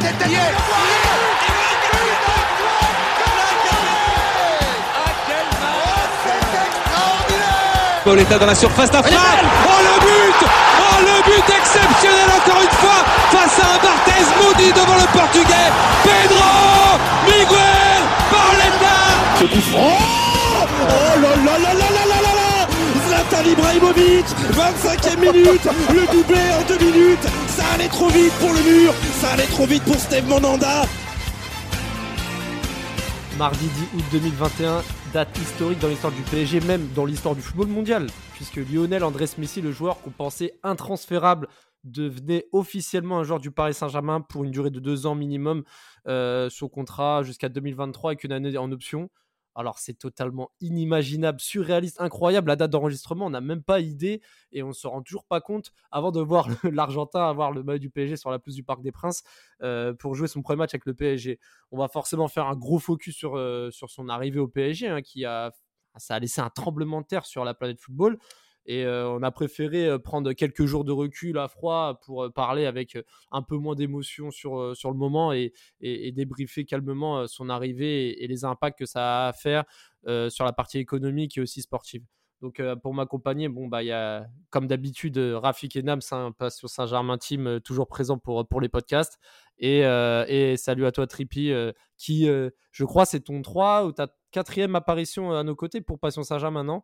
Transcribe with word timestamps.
tête 0.00 0.18
derrière. 0.18 0.52
Pauletta 8.04 8.38
dans 8.38 8.46
la 8.46 8.54
surface 8.54 8.90
d'affaire. 8.90 9.18
Oh 9.66 9.80
le 9.82 10.00
but 10.00 10.48
Oh 10.80 11.00
le 11.02 11.22
but 11.22 11.54
exceptionnel 11.54 12.28
encore 12.34 12.62
une 12.62 12.76
fois 12.80 13.04
face 13.30 13.58
à 13.60 13.74
un 13.74 13.78
Barthez 13.78 14.24
maudit 14.42 14.72
devant 14.72 14.96
le 14.96 15.06
portugais. 15.12 15.70
Pedro 16.02 16.98
Miguel 17.26 18.02
Pauletta 18.30 18.96
Ce 19.38 19.44
Oh 19.76 21.20
là 21.22 21.36
là 21.44 21.58
là 21.58 21.69
Zlatan 23.30 23.48
Ibrahimovic 23.48 24.26
25e 24.52 25.20
minute 25.20 25.64
Le 25.94 26.12
doublé 26.12 26.40
en 26.52 26.66
deux 26.66 26.84
minutes 26.84 27.22
Ça 27.48 27.64
allait 27.74 27.88
trop 27.88 28.08
vite 28.08 28.32
pour 28.40 28.52
le 28.52 28.62
mur 28.62 28.92
Ça 29.20 29.30
allait 29.30 29.46
trop 29.46 29.66
vite 29.66 29.84
pour 29.84 29.96
Steve 29.96 30.26
Monanda 30.28 30.82
Mardi 33.38 33.66
10 33.66 33.98
août 33.98 34.04
2021, 34.12 34.82
date 35.14 35.38
historique 35.38 35.78
dans 35.78 35.88
l'histoire 35.88 36.12
du 36.12 36.20
PSG, 36.22 36.60
même 36.60 36.88
dans 36.94 37.06
l'histoire 37.06 37.34
du 37.34 37.40
football 37.40 37.68
mondial, 37.68 38.06
puisque 38.34 38.56
Lionel 38.56 39.02
Andrés 39.02 39.30
Messi, 39.38 39.62
le 39.62 39.72
joueur 39.72 40.02
qu'on 40.02 40.10
pensait 40.10 40.58
intransférable, 40.62 41.48
devenait 41.82 42.44
officiellement 42.52 43.18
un 43.18 43.22
joueur 43.22 43.40
du 43.40 43.50
Paris 43.50 43.72
Saint-Germain 43.72 44.20
pour 44.20 44.44
une 44.44 44.50
durée 44.50 44.68
de 44.68 44.78
deux 44.78 45.06
ans 45.06 45.14
minimum, 45.14 45.62
euh, 46.06 46.50
contrat 46.70 47.22
jusqu'à 47.22 47.48
2023 47.48 48.10
avec 48.10 48.24
une 48.24 48.32
année 48.32 48.58
en 48.58 48.70
option. 48.72 49.08
Alors 49.60 49.78
c'est 49.78 49.94
totalement 49.94 50.50
inimaginable, 50.60 51.40
surréaliste, 51.40 52.00
incroyable. 52.00 52.48
La 52.48 52.56
date 52.56 52.70
d'enregistrement, 52.70 53.26
on 53.26 53.30
n'a 53.30 53.40
même 53.40 53.62
pas 53.62 53.80
idée 53.80 54.20
et 54.52 54.62
on 54.62 54.68
ne 54.68 54.72
se 54.72 54.86
rend 54.86 55.02
toujours 55.02 55.24
pas 55.24 55.40
compte 55.40 55.72
avant 55.90 56.10
de 56.10 56.20
voir 56.20 56.48
l'Argentin 56.64 57.28
avoir 57.28 57.52
le 57.52 57.62
maillot 57.62 57.78
du 57.78 57.90
PSG 57.90 58.16
sur 58.16 58.30
la 58.30 58.38
pelouse 58.38 58.56
du 58.56 58.64
Parc 58.64 58.82
des 58.82 58.92
Princes 58.92 59.22
euh, 59.62 59.92
pour 59.92 60.14
jouer 60.14 60.28
son 60.28 60.42
premier 60.42 60.58
match 60.58 60.74
avec 60.74 60.86
le 60.86 60.94
PSG. 60.94 61.38
On 61.70 61.78
va 61.78 61.88
forcément 61.88 62.28
faire 62.28 62.46
un 62.46 62.56
gros 62.56 62.78
focus 62.78 63.14
sur, 63.14 63.36
euh, 63.36 63.70
son 63.70 64.08
arrivée 64.08 64.40
au 64.40 64.48
PSG, 64.48 64.88
hein, 64.88 65.02
qui 65.02 65.24
a, 65.24 65.52
ça 65.96 66.14
a 66.14 66.18
laissé 66.18 66.40
un 66.40 66.50
tremblement 66.50 67.00
de 67.02 67.06
terre 67.06 67.26
sur 67.26 67.44
la 67.44 67.54
planète 67.54 67.80
football. 67.80 68.18
Et 68.70 68.84
euh, 68.84 69.10
on 69.10 69.20
a 69.24 69.32
préféré 69.32 69.88
euh, 69.88 69.98
prendre 69.98 70.32
quelques 70.32 70.64
jours 70.64 70.84
de 70.84 70.92
recul 70.92 71.38
à 71.38 71.48
froid 71.48 71.98
pour 72.06 72.22
euh, 72.22 72.30
parler 72.30 72.66
avec 72.66 72.96
un 73.32 73.42
peu 73.42 73.56
moins 73.56 73.74
d'émotion 73.74 74.30
sur, 74.30 74.54
le 74.60 74.96
moment 74.96 75.32
et, 75.32 75.52
débriefer 76.12 76.64
calmement 76.64 77.26
son 77.26 77.50
arrivée 77.50 78.22
et, 78.22 78.28
les 78.28 78.44
impacts 78.44 78.78
que 78.78 78.86
ça 78.86 79.24
a 79.24 79.28
à 79.30 79.32
faire 79.32 79.64
sur 80.30 80.44
la 80.44 80.52
partie 80.52 80.78
économique 80.78 81.36
et 81.36 81.40
aussi 81.40 81.62
sportive. 81.62 82.04
Donc 82.42 82.62
pour 82.82 82.94
m'accompagner, 82.94 83.48
bon 83.48 83.66
bah 83.66 83.82
il 83.82 84.30
comme 84.50 84.68
d'habitude 84.68 85.18
Rafik 85.18 85.74
et 85.74 85.82
Nams, 85.82 86.00
hein, 86.12 86.32
Passion 86.38 86.68
Saint-Germain 86.68 87.18
Team, 87.18 87.60
toujours 87.60 87.88
présent 87.88 88.18
pour, 88.18 88.46
pour 88.46 88.60
les 88.60 88.68
podcasts. 88.68 89.18
Et, 89.58 89.80
et 89.80 90.56
salut 90.56 90.86
à 90.86 90.92
toi 90.92 91.06
euh, 91.36 91.72
qui 91.98 92.26
je 92.26 92.84
crois 92.84 93.04
c'est 93.04 93.20
ton 93.20 93.42
3 93.42 93.86
ou 93.86 93.92
ta 93.92 94.06
quatrième 94.30 94.76
apparition 94.76 95.32
à 95.32 95.42
nos 95.42 95.56
côtés 95.56 95.80
pour 95.80 95.98
Passion 95.98 96.22
Saint-Germain, 96.22 96.62
non? 96.62 96.82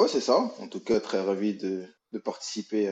Ouais, 0.00 0.08
c'est 0.08 0.22
ça. 0.22 0.38
En 0.60 0.66
tout 0.66 0.80
cas, 0.80 0.98
très 0.98 1.20
ravi 1.20 1.54
de, 1.58 1.84
de 2.12 2.18
participer 2.18 2.88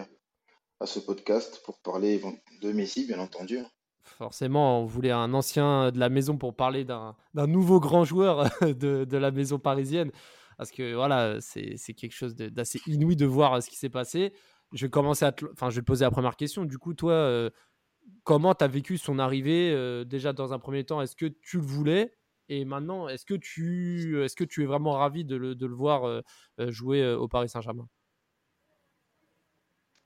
à, 0.78 0.84
ce 0.84 0.98
podcast 0.98 1.62
pour 1.64 1.80
parler 1.80 2.20
de 2.60 2.70
Messi, 2.70 3.06
bien 3.06 3.18
entendu. 3.18 3.60
Forcément, 4.02 4.82
on 4.82 4.84
voulait 4.84 5.10
un 5.10 5.32
ancien 5.32 5.90
de 5.90 5.98
la 5.98 6.10
maison 6.10 6.36
pour 6.36 6.54
parler 6.54 6.84
d'un 6.84 7.16
nouveau 7.34 7.80
grand 7.80 8.04
joueur 8.04 8.50
de, 8.60 9.06
de 9.06 9.16
la 9.16 9.30
maison 9.30 9.58
parisienne. 9.58 10.12
Parce 10.58 10.70
que 10.70 10.94
voilà, 10.94 11.40
c'est 11.40 11.94
quelque 11.94 12.12
chose 12.12 12.36
d'assez 12.36 12.78
inouï 12.86 13.16
de 13.16 13.24
voir 13.24 13.62
ce 13.62 13.70
qui 13.70 13.76
s'est 13.76 13.88
passé. 13.88 14.34
Je 14.74 14.84
vais 14.84 14.90
commencer 14.90 15.24
à 15.24 15.32
te, 15.32 15.46
enfin, 15.50 15.70
je 15.70 15.76
vais 15.76 15.80
te 15.80 15.86
poser 15.86 16.04
la 16.04 16.10
première 16.10 16.36
question. 16.36 16.66
Du 16.66 16.76
coup, 16.76 16.92
toi, 16.92 17.12
euh, 17.12 17.48
comment 18.22 18.54
tu 18.54 18.64
as 18.64 18.68
vécu 18.68 18.98
son 18.98 19.18
arrivée 19.18 19.72
euh, 19.72 20.04
déjà 20.04 20.34
dans 20.34 20.52
un 20.52 20.58
premier 20.58 20.84
temps? 20.84 21.00
Est-ce 21.00 21.16
que 21.16 21.24
tu 21.24 21.56
le 21.56 21.64
voulais? 21.64 22.17
Et 22.48 22.64
maintenant, 22.64 23.08
est-ce 23.08 23.26
que 23.26 23.34
tu 23.34 24.22
est-ce 24.24 24.36
que 24.36 24.44
tu 24.44 24.62
es 24.62 24.66
vraiment 24.66 24.92
ravi 24.92 25.24
de 25.24 25.36
le, 25.36 25.54
de 25.54 25.66
le 25.66 25.74
voir 25.74 26.04
euh, 26.04 26.22
euh, 26.60 26.70
jouer 26.70 27.02
euh, 27.02 27.18
au 27.18 27.28
Paris 27.28 27.48
Saint-Germain? 27.48 27.86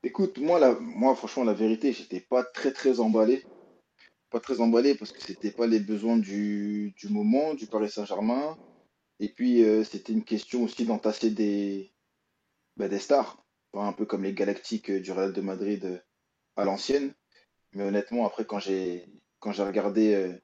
Écoute, 0.03 0.37
moi, 0.37 0.59
la, 0.59 0.77
moi, 0.79 1.15
franchement, 1.15 1.45
la 1.45 1.53
vérité, 1.53 1.93
j'étais 1.93 2.19
pas 2.19 2.43
très, 2.43 2.73
très 2.73 2.99
emballé. 2.99 3.45
Pas 4.29 4.41
très 4.41 4.59
emballé 4.59 4.95
parce 4.95 5.11
que 5.11 5.21
c'était 5.21 5.51
pas 5.51 5.67
les 5.67 5.79
besoins 5.79 6.17
du, 6.17 6.93
du 6.97 7.07
moment, 7.07 7.53
du 7.53 7.67
Paris 7.67 7.89
Saint-Germain. 7.89 8.57
Et 9.19 9.29
puis, 9.29 9.63
euh, 9.63 9.83
c'était 9.83 10.11
une 10.11 10.25
question 10.25 10.63
aussi 10.63 10.85
d'entasser 10.85 11.29
des, 11.29 11.93
bah, 12.75 12.89
des 12.89 12.99
stars. 12.99 13.45
Enfin, 13.71 13.87
Un 13.87 13.93
peu 13.93 14.05
comme 14.05 14.23
les 14.23 14.33
Galactiques 14.33 14.91
du 14.91 15.11
Real 15.11 15.31
de 15.31 15.41
Madrid 15.41 16.03
à 16.57 16.65
l'ancienne. 16.65 17.13
Mais 17.71 17.83
honnêtement, 17.83 18.25
après, 18.25 18.45
quand 18.45 18.59
j'ai 18.59 19.07
quand 19.39 19.51
j'ai 19.51 19.63
regardé 19.63 20.13
euh, 20.13 20.37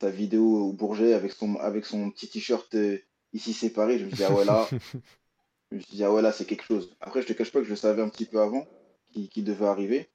ta 0.00 0.10
vidéo 0.10 0.64
au 0.64 0.72
Bourget 0.72 1.12
avec 1.12 1.32
son, 1.32 1.56
avec 1.56 1.84
son 1.84 2.10
petit 2.10 2.28
t-shirt 2.28 2.74
euh, 2.74 2.98
ici 3.32 3.52
séparé, 3.52 3.98
je 3.98 4.06
me 4.06 4.10
dit, 4.10 4.24
ah 4.24 4.32
ouais, 4.32 4.44
là, 4.44 4.66
je 5.70 5.76
me 5.76 5.80
suis 5.80 5.96
dit, 5.96 6.04
ah 6.04 6.12
ouais, 6.12 6.22
là, 6.22 6.32
c'est 6.32 6.46
quelque 6.46 6.64
chose. 6.64 6.96
Après, 7.00 7.22
je 7.22 7.28
te 7.28 7.32
cache 7.34 7.52
pas 7.52 7.60
que 7.60 7.66
je 7.66 7.70
le 7.70 7.76
savais 7.76 8.02
un 8.02 8.08
petit 8.08 8.24
peu 8.24 8.40
avant 8.40 8.66
qui, 9.12 9.28
qui 9.28 9.42
devait 9.42 9.66
arriver. 9.66 10.08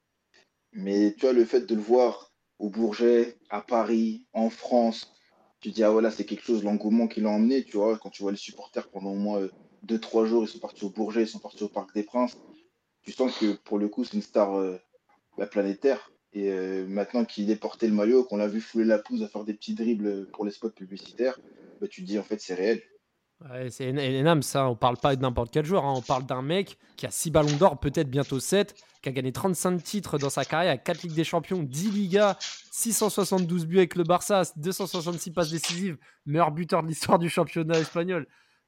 Mais 0.73 1.13
tu 1.13 1.21
vois, 1.21 1.33
le 1.33 1.45
fait 1.45 1.61
de 1.61 1.75
le 1.75 1.81
voir 1.81 2.33
au 2.59 2.69
Bourget, 2.69 3.37
à 3.49 3.61
Paris, 3.61 4.25
en 4.33 4.49
France, 4.49 5.13
tu 5.61 5.69
te 5.69 5.75
dis, 5.75 5.83
ah 5.83 5.93
ouais, 5.93 6.01
là, 6.01 6.09
c'est 6.11 6.25
quelque 6.25 6.43
chose, 6.43 6.63
l'engouement 6.63 7.07
qu'il 7.07 7.27
a 7.27 7.29
emmené, 7.29 7.63
tu 7.63 7.77
vois, 7.77 7.97
quand 7.99 8.09
tu 8.09 8.23
vois 8.23 8.31
les 8.31 8.37
supporters 8.37 8.89
pendant 8.89 9.11
au 9.11 9.15
moins 9.15 9.39
euh, 9.39 9.51
deux, 9.83 9.99
trois 9.99 10.25
jours, 10.25 10.43
ils 10.43 10.49
sont 10.49 10.59
partis 10.59 10.83
au 10.83 10.89
Bourget, 10.89 11.21
ils 11.21 11.27
sont 11.27 11.39
partis 11.39 11.63
au 11.63 11.69
Parc 11.69 11.93
des 11.93 12.03
Princes, 12.03 12.37
tu 13.03 13.11
sens 13.11 13.37
que 13.37 13.53
pour 13.53 13.77
le 13.77 13.87
coup, 13.87 14.03
c'est 14.03 14.13
une 14.13 14.23
star 14.23 14.57
euh, 14.57 14.77
bah, 15.37 15.45
planétaire. 15.45 16.11
Et 16.35 16.51
euh, 16.51 16.85
maintenant 16.85 17.23
qu'il 17.23 17.49
est 17.49 17.55
porté 17.55 17.87
le 17.87 17.93
maillot, 17.93 18.25
qu'on 18.25 18.35
l'a 18.37 18.47
vu 18.47 18.59
fouler 18.59 18.83
la 18.83 18.99
pelouse 18.99 19.23
à 19.23 19.29
faire 19.29 19.45
des 19.45 19.53
petits 19.53 19.73
dribbles 19.73 20.27
pour 20.33 20.45
les 20.45 20.51
spots 20.51 20.69
publicitaires, 20.69 21.39
bah, 21.79 21.87
tu 21.87 22.01
te 22.01 22.07
dis, 22.07 22.19
en 22.19 22.23
fait, 22.23 22.41
c'est 22.41 22.55
réel. 22.55 22.83
Ouais, 23.49 23.69
c'est 23.69 23.91
éno- 23.91 24.01
énorme 24.01 24.41
ça, 24.41 24.69
on 24.69 24.75
parle 24.75 24.97
pas 24.97 25.15
de 25.15 25.21
n'importe 25.21 25.51
quel 25.51 25.65
joueur, 25.65 25.83
hein. 25.85 25.93
on 25.97 26.01
parle 26.01 26.25
d'un 26.25 26.41
mec 26.41 26.77
qui 26.95 27.05
a 27.05 27.11
6 27.11 27.31
ballons 27.31 27.55
d'or, 27.57 27.79
peut-être 27.79 28.09
bientôt 28.09 28.39
7, 28.39 28.75
qui 29.01 29.09
a 29.09 29.11
gagné 29.11 29.31
35 29.33 29.81
titres 29.83 30.17
dans 30.17 30.29
sa 30.29 30.45
carrière, 30.45 30.71
à 30.73 30.77
4 30.77 31.03
Ligues 31.03 31.15
des 31.15 31.25
Champions, 31.25 31.61
10 31.61 31.91
Ligas, 31.91 32.37
672 32.71 33.65
buts 33.65 33.77
avec 33.77 33.95
le 33.95 34.03
Barça, 34.03 34.43
266 34.55 35.31
passes 35.31 35.51
décisives, 35.51 35.97
meilleur 36.25 36.51
buteur 36.51 36.81
de 36.83 36.87
l'histoire 36.87 37.19
du 37.19 37.29
championnat 37.29 37.79
espagnol. 37.79 38.25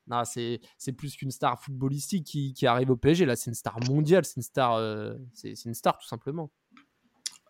Non, 0.08 0.24
c'est 0.24 0.62
c'est 0.78 0.94
plus 0.94 1.16
qu'une 1.18 1.32
star 1.32 1.62
footballistique 1.62 2.26
qui, 2.26 2.54
qui 2.54 2.66
arrive 2.66 2.90
au 2.92 2.96
PSG, 2.96 3.26
là 3.26 3.36
c'est 3.36 3.50
une 3.52 3.56
star 3.56 3.78
mondiale, 3.90 4.24
c'est 4.24 4.38
une 4.38 4.42
star, 4.42 4.76
euh, 4.76 5.14
c'est 5.34 5.56
c'est 5.56 5.68
une 5.68 5.76
star 5.76 5.98
tout 5.98 6.08
simplement. 6.08 6.50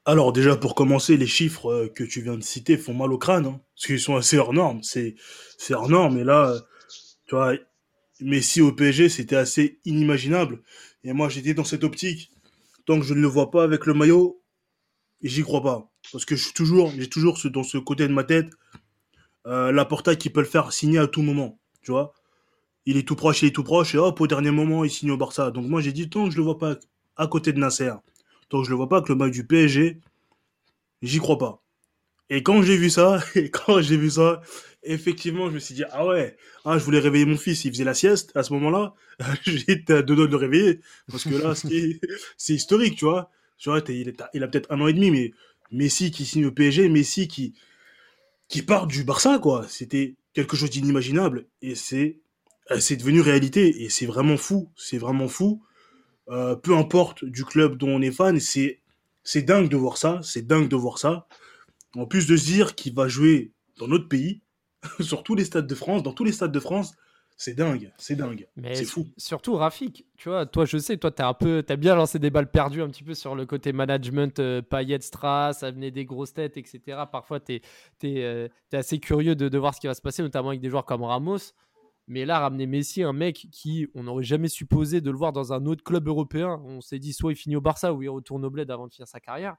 Alors 0.08 0.32
déjà 0.32 0.56
pour 0.56 0.74
commencer, 0.74 1.18
les 1.18 1.28
chiffres 1.28 1.70
euh, 1.70 1.90
que 1.90 2.06
tu 2.06 2.22
viens 2.22 2.38
de 2.38 2.42
citer 2.42 2.78
font 2.78 2.94
mal 2.94 3.12
au 3.12 3.18
crâne, 3.18 3.46
hein, 3.46 3.62
parce 3.76 3.88
qu'ils 3.88 4.00
sont 4.00 4.16
assez 4.16 4.38
hors 4.38 4.54
normes. 4.54 4.82
C'est 4.82 5.16
c'est 5.58 5.74
hors 5.74 5.90
normes. 5.90 6.18
Et 6.18 6.24
là, 6.24 6.56
tu 7.28 7.36
vois, 7.36 7.56
Messi 8.22 8.62
au 8.62 8.72
PSG, 8.72 9.10
c'était 9.10 9.36
assez 9.36 9.82
inimaginable. 9.84 10.62
Et 11.04 11.12
moi, 11.12 11.28
j'étais 11.28 11.54
dans 11.54 11.66
cette 11.66 11.84
optique. 11.84 12.32
Tant 12.86 13.00
que 13.02 13.06
je 13.06 13.14
ne 13.14 13.20
le 13.20 13.28
vois 13.28 13.52
pas 13.52 13.64
avec 13.64 13.86
le 13.86 13.94
maillot, 13.94 14.42
j'y 15.22 15.44
crois 15.44 15.62
pas, 15.62 15.92
parce 16.14 16.24
que 16.24 16.38
je 16.38 16.54
toujours, 16.54 16.90
j'ai 16.98 17.10
toujours 17.10 17.38
ce, 17.38 17.50
dans 17.50 17.64
ce 17.64 17.78
côté 17.78 18.08
de 18.08 18.14
ma 18.14 18.24
tête, 18.24 18.50
euh, 19.46 19.74
la 19.74 19.86
qui 20.16 20.30
peut 20.30 20.40
le 20.40 20.46
faire 20.48 20.72
signer 20.72 21.00
à 21.00 21.08
tout 21.08 21.22
moment. 21.22 21.60
Tu 21.82 21.92
vois, 21.92 22.14
il 22.86 22.96
est 22.96 23.06
tout 23.06 23.18
proche, 23.18 23.42
il 23.42 23.50
est 23.50 23.52
tout 23.52 23.64
proche, 23.64 23.94
et 23.94 23.98
hop, 23.98 24.22
au 24.22 24.28
dernier 24.28 24.52
moment, 24.52 24.86
il 24.86 24.90
signe 24.90 25.12
au 25.12 25.18
Barça. 25.18 25.52
Donc 25.52 25.68
moi, 25.68 25.82
j'ai 25.82 25.92
dit 25.92 26.10
tant 26.10 26.26
que 26.26 26.32
je 26.32 26.38
le 26.38 26.44
vois 26.44 26.58
pas 26.58 26.78
à 27.18 27.28
côté 27.28 27.52
de 27.52 27.60
Nasser, 27.60 27.92
que 28.50 28.64
je 28.64 28.70
le 28.70 28.76
vois 28.76 28.90
pas 28.90 28.98
avec 28.98 29.10
le 29.10 29.16
maillot 29.16 29.32
du 29.32 29.46
PSG, 29.46 30.00
j'y 31.02 31.20
crois 31.20 31.38
pas. 31.38 31.64
Et 32.30 32.44
quand 32.44 32.62
j'ai 32.62 32.78
vu 32.78 32.90
ça, 32.90 33.24
quand 33.52 33.82
j'ai 33.82 33.98
vu 33.98 34.10
ça, 34.10 34.42
effectivement, 34.84 35.50
je 35.50 35.56
me 35.56 35.60
suis 35.60 35.76
dit, 35.76 35.84
ah 35.92 36.06
ouais, 36.06 36.36
ah, 36.66 36.78
je 36.78 36.84
voulais 36.84 37.00
réveiller 37.00 37.26
mon 37.26 37.38
fils, 37.38 37.66
il 37.66 37.72
faisait 37.72 37.84
la 37.84 37.94
sieste 37.94 38.32
à 38.36 38.44
ce 38.44 38.54
moment-là, 38.54 38.94
j'étais 39.44 39.94
à 39.94 40.02
deux 40.02 40.16
doigts 40.16 40.28
de 40.28 40.32
le 40.32 40.38
réveiller, 40.38 40.80
parce 41.10 41.24
que 41.24 41.36
là, 41.36 41.56
c'est 41.56 42.00
historique, 42.54 42.98
tu 42.98 43.06
vois. 43.06 43.30
Tu 43.58 43.70
vois, 43.70 43.82
il, 43.90 44.14
il 44.34 44.44
a 44.44 44.48
peut-être 44.48 44.72
un 44.72 44.80
an 44.82 44.88
et 44.88 44.94
demi, 44.94 45.10
mais 45.10 45.32
Messi 45.72 46.12
qui 46.12 46.26
signe 46.26 46.46
au 46.46 46.52
PSG, 46.52 46.90
Messi 46.90 47.28
qui, 47.28 47.54
qui 48.48 48.62
part 48.62 48.88
du 48.88 49.04
Barça, 49.04 49.40
quoi. 49.40 49.66
C'était 49.68 50.16
quelque 50.34 50.56
chose 50.56 50.70
d'inimaginable, 50.70 51.48
et 51.62 51.76
c'est 51.76 52.20
euh, 52.72 52.80
c'est 52.80 52.98
devenu 52.98 53.22
réalité, 53.22 53.84
et 53.84 53.90
c'est 53.90 54.06
vraiment 54.06 54.38
fou, 54.38 54.70
c'est 54.76 54.98
vraiment 54.98 55.28
fou. 55.28 55.64
Euh, 56.30 56.56
peu 56.56 56.76
importe 56.76 57.24
du 57.24 57.46
club 57.46 57.78
dont 57.78 57.90
on 57.90 58.02
est 58.02 58.12
fan, 58.12 58.40
c'est 58.40 58.82
c'est 59.24 59.42
dingue 59.42 59.70
de 59.70 59.76
voir 59.78 59.98
ça, 59.98 60.20
c'est 60.24 60.46
dingue 60.46 60.70
de 60.70 60.76
voir 60.76 60.98
ça. 60.98 61.28
En 61.96 62.06
plus 62.06 62.28
de 62.28 62.38
se 62.38 62.46
dire 62.46 62.76
qu'il 62.76 62.94
va 62.94 63.08
jouer 63.08 63.52
dans 63.78 63.88
notre 63.88 64.08
pays, 64.08 64.42
sur 65.00 65.24
tous 65.24 65.36
les 65.36 65.46
stades 65.46 65.68
de 65.68 65.76
France, 65.76 66.04
dans 66.04 66.14
tous 66.14 66.24
les 66.24 66.32
stades 66.32 66.52
de 66.52 66.60
France, 66.60 66.94
c'est 67.40 67.54
dingue, 67.54 67.92
c'est 67.98 68.16
dingue, 68.16 68.48
Mais 68.56 68.74
c'est 68.74 68.86
fou. 68.86 69.08
surtout 69.16 69.56
Rafik, 69.56 70.08
tu 70.18 70.30
vois, 70.30 70.48
toi 70.48 70.66
je 70.66 70.80
sais, 70.80 70.98
toi 70.98 71.12
t'as 71.12 71.28
un 71.28 71.36
peu, 71.36 71.62
t'as 71.62 71.76
bien 71.76 71.94
lancé 71.94 72.18
des 72.18 72.32
balles 72.32 72.50
perdues 72.50 72.82
un 72.82 72.90
petit 72.90 73.04
peu 73.04 73.14
sur 73.14 73.36
le 73.36 73.46
côté 73.46 73.74
management, 73.74 74.40
euh, 74.40 74.64
Payet, 74.64 75.02
Strass, 75.02 75.64
venait 75.64 75.92
des 75.92 76.04
grosses 76.06 76.34
têtes, 76.34 76.58
etc. 76.58 77.04
Parfois 77.12 77.40
t'es, 77.40 77.62
t'es, 78.00 78.24
euh, 78.24 78.48
assez 78.74 78.98
curieux 78.98 79.36
de, 79.36 79.50
de 79.50 79.58
voir 79.60 79.76
ce 79.76 79.80
qui 79.80 79.86
va 79.88 79.94
se 79.94 80.02
passer, 80.02 80.24
notamment 80.24 80.50
avec 80.50 80.62
des 80.62 80.70
joueurs 80.70 80.86
comme 80.86 81.04
Ramos. 81.04 81.54
Mais 82.08 82.26
là, 82.26 82.40
ramener 82.40 82.68
Messi, 82.68 83.04
un 83.04 83.12
mec 83.12 83.48
qui, 83.52 83.88
on 83.94 84.04
n'aurait 84.04 84.24
jamais 84.24 84.48
supposé 84.48 85.02
de 85.02 85.12
le 85.12 85.18
voir 85.18 85.34
dans 85.34 85.52
un 85.52 85.66
autre 85.66 85.84
club 85.84 86.08
européen. 86.08 86.62
On 86.64 86.80
s'est 86.80 87.00
dit 87.00 87.12
soit 87.12 87.34
il 87.34 87.36
finit 87.36 87.58
au 87.58 87.62
Barça 87.62 87.94
ou 87.94 88.02
il 88.02 88.10
retourne 88.10 88.46
au 88.46 88.50
Bled 88.50 88.72
avant 88.72 88.88
de 88.88 88.94
finir 88.94 89.08
sa 89.08 89.20
carrière. 89.20 89.58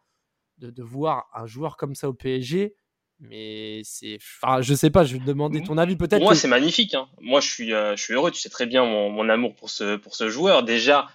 de, 0.57 0.83
voir 0.83 1.29
un 1.35 1.47
joueur 1.47 1.77
comme 1.77 1.95
ça 1.95 2.09
au 2.09 2.15
PSG. 2.15 2.75
Mais 3.21 3.83
c'est. 3.85 4.17
Enfin, 4.17 4.63
je 4.63 4.73
sais 4.75 4.91
pas, 4.91 5.05
je 5.05 5.15
vais 5.15 5.19
te 5.21 5.27
demander 5.27 5.63
ton 5.63 5.77
avis 5.77 5.97
peut-être. 5.97 6.23
Moi, 6.23 6.35
c'est 6.35 6.49
magnifique. 6.49 6.95
Hein. 6.95 7.09
Moi, 7.21 7.41
je 7.41 7.49
suis, 7.51 7.69
je 7.71 7.97
suis 7.97 8.15
heureux. 8.15 8.31
Tu 8.31 8.41
sais 8.41 8.49
très 8.49 8.67
bien 8.67 8.85
mon, 8.85 9.29
amour 9.29 9.55
pour 9.55 9.69
ce, 9.69 9.97
pour 9.97 10.15
ce 10.15 10.31
joueur. 10.31 10.63
Déjà, 10.63 11.09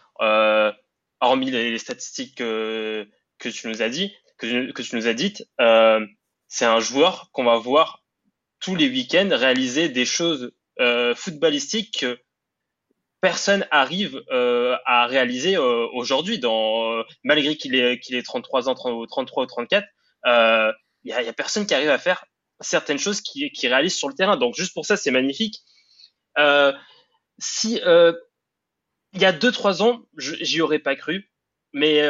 hormis 1.20 1.50
les, 1.50 1.78
statistiques 1.80 2.36
que, 2.36 3.08
que 3.40 3.50
tu 3.50 3.68
nous 3.70 3.82
as 3.82 3.90
dit, 3.90 4.14
que, 4.38 4.72
que 4.72 4.82
tu 4.84 4.96
nous 4.96 5.08
as 5.08 5.14
dites, 5.14 5.48
c'est 6.48 6.66
un 6.66 6.80
joueur 6.80 7.32
qu'on 7.32 7.46
va 7.46 7.58
voir 7.58 8.04
tous 8.60 8.76
les 8.76 8.88
week-ends 8.88 9.30
réaliser 9.32 9.90
des 9.90 10.06
choses 10.06 10.54
euh, 10.80 11.14
footballistiques 11.16 12.00
que 12.00 12.20
personne 13.22 13.66
arrive 13.72 14.22
euh, 14.32 14.76
à 14.86 15.06
réaliser 15.08 15.56
euh, 15.56 15.88
aujourd'hui. 15.94 16.40
Dans 16.40 17.04
malgré 17.24 17.56
qu'il 17.56 17.76
ait 17.76 18.00
qu'il 18.00 18.16
ait 18.16 18.24
33 18.24 18.70
ans, 18.70 18.76
33 18.76 19.44
ou 19.44 19.46
34, 19.46 19.88
il 20.26 21.10
y 21.10 21.14
a, 21.14 21.34
personne 21.34 21.66
qui 21.68 21.74
arrive 21.74 21.90
à 21.90 21.98
faire 21.98 22.26
certaines 22.60 23.00
choses 23.00 23.22
qui 23.22 23.52
qui 23.52 23.68
réalise 23.68 23.96
sur 23.96 24.10
le 24.10 24.16
terrain. 24.16 24.38
Donc 24.38 24.56
juste 24.56 24.74
pour 24.74 24.86
ça, 24.86 24.98
c'est 24.98 25.12
magnifique. 25.12 25.60
si 27.40 27.82
il 29.16 29.22
y 29.22 29.26
a 29.26 29.32
2-3 29.32 29.84
ans, 29.84 30.02
j'y 30.18 30.62
aurais 30.62 30.80
pas 30.80 30.96
cru, 30.96 31.32
mais 31.72 32.08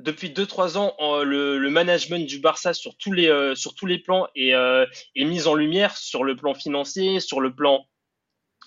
depuis 0.00 0.30
2-3 0.30 0.76
ans, 0.76 0.94
le, 1.22 1.68
management 1.68 2.26
du 2.26 2.38
Barça 2.38 2.74
sur 2.74 2.96
tous 2.96 3.12
les, 3.12 3.28
euh, 3.28 3.54
sur 3.54 3.74
tous 3.74 3.86
les 3.86 3.98
plans 3.98 4.26
est, 4.34 4.54
euh, 4.54 4.86
est 5.14 5.24
mis 5.24 5.46
en 5.46 5.54
lumière 5.54 5.96
sur 5.96 6.24
le 6.24 6.36
plan 6.36 6.54
financier, 6.54 7.20
sur 7.20 7.40
le 7.40 7.54
plan, 7.54 7.86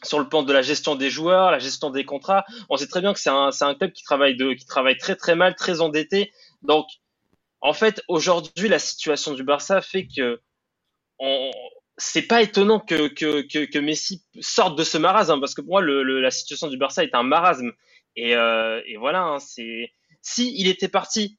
sur 0.03 0.19
le 0.19 0.27
plan 0.27 0.43
de 0.43 0.53
la 0.53 0.61
gestion 0.61 0.95
des 0.95 1.09
joueurs, 1.09 1.51
la 1.51 1.59
gestion 1.59 1.89
des 1.89 2.05
contrats. 2.05 2.45
On 2.69 2.77
sait 2.77 2.87
très 2.87 3.01
bien 3.01 3.13
que 3.13 3.19
c'est 3.19 3.29
un, 3.29 3.49
un 3.59 3.75
club 3.75 3.91
qui 3.91 4.03
travaille, 4.03 4.37
qui 4.37 4.65
travaille 4.65 4.97
très 4.97 5.15
très 5.15 5.35
mal, 5.35 5.55
très 5.55 5.81
endetté. 5.81 6.31
Donc, 6.61 6.87
en 7.61 7.73
fait, 7.73 8.01
aujourd'hui, 8.07 8.69
la 8.69 8.79
situation 8.79 9.33
du 9.33 9.43
Barça 9.43 9.81
fait 9.81 10.07
que 10.07 10.41
on, 11.19 11.51
c'est 11.97 12.23
pas 12.23 12.41
étonnant 12.41 12.79
que, 12.79 13.07
que, 13.07 13.65
que, 13.65 13.79
Messi 13.79 14.23
sorte 14.41 14.77
de 14.77 14.83
ce 14.83 14.97
marasme, 14.97 15.39
parce 15.39 15.53
que 15.53 15.61
pour 15.61 15.79
moi, 15.79 15.81
la 15.81 16.31
situation 16.31 16.67
du 16.67 16.77
Barça 16.77 17.03
est 17.03 17.15
un 17.15 17.23
marasme. 17.23 17.71
Et, 18.15 18.35
euh, 18.35 18.81
voilà, 18.99 19.23
hein, 19.23 19.39
c'est 19.39 19.91
si 20.23 20.55
il 20.57 20.67
était 20.67 20.87
parti 20.87 21.37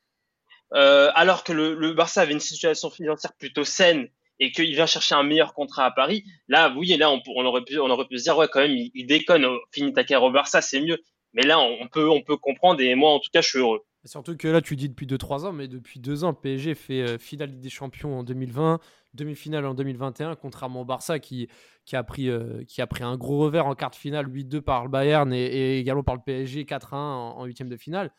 euh, 0.74 1.10
alors 1.14 1.44
que 1.44 1.52
le, 1.52 1.92
Barça 1.92 2.22
avait 2.22 2.32
une 2.32 2.40
situation 2.40 2.90
financière 2.90 3.32
plutôt 3.34 3.64
saine 3.64 4.08
et 4.40 4.50
qu'il 4.50 4.72
vient 4.72 4.86
chercher 4.86 5.14
un 5.14 5.22
meilleur 5.22 5.54
contrat 5.54 5.84
à 5.84 5.90
Paris, 5.90 6.24
là, 6.48 6.74
oui, 6.76 6.96
là, 6.96 7.10
on, 7.10 7.44
aurait 7.44 7.62
pu, 7.62 7.78
on 7.78 7.88
aurait 7.88 8.06
pu 8.06 8.18
se 8.18 8.24
dire, 8.24 8.36
ouais, 8.36 8.48
quand 8.50 8.60
même, 8.60 8.76
il, 8.76 9.06
déconne, 9.06 9.44
oh, 9.44 9.58
finit 9.70 9.92
ta 9.92 10.02
carrière 10.02 10.24
au 10.24 10.32
Barça, 10.32 10.60
c'est 10.60 10.80
mieux. 10.80 10.98
Mais 11.32 11.42
là, 11.42 11.60
on 11.60 11.88
peut, 11.88 12.08
on 12.08 12.22
peut 12.22 12.36
comprendre, 12.36 12.80
et 12.80 12.94
moi, 12.94 13.10
en 13.10 13.20
tout 13.20 13.30
cas, 13.32 13.40
je 13.40 13.48
suis 13.48 13.58
heureux. 13.58 13.84
Surtout 14.04 14.36
que 14.36 14.48
là, 14.48 14.60
tu 14.60 14.76
dis 14.76 14.88
depuis 14.88 15.06
2-3 15.06 15.46
ans, 15.46 15.52
mais 15.52 15.66
depuis 15.68 15.98
2 15.98 16.24
ans, 16.24 16.34
PSG 16.34 16.74
fait 16.74 17.00
euh, 17.00 17.18
finale 17.18 17.58
des 17.58 17.70
champions 17.70 18.18
en 18.18 18.22
2020, 18.22 18.80
demi-finale 19.14 19.64
en 19.64 19.74
2021, 19.74 20.34
contrairement 20.36 20.82
au 20.82 20.84
Barça 20.84 21.18
qui, 21.18 21.48
qui, 21.86 21.96
a 21.96 22.02
pris, 22.02 22.28
euh, 22.28 22.64
qui 22.66 22.82
a 22.82 22.86
pris 22.86 23.02
un 23.02 23.16
gros 23.16 23.38
revers 23.38 23.66
en 23.66 23.74
quart 23.74 23.90
de 23.90 23.96
finale, 23.96 24.26
8-2 24.26 24.60
par 24.60 24.84
le 24.84 24.90
Bayern 24.90 25.32
et, 25.32 25.78
également 25.78 26.02
par 26.02 26.16
le 26.16 26.20
PSG, 26.24 26.64
4-1 26.64 26.96
en 26.96 27.44
huitième 27.44 27.68
de 27.68 27.76
finale 27.76 28.10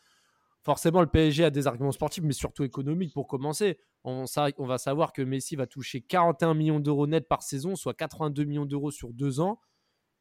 forcément, 0.65 1.01
le 1.01 1.07
PSG 1.07 1.45
a 1.45 1.51
des 1.51 1.67
arguments 1.67 1.91
sportifs, 1.91 2.23
mais 2.23 2.33
surtout 2.33 2.63
économiques 2.63 3.13
pour 3.13 3.27
commencer. 3.27 3.77
On, 4.03 4.25
va 4.59 4.77
savoir 4.77 5.13
que 5.13 5.21
Messi 5.21 5.55
va 5.55 5.67
toucher 5.67 6.01
41 6.01 6.55
millions 6.55 6.79
d'euros 6.79 7.07
net 7.07 7.27
par 7.27 7.43
saison, 7.43 7.75
soit 7.75 7.93
82 7.93 8.43
millions 8.43 8.65
d'euros 8.65 8.91
sur 8.91 9.13
deux 9.13 9.39
ans. 9.39 9.61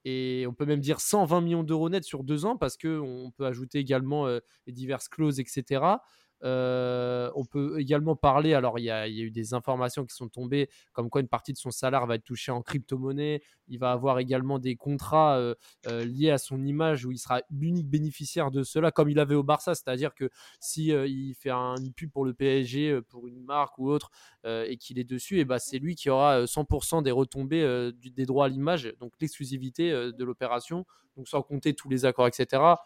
Et 0.04 0.44
on 0.46 0.52
peut 0.52 0.66
même 0.66 0.80
dire 0.80 1.00
120 1.00 1.40
millions 1.40 1.62
d'euros 1.62 1.88
net 1.88 2.04
sur 2.04 2.24
deux 2.24 2.44
ans 2.44 2.58
parce 2.58 2.76
qu'on 2.76 3.32
peut 3.36 3.46
ajouter 3.46 3.78
également 3.78 4.26
euh, 4.26 4.40
les 4.66 4.74
diverses 4.74 5.08
clauses, 5.08 5.40
etc. 5.40 5.82
Euh, 6.44 7.30
on 7.34 7.44
peut 7.44 7.80
également 7.80 8.16
parler, 8.16 8.54
alors 8.54 8.78
il 8.78 8.84
y, 8.84 8.90
a, 8.90 9.08
eu 9.08 9.30
des 9.30 9.54
informations 9.54 10.04
qui 10.04 10.14
sont 10.14 10.28
tombées, 10.28 10.68
comme 10.92 11.08
quoi 11.08 11.20
une 11.20 11.28
partie 11.28 11.52
de 11.52 11.58
son 11.58 11.70
salaire 11.70 12.06
va 12.06 12.16
être 12.16 12.24
touchée 12.24 12.52
en 12.52 12.62
crypto-monnaie. 12.62 13.42
Il 13.68 13.78
va 13.78 13.92
avoir 13.92 14.18
également 14.18 14.58
des 14.58 14.76
contrats 14.76 15.38
euh, 15.38 15.54
euh, 15.86 16.04
liés 16.04 16.30
à 16.30 16.38
son 16.38 16.62
image 16.64 17.06
où 17.06 17.12
il 17.12 17.18
sera 17.18 17.40
l'unique 17.50 17.88
bénéficiaire 17.88 18.50
de 18.50 18.62
cela, 18.62 18.90
comme 18.90 19.08
il 19.08 19.18
avait 19.18 19.34
au 19.34 19.42
Barça. 19.42 19.74
C'est-à-dire 19.74 20.14
que 20.14 20.28
si 20.60 20.88
il 20.88 21.34
fait 21.34 21.50
un, 21.50 21.76
une 21.76 21.92
pub 21.92 22.10
pour 22.10 22.24
le 22.24 22.34
PSG, 22.34 23.00
pour 23.08 23.26
une 23.26 23.42
marque 23.42 23.78
ou 23.78 23.88
autre, 23.88 24.10
et 24.44 24.76
qu'il 24.76 24.98
est 24.98 25.04
dessus, 25.04 25.38
et 25.38 25.44
bah, 25.44 25.58
c'est 25.58 25.78
lui 25.78 25.94
qui 25.94 26.10
aura 26.10 26.44
100% 26.44 27.02
des 27.02 27.10
retombées 27.10 27.92
des 27.94 28.26
droits 28.26 28.46
à 28.46 28.48
l'image, 28.48 28.92
donc 29.00 29.12
l'exclusivité 29.20 29.90
de 29.90 30.24
l'opération, 30.24 30.84
donc 31.16 31.28
sans 31.28 31.42
compter 31.42 31.74
tous 31.74 31.88
les 31.88 32.04
accords, 32.04 32.26
etc 32.26 32.76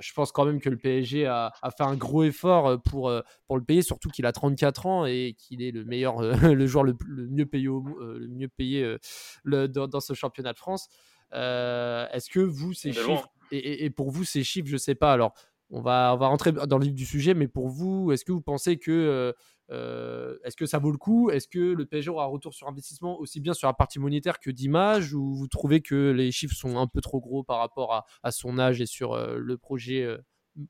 je 0.00 0.12
pense 0.12 0.32
quand 0.32 0.44
même 0.44 0.60
que 0.60 0.68
le 0.68 0.76
PSG 0.76 1.26
a, 1.26 1.52
fait 1.76 1.82
un 1.82 1.96
gros 1.96 2.24
effort 2.24 2.66
euh, 2.66 2.76
pour, 2.78 3.08
euh, 3.08 3.22
pour 3.46 3.56
le 3.56 3.64
payer, 3.64 3.82
surtout 3.82 4.08
qu'il 4.08 4.26
a 4.26 4.32
34 4.32 4.86
ans 4.86 5.06
et 5.06 5.34
qu'il 5.38 5.62
est 5.62 5.70
le 5.70 5.84
meilleur, 5.84 6.20
euh, 6.20 6.32
le 6.54 6.66
joueur 6.66 6.84
le, 6.84 6.96
mieux 7.08 7.46
payé, 7.46 7.66
le 7.66 8.28
mieux 8.28 8.48
payé 8.48 8.96
dans, 9.44 10.00
ce 10.00 10.14
championnat 10.14 10.52
de 10.52 10.58
France. 10.58 10.88
Est-ce 11.32 12.30
que 12.30 12.40
vous, 12.40 12.72
ces 12.72 12.92
chiffres, 12.92 13.28
et, 13.50 13.90
pour 13.90 14.10
vous, 14.10 14.24
ces 14.24 14.44
chiffres, 14.44 14.68
je 14.68 14.74
ne 14.74 14.78
sais 14.78 14.94
pas, 14.94 15.12
alors 15.12 15.34
on 15.70 15.80
va, 15.80 16.12
on 16.14 16.18
va 16.18 16.26
rentrer 16.26 16.52
dans 16.52 16.78
le 16.78 16.84
vif 16.84 16.94
du 16.94 17.06
sujet, 17.06 17.34
mais 17.34 17.48
pour 17.48 17.68
vous, 17.68 18.12
est-ce 18.12 18.24
que 18.24 18.32
vous 18.32 18.42
pensez 18.42 18.78
que 18.78 19.34
euh, 19.70 20.38
est-ce 20.44 20.56
que 20.56 20.66
ça 20.66 20.78
vaut 20.78 20.90
le 20.90 20.98
coup? 20.98 21.30
Est-ce 21.30 21.48
que 21.48 21.58
le 21.58 21.86
PSG 21.86 22.10
aura 22.10 22.24
un 22.24 22.28
retour 22.28 22.54
sur 22.54 22.68
investissement 22.68 23.18
aussi 23.18 23.40
bien 23.40 23.54
sur 23.54 23.68
la 23.68 23.74
partie 23.74 23.98
monétaire 23.98 24.40
que 24.40 24.50
d'image 24.50 25.14
Ou 25.14 25.34
vous 25.34 25.48
trouvez 25.48 25.80
que 25.80 26.10
les 26.10 26.32
chiffres 26.32 26.54
sont 26.54 26.78
un 26.78 26.86
peu 26.86 27.00
trop 27.00 27.20
gros 27.20 27.42
par 27.42 27.58
rapport 27.58 28.04
à, 28.22 28.30
son 28.30 28.58
âge 28.58 28.80
et 28.80 28.86
sur 28.86 29.12
euh, 29.12 29.36
le 29.38 29.56
projet 29.56 30.02
euh, 30.02 30.18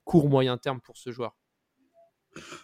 court-moyen 0.04 0.58
terme 0.58 0.80
pour 0.80 0.96
ce 0.96 1.10
joueur? 1.10 1.36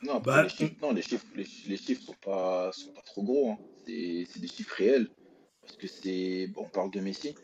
Non, 0.02 0.20
bah, 0.20 0.44
les 0.44 0.48
chiffres, 0.48 0.74
non, 0.80 0.92
les 0.92 1.02
chiffres, 1.02 1.26
les, 1.34 1.44
chiffres 1.76 2.02
sont 2.02 2.16
pas, 2.24 2.72
sont 2.72 2.92
pas 2.92 3.02
trop 3.02 3.22
gros. 3.22 3.50
Hein. 3.50 3.58
C'est 3.86 4.40
des 4.40 4.48
chiffres 4.48 4.74
réels. 4.76 5.08
Parce 5.62 5.76
que 5.76 5.86
c'est, 5.86 6.46
bon, 6.46 6.62
on 6.64 6.68
parle 6.68 6.90
de 6.90 7.00
Messi, 7.00 7.34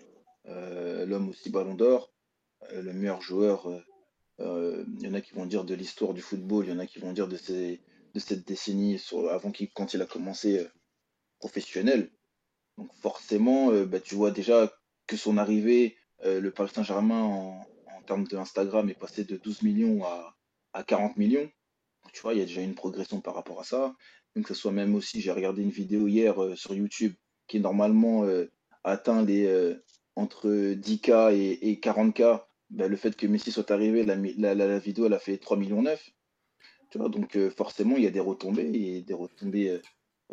l'homme 0.47 1.29
aussi 1.29 1.51
Ballon 1.51 1.75
d'Or, 1.75 2.11
le 2.73 2.95
meilleur 2.95 3.21
joueur. 3.21 3.69
Il 4.39 5.01
y 5.01 5.07
en 5.07 5.13
a 5.13 5.21
qui 5.21 5.35
vont 5.35 5.45
dire 5.45 5.65
de 5.65 5.75
l'histoire 5.75 6.15
du 6.15 6.23
football, 6.23 6.65
il 6.65 6.71
y 6.71 6.73
en 6.73 6.79
a 6.79 6.87
qui 6.87 6.99
vont 7.01 7.13
dire 7.13 7.29
de 7.29 7.37
ses, 7.37 7.83
de 8.15 8.21
cette 8.21 8.47
décennie, 8.47 9.01
avant 9.31 9.51
qu'il, 9.51 9.71
quand 9.73 9.93
il 9.93 10.03
a 10.03 10.07
commencé 10.07 10.61
euh, 10.61 10.69
professionnel. 11.41 12.11
Donc 12.79 12.93
forcément, 12.95 13.71
euh, 13.73 13.85
bah, 13.85 14.01
tu 14.01 14.15
vois 14.15 14.31
déjà 14.31 14.73
que 15.07 15.17
son 15.17 15.37
arrivée, 15.37 15.97
euh, 16.25 16.41
le 16.41 16.51
Paris 16.51 16.71
Saint-Germain 16.75 17.23
en, 17.23 17.67
termes 18.07 18.27
d'Instagram 18.27 18.91
est 18.91 18.99
passé 18.99 19.25
de 19.25 19.39
12 19.39 19.63
millions 19.63 20.05
à, 20.05 20.37
à 20.75 20.85
40 20.85 21.17
millions. 21.17 21.51
tu 22.13 22.21
vois, 22.21 22.35
il 22.35 22.39
y 22.39 22.43
a 22.43 22.45
déjà 22.45 22.61
une 22.61 22.75
progression 22.75 23.23
par 23.23 23.35
rapport 23.35 23.61
à 23.61 23.65
ça. 23.65 23.95
Donc 24.37 24.45
que 24.45 24.53
ce 24.55 24.61
soit 24.61 24.73
même 24.73 24.95
aussi, 24.95 25.23
j'ai 25.23 25.33
regardé 25.33 25.63
une 25.63 25.71
vidéo 25.71 26.07
hier 26.07 26.35
sur 26.55 26.75
YouTube 26.75 27.15
qui 27.47 27.61
normalement 27.61 28.27
atteint 28.83 29.25
les 29.25 29.75
entre 30.17 30.51
10K 30.51 31.35
et, 31.35 31.81
40K. 31.83 32.43
Bah, 32.69 32.89
le 32.89 32.97
fait 32.97 33.17
que 33.17 33.27
Messi 33.27 33.51
soit 33.51 33.71
arrivé, 33.71 34.05
la, 34.05 34.17
la, 34.17 34.55
la, 34.55 34.79
vidéo 34.79 35.07
elle 35.07 35.15
a 35.15 35.19
fait 35.19 35.39
3 35.39 35.57
millions 35.57 35.81
9 35.81 36.13
donc 36.99 37.37
euh, 37.37 37.51
forcément, 37.51 37.97
il 37.97 38.05
y 38.05 38.07
a 38.07 38.11
des 38.11 38.21
retombées, 38.21 38.71
et 38.73 39.03
des 39.03 39.15
retombées 39.15 39.71
euh, 39.71 39.83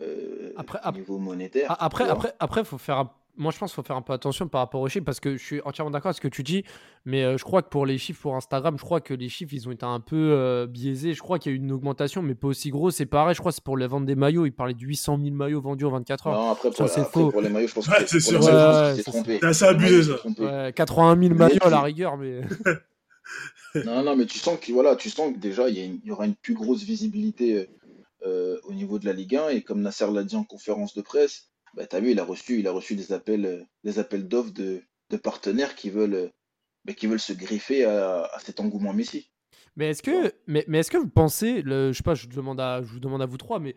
euh, 0.01 0.53
après, 0.56 0.80
au 0.88 0.91
niveau 0.91 1.18
monétaire. 1.18 1.75
Après, 1.80 2.08
après, 2.08 2.34
après, 2.39 2.63
faut 2.63 2.77
faire 2.77 3.10
moi 3.38 3.53
je 3.53 3.58
pense 3.58 3.72
qu'il 3.72 3.75
faut 3.77 3.88
faire 3.88 3.96
un 3.96 4.01
peu 4.01 4.12
attention 4.12 4.50
par 4.50 4.60
rapport 4.60 4.82
aux 4.82 4.89
chiffres 4.89 5.06
parce 5.06 5.22
que 5.22 5.38
je 5.38 5.44
suis 5.44 5.62
entièrement 5.63 5.89
d'accord 5.89 6.10
avec 6.10 6.18
ce 6.18 6.22
que 6.22 6.27
tu 6.27 6.44
dis, 6.44 6.65
mais 7.06 7.38
je 7.38 7.44
crois 7.46 7.62
que 7.62 7.70
pour 7.70 7.86
les 7.86 7.98
chiffres 7.98 8.22
pour 8.22 8.36
Instagram, 8.36 8.75
je 8.77 8.84
crois 8.84 9.00
que 9.00 9.13
les 9.13 9.30
chiffres 9.30 9.53
ils 9.53 9.70
ont 9.70 9.72
été 9.72 9.86
un 9.86 10.01
peu 10.01 10.68
biaisés. 10.70 11.13
Je 11.13 11.22
crois 11.22 11.39
qu'il 11.39 11.53
y 11.53 11.56
a 11.56 11.58
eu 11.58 11.60
une 11.62 11.72
augmentation, 11.72 12.22
mais 12.22 12.36
pas 12.36 12.50
aussi 12.50 12.72
gros. 12.72 12.91
C'est 12.91 13.06
pareil, 13.06 13.34
je 13.34 13.39
crois 13.39 13.53
que 13.53 13.56
c'est 13.56 13.63
pour 13.63 13.77
la 13.77 13.88
vente 13.88 14.06
des 14.06 14.15
maillots. 14.15 14.46
Il 14.46 14.51
parlait 14.51 14.74
de 14.74 14.82
800 14.82 15.18
000 15.24 15.34
maillots 15.34 15.62
vendus 15.62 15.86
en 15.86 15.91
24 15.91 16.27
heures. 16.27 16.34
Non, 16.34 16.51
après, 16.51 16.72
pour, 16.72 16.89
c'est 16.89 17.06
faux. 17.06 17.32
pour 17.32 17.41
les 17.41 17.50
maillots, 17.50 17.70
je 17.70 17.74
pense 17.74 17.88
que 17.88 18.20
c'est 18.20 19.03
trompé. 19.03 19.39
C'est 19.39 19.48
assez 19.48 19.65
abusé 19.65 20.03
ça. 20.03 20.72
81 20.74 21.22
000 21.22 21.34
maillots 21.34 21.58
à 21.62 21.70
la 21.70 21.82
rigueur, 21.82 22.18
mais. 22.18 22.41
non, 23.86 24.04
non, 24.04 24.16
mais 24.16 24.25
tu 24.25 24.38
sens 24.40 24.60
que 24.60 24.72
voilà, 24.72 24.96
tu 24.96 25.10
sens 25.10 25.34
que 25.34 25.38
déjà 25.38 25.70
il 25.70 26.01
y, 26.04 26.12
aura 26.12 26.25
une 26.25 26.36
plus 26.36 26.54
grosse 26.54 26.84
visibilité 26.84 27.68
euh, 28.24 28.60
au 28.66 28.74
niveau 28.74 29.00
de 29.00 29.06
la 29.06 29.13
Ligue 29.13 29.36
1 29.36 29.50
et 29.50 29.62
comme 29.63 29.82
Nasser 29.82 30.12
l'a 30.12 30.24
dit 30.24 30.36
en 30.36 30.44
conférence 30.44 30.94
de 30.94 31.01
presse, 31.01 31.50
bah, 31.74 31.88
tu 31.88 31.96
as 31.96 32.00
vu, 32.00 32.12
il 32.12 32.20
a 32.20 32.24
reçu, 32.24 32.60
il 32.60 32.68
a 32.68 32.72
reçu 32.72 32.96
des 32.96 33.13
appels, 33.13 33.46
euh, 33.46 33.63
des 33.84 33.98
appels 33.98 34.28
d'offres 34.28 34.51
de, 34.51 34.84
partenaires 35.24 35.75
qui 35.75 35.90
veulent, 35.90 36.13
euh, 36.13 36.30
bah, 36.86 36.94
qui 36.94 37.08
veulent 37.08 37.20
se 37.20 37.34
greffer 37.34 37.84
à, 37.84 38.30
cet 38.44 38.60
engouement 38.60 38.94
Messi. 38.94 39.32
Mais 39.75 39.90
est-ce 39.90 40.04
que, 40.04 40.34
mais, 40.48 40.66
mais 40.68 40.80
est-ce 40.80 40.92
que 40.92 40.98
vous 40.98 41.10
pensez, 41.10 41.62
le, 41.62 41.92
je 41.92 41.98
sais 41.98 42.04
pas, 42.04 42.13
je 42.13 42.28
demande 42.28 42.60
à, 42.60 42.82
je 42.84 42.88
vous 42.88 43.00
demande 43.00 43.22
à 43.22 43.25
vous 43.25 43.38
trois, 43.38 43.60
mais 43.60 43.75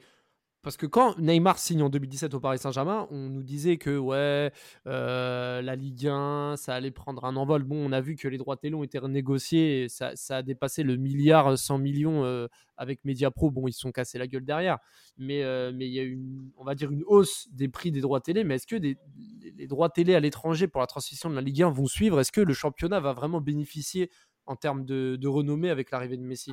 parce 0.64 0.78
que 0.78 0.87
quand 0.87 1.18
Neymar 1.18 1.59
signe 1.59 1.83
en 1.83 1.90
2017 1.90 2.33
au 2.33 2.40
Paris 2.40 2.59
Saint-Germain, 2.59 3.06
on 3.11 3.28
nous 3.28 3.42
disait 3.42 3.76
que 3.76 3.97
ouais, 3.97 4.50
euh, 4.87 5.61
la 5.61 5.76
Ligue 5.76 6.09
1, 6.09 6.56
ça 6.56 6.75
allait 6.75 6.90
prendre 6.90 7.25
un 7.26 7.37
envol. 7.37 7.62
Bon, 7.64 7.76
on 7.76 7.92
a 7.92 8.00
vu 8.00 8.16
que 8.16 8.26
les 8.26 8.38
droits 8.38 8.56
télé 8.56 8.75
ont 8.75 8.83
été 8.83 8.99
renégociés, 8.99 9.88
ça, 9.88 10.14
a 10.30 10.42
dépassé 10.42 10.83
le 10.83 10.97
milliard 10.97 11.56
100 11.56 11.78
millions 11.78 12.25
euh, 12.25 12.49
avec 12.78 13.04
Mediapro. 13.04 13.50
Bon, 13.50 13.68
ils 13.68 13.75
se 13.75 13.80
sont 13.80 13.92
cassés 13.92 14.18
la 14.18 14.26
gueule 14.26 14.47
derrière, 14.47 14.78
mais 15.18 15.44
euh, 15.44 15.71
mais 15.75 15.87
il 15.87 15.92
y 15.92 16.00
a 16.00 16.02
une, 16.02 16.50
on 16.56 16.64
va 16.64 16.75
dire 16.75 16.90
une 16.90 17.04
hausse 17.06 17.47
des 17.52 17.68
prix 17.68 17.92
des 17.92 18.00
droits 18.00 18.23
télé. 18.23 18.42
Mais 18.42 18.54
est-ce 18.54 18.66
que 18.66 18.76
les 18.76 19.66
droits 19.66 19.90
télé 19.90 20.14
à 20.14 20.21
l'étranger 20.21 20.66
pour 20.66 20.80
la 20.80 20.87
transmission 20.87 21.28
de 21.28 21.35
la 21.35 21.42
Ligue 21.42 21.62
1 21.62 21.71
vont 21.71 21.87
suivre? 21.87 22.18
Est-ce 22.21 22.33
que 22.33 22.40
le 22.40 22.54
championnat 22.54 23.00
va 23.00 23.12
vraiment 23.12 23.42
bénéficier 23.42 24.11
en 24.47 24.56
termes 24.56 24.87
de, 24.87 25.16
de 25.21 25.28
renommée 25.28 25.68
avec 25.68 25.90
l'arrivée 25.90 26.16
de 26.16 26.23
Messi? 26.23 26.52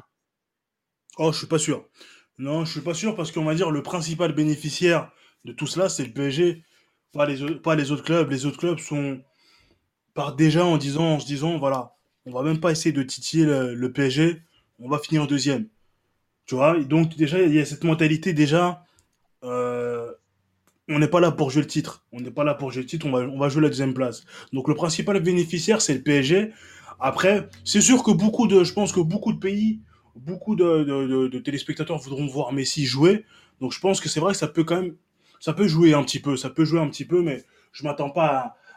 Oh, 1.17 1.31
je 1.31 1.39
suis 1.39 1.47
pas 1.47 1.59
sûr 1.59 1.85
Non, 2.41 2.65
je 2.65 2.71
suis 2.71 2.81
pas 2.81 2.95
sûr 2.95 3.15
parce 3.15 3.31
qu'on 3.31 3.43
va 3.43 3.53
dire 3.53 3.69
le 3.69 3.83
principal 3.83 4.33
bénéficiaire 4.33 5.11
de 5.45 5.51
tout 5.51 5.67
cela, 5.67 5.89
c'est 5.89 6.03
le 6.03 6.11
PSG, 6.11 6.63
pas 7.13 7.27
les, 7.27 7.43
autres 7.43 8.03
clubs. 8.03 8.31
Les 8.31 8.47
autres 8.47 8.57
clubs 8.57 8.79
sont 8.79 9.21
partent 10.15 10.39
déjà 10.39 10.65
en 10.65 10.77
disant, 10.77 11.05
en 11.05 11.19
se 11.19 11.27
disant, 11.27 11.59
voilà, 11.59 11.93
on 12.25 12.31
va 12.31 12.41
même 12.41 12.59
pas 12.59 12.71
essayer 12.71 12.91
de 12.91 13.03
titiller 13.03 13.45
le, 13.45 13.91
PSG, 13.93 14.41
on 14.79 14.89
va 14.89 14.97
finir 14.97 15.27
deuxième. 15.27 15.67
Tu 16.47 16.55
vois, 16.55 16.83
donc 16.83 17.15
déjà 17.15 17.39
il 17.39 17.53
y 17.53 17.59
a 17.59 17.65
cette 17.65 17.83
mentalité 17.83 18.33
déjà. 18.33 18.85
euh, 19.43 20.11
on 20.89 20.97
n'est 20.97 21.07
pas 21.07 21.19
là 21.19 21.31
pour 21.31 21.51
jouer 21.51 21.61
le 21.61 21.67
titre. 21.67 22.05
On 22.11 22.21
n'est 22.21 22.31
pas 22.31 22.43
là 22.43 22.55
pour 22.55 22.71
jouer 22.71 22.81
le 22.81 22.87
titre, 22.87 23.05
on 23.05 23.11
va, 23.11 23.19
on 23.19 23.37
va 23.37 23.49
jouer 23.49 23.61
la 23.61 23.69
deuxième 23.69 23.93
place. 23.93 24.25
Donc 24.51 24.67
le 24.67 24.73
principal 24.73 25.19
bénéficiaire, 25.21 25.79
c'est 25.79 25.93
le 25.93 26.01
PSG. 26.01 26.53
Après, 26.99 27.49
c'est 27.63 27.81
sûr 27.81 28.01
que 28.01 28.09
beaucoup 28.09 28.47
de, 28.47 28.63
je 28.63 28.73
pense 28.73 28.93
que 28.93 28.99
beaucoup 28.99 29.31
de 29.31 29.39
pays, 29.39 29.81
beaucoup 30.15 30.55
de, 30.55 30.83
de- 30.83 31.07
de- 31.07 31.27
de 31.27 31.39
téléspectateurs 31.39 31.97
voudront 31.97 32.27
voir 32.27 32.51
Messi 32.53 32.85
jouer. 32.85 33.25
Donc 33.59 33.71
je 33.73 33.79
pense 33.79 33.99
que 34.01 34.09
c'est 34.09 34.19
vrai 34.19 34.33
que 34.33 34.37
ça 34.37 34.47
peut 34.47 34.63
quand 34.63 34.81
même, 34.81 34.95
ça 35.39 35.53
peut 35.53 35.67
jouer 35.67 35.93
un 35.93 36.03
petit 36.03 36.19
peu, 36.19 36.35
ça 36.37 36.49
peut 36.49 36.65
jouer 36.65 36.79
un 36.79 36.89
petit 36.89 37.05
peu, 37.05 37.21
mais 37.21 37.43
je 37.71 37.83
m'attends 37.83 38.09
pas 38.09 38.27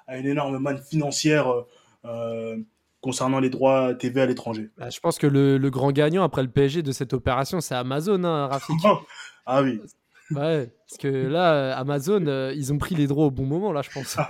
à, 0.07 0.13
à 0.15 0.19
une 0.19 0.27
énorme 0.27 0.59
manne 0.59 0.79
financière 0.83 1.47
euh, 2.05 2.57
concernant 3.01 3.41
les 3.41 3.51
droits 3.51 3.95
TV 3.95 4.21
à 4.21 4.27
l'étranger. 4.27 4.71
Bah, 4.79 4.91
je 4.91 5.01
pense 5.01 5.19
que 5.19 5.27
le, 5.27 5.59
le 5.59 5.71
grand 5.71 5.93
gagnant 5.93 6.23
après 6.23 6.43
le 6.43 6.49
PSG 6.51 6.83
de 6.83 6.93
cette 6.93 7.13
opération, 7.13 7.61
c'est 7.61 7.75
Amazon, 7.75 8.23
hein, 8.25 8.47
Rafik. 8.49 8.77
ah 9.47 9.63
oui. 9.63 9.81
Ouais, 10.31 10.71
parce 10.89 10.99
que 10.99 11.09
là, 11.09 11.77
Amazon, 11.77 12.27
euh, 12.27 12.53
ils 12.57 12.73
ont 12.73 12.79
pris 12.79 12.95
les 12.95 13.07
droits 13.07 13.27
au 13.27 13.31
bon 13.31 13.45
moment, 13.45 13.73
là, 13.73 13.83
je 13.83 13.91
pense. 13.91 14.17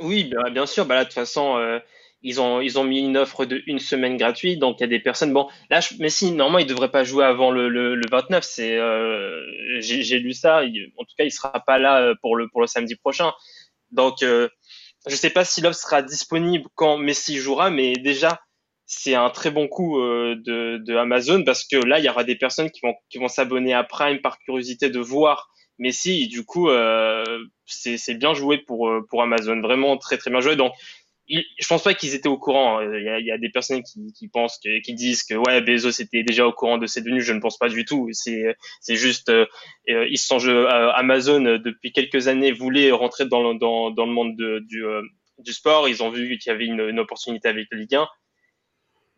Oui, 0.00 0.24
bien, 0.24 0.50
bien 0.50 0.64
sûr. 0.64 0.86
Bah 0.86 0.94
là, 0.94 1.00
de 1.02 1.08
toute 1.08 1.14
façon, 1.14 1.56
euh, 1.58 1.78
ils 2.26 2.40
ont, 2.40 2.60
ils 2.60 2.76
ont 2.76 2.82
mis 2.82 2.98
une 3.00 3.16
offre 3.16 3.44
de 3.44 3.62
une 3.68 3.78
semaine 3.78 4.16
gratuite. 4.16 4.58
Donc, 4.58 4.78
il 4.80 4.82
y 4.82 4.84
a 4.84 4.88
des 4.88 4.98
personnes. 4.98 5.32
Bon, 5.32 5.48
là, 5.70 5.78
je- 5.80 5.94
mais 6.00 6.08
si, 6.10 6.32
normalement, 6.32 6.58
il 6.58 6.66
devrait 6.66 6.90
pas 6.90 7.04
jouer 7.04 7.24
avant 7.24 7.52
le, 7.52 7.68
le, 7.68 7.94
le 7.94 8.02
29. 8.10 8.42
C'est, 8.44 8.76
euh, 8.76 9.40
j'ai, 9.78 10.18
lu 10.18 10.32
ça. 10.32 10.62
En 10.98 11.04
tout 11.04 11.14
cas, 11.16 11.22
il 11.24 11.30
sera 11.30 11.52
pas 11.64 11.78
là 11.78 12.00
euh, 12.02 12.14
pour 12.20 12.34
le, 12.36 12.48
pour 12.48 12.60
le 12.60 12.66
samedi 12.66 12.96
prochain. 12.96 13.32
Donc, 13.92 14.24
euh, 14.24 14.48
je 15.06 15.14
sais 15.14 15.30
pas 15.30 15.44
si 15.44 15.60
l'offre 15.60 15.78
sera 15.78 16.02
disponible 16.02 16.66
quand 16.74 16.98
Messi 16.98 17.36
jouera, 17.36 17.70
mais 17.70 17.92
déjà, 17.92 18.40
c'est 18.86 19.14
un 19.14 19.30
très 19.30 19.52
bon 19.52 19.68
coup 19.68 20.00
euh, 20.00 20.34
de, 20.44 20.78
de 20.84 20.96
Amazon 20.96 21.44
parce 21.44 21.64
que 21.64 21.76
là, 21.76 22.00
il 22.00 22.04
y 22.04 22.08
aura 22.08 22.24
des 22.24 22.36
personnes 22.36 22.70
qui 22.72 22.80
vont, 22.82 22.94
qui 23.08 23.18
vont 23.18 23.28
s'abonner 23.28 23.72
à 23.72 23.84
Prime 23.84 24.20
par 24.20 24.38
curiosité 24.40 24.90
de 24.90 24.98
voir 24.98 25.48
Messi. 25.78 26.26
Du 26.26 26.44
coup, 26.44 26.70
euh, 26.70 27.24
c'est, 27.66 28.14
bien 28.14 28.34
joué 28.34 28.58
pour, 28.58 28.90
pour 29.08 29.22
Amazon. 29.22 29.60
Vraiment 29.60 29.96
très, 29.96 30.18
très 30.18 30.30
bien 30.32 30.40
joué. 30.40 30.56
Donc, 30.56 30.72
je 31.28 31.66
pense 31.68 31.82
pas 31.82 31.94
qu'ils 31.94 32.14
étaient 32.14 32.28
au 32.28 32.38
courant. 32.38 32.80
Il 32.80 33.02
y 33.02 33.08
a, 33.08 33.18
il 33.18 33.26
y 33.26 33.30
a 33.32 33.38
des 33.38 33.48
personnes 33.50 33.82
qui, 33.82 34.12
qui 34.12 34.28
pensent, 34.28 34.58
que, 34.62 34.80
qui 34.80 34.94
disent 34.94 35.24
que 35.24 35.34
ouais, 35.34 35.60
Bezos 35.60 36.00
était 36.00 36.22
déjà 36.22 36.46
au 36.46 36.52
courant 36.52 36.78
de 36.78 36.86
ces 36.86 37.00
venues. 37.00 37.22
Je 37.22 37.32
ne 37.32 37.40
pense 37.40 37.58
pas 37.58 37.68
du 37.68 37.84
tout. 37.84 38.08
C'est, 38.12 38.56
c'est 38.80 38.96
juste, 38.96 39.28
euh, 39.28 39.46
euh, 39.90 40.06
ils 40.10 40.18
sont 40.18 40.38
euh, 40.46 40.66
Amazon 40.94 41.44
euh, 41.44 41.58
depuis 41.58 41.92
quelques 41.92 42.28
années 42.28 42.52
voulait 42.52 42.90
rentrer 42.92 43.26
dans 43.26 43.52
le, 43.52 43.58
dans, 43.58 43.90
dans 43.90 44.06
le 44.06 44.12
monde 44.12 44.36
de- 44.36 44.60
du, 44.68 44.84
euh, 44.84 45.02
du 45.38 45.52
sport. 45.52 45.88
Ils 45.88 46.02
ont 46.02 46.10
vu 46.10 46.38
qu'il 46.38 46.50
y 46.52 46.54
avait 46.54 46.66
une, 46.66 46.80
une 46.80 47.00
opportunité 47.00 47.48
avec 47.48 47.66
le 47.70 47.78
Ligue 47.78 47.94
1. 47.96 48.08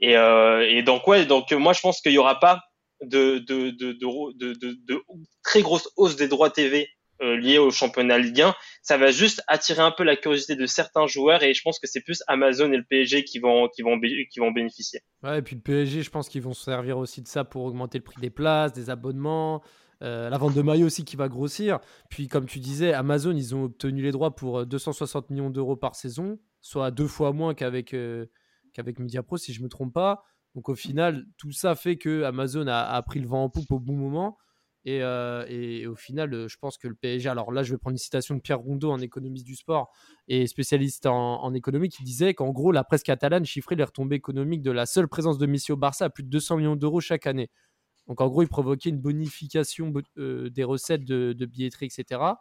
Et, 0.01 0.13
et 0.15 0.83
donc 0.83 1.07
ouais, 1.09 1.27
donc 1.27 1.51
moi 1.53 1.73
je 1.73 1.81
pense 1.81 2.01
qu'il 2.01 2.13
y 2.13 2.19
aura 2.19 2.39
pas 2.39 2.61
de, 3.03 3.39
de, 3.39 3.71
de, 3.71 3.93
de, 3.93 4.33
de, 4.37 4.53
de- 4.55 4.79
de 4.87 5.03
très 5.43 5.61
grosse 5.63 5.89
hausse 5.97 6.17
des 6.17 6.29
droits 6.29 6.51
TV 6.51 6.89
euh, 7.23 7.37
liés 7.37 7.59
au 7.59 7.71
championnat 7.71 8.19
Ligue 8.19 8.43
1. 8.43 8.55
Ça 8.83 8.97
va 8.97 9.11
juste 9.11 9.43
attirer 9.49 9.83
un 9.83 9.91
peu 9.91 10.05
la 10.05 10.17
curiosité 10.17 10.57
de 10.57 10.67
certains 10.67 11.07
joueurs 11.07 11.43
et 11.43 11.55
je 11.55 11.63
pense 11.63 11.79
que 11.79 11.87
c'est 11.87 12.01
plus 12.01 12.23
Amazon 12.27 12.73
et 12.73 12.77
le 12.77 12.85
PSG 12.85 13.25
qui 13.25 13.39
vont 13.39 13.69
qui 13.69 13.83
vont 13.83 13.99
qui 14.01 14.41
vont 14.41 14.51
bénéficier. 14.51 15.01
Ouais, 15.23 15.39
et 15.39 15.43
puis 15.43 15.57
le 15.57 15.63
PSG, 15.63 16.03
je 16.03 16.11
pense 16.11 16.29
qu'ils 16.29 16.43
vont 16.43 16.55
se 16.55 16.65
servir 16.65 16.99
aussi 16.99 17.23
de 17.23 17.29
ça 17.29 17.45
pour 17.45 17.65
augmenter 17.65 17.99
le 17.99 18.05
prix 18.05 18.21
des 18.21 18.31
places, 18.31 18.73
des 18.73 18.91
abonnements, 18.91 19.63
euh, 20.03 20.31
la 20.31 20.39
vente 20.39 20.55
de 20.55 20.63
maillots 20.63 20.87
aussi 20.87 21.05
qui 21.05 21.17
va 21.17 21.29
grossir. 21.29 21.81
Puis, 22.09 22.29
comme 22.29 22.47
tu 22.47 22.61
disais, 22.61 22.93
Amazon, 22.93 23.33
ils 23.33 23.55
ont 23.55 23.65
obtenu 23.65 24.03
les 24.03 24.13
droits 24.13 24.35
pour 24.35 24.61
euh, 24.61 24.65
260 24.65 25.31
millions 25.31 25.51
d'euros 25.51 25.77
par 25.77 25.97
saison, 25.97 26.39
soit 26.61 26.91
deux 26.91 27.09
fois 27.09 27.33
moins 27.33 27.55
qu'avec 27.55 27.95
euh, 27.95 28.27
qu'avec 28.75 28.99
Mediapro, 29.01 29.37
si 29.39 29.53
je 29.53 29.63
me 29.63 29.69
trompe 29.69 29.93
pas. 29.93 30.23
Donc, 30.55 30.69
au 30.69 30.75
final, 30.75 31.27
tout 31.37 31.53
ça 31.53 31.75
fait 31.75 31.97
que 31.97 32.23
Amazon 32.23 32.67
a 32.69 33.01
pris 33.03 33.21
le 33.21 33.27
vent 33.27 33.45
en 33.45 33.51
poupe 33.51 33.71
au 33.71 33.79
bon 33.79 33.97
moment. 33.97 34.39
Et, 34.85 35.03
euh, 35.03 35.45
et 35.49 35.87
au 35.87 35.97
final, 35.97 36.33
euh, 36.33 36.49
je 36.49 36.57
pense 36.59 36.79
que 36.79 36.89
le 36.89 36.95
PSG, 36.95 37.29
alors 37.29 37.53
là, 37.53 37.63
je 37.63 37.73
vais 37.73 37.79
prendre 37.79 37.93
une 37.95 37.99
citation 37.99 38.35
de 38.35 38.41
Pierre 38.41 38.61
Rondeau, 38.61 38.93
un 38.93 39.01
économiste 39.01 39.45
du 39.45 39.57
sport 39.57 39.93
et 40.29 40.47
spécialiste 40.47 41.07
en, 41.07 41.53
économie, 41.55 41.89
qui 41.89 42.05
disait 42.05 42.35
qu'en 42.35 42.51
gros, 42.51 42.73
la 42.73 42.85
presse 42.85 43.03
catalane 43.03 43.45
chiffrait 43.45 43.75
les 43.75 43.85
retombées 43.85 44.17
économiques 44.17 44.63
de 44.63 44.71
la 44.71 44.87
seule 44.87 45.09
présence 45.09 45.39
de 45.39 45.47
Messi 45.47 45.73
au 45.73 45.77
Barça 45.77 46.07
à 46.07 46.11
plus 46.11 46.23
de 46.23 46.29
200 46.29 46.57
millions 46.57 46.77
d'euros 46.77 47.01
chaque 47.01 47.27
année. 47.27 47.51
Donc 48.09 48.21
en 48.21 48.29
gros, 48.29 48.43
il 48.43 48.49
provoquait 48.49 48.91
une 48.91 49.01
bonification 49.01 49.89
bo- 49.89 50.03
euh, 50.19 50.51
des 50.51 50.65
recettes 50.65 51.05
de 51.05 51.47
billetterie, 51.47 51.87
etc. 51.87 52.39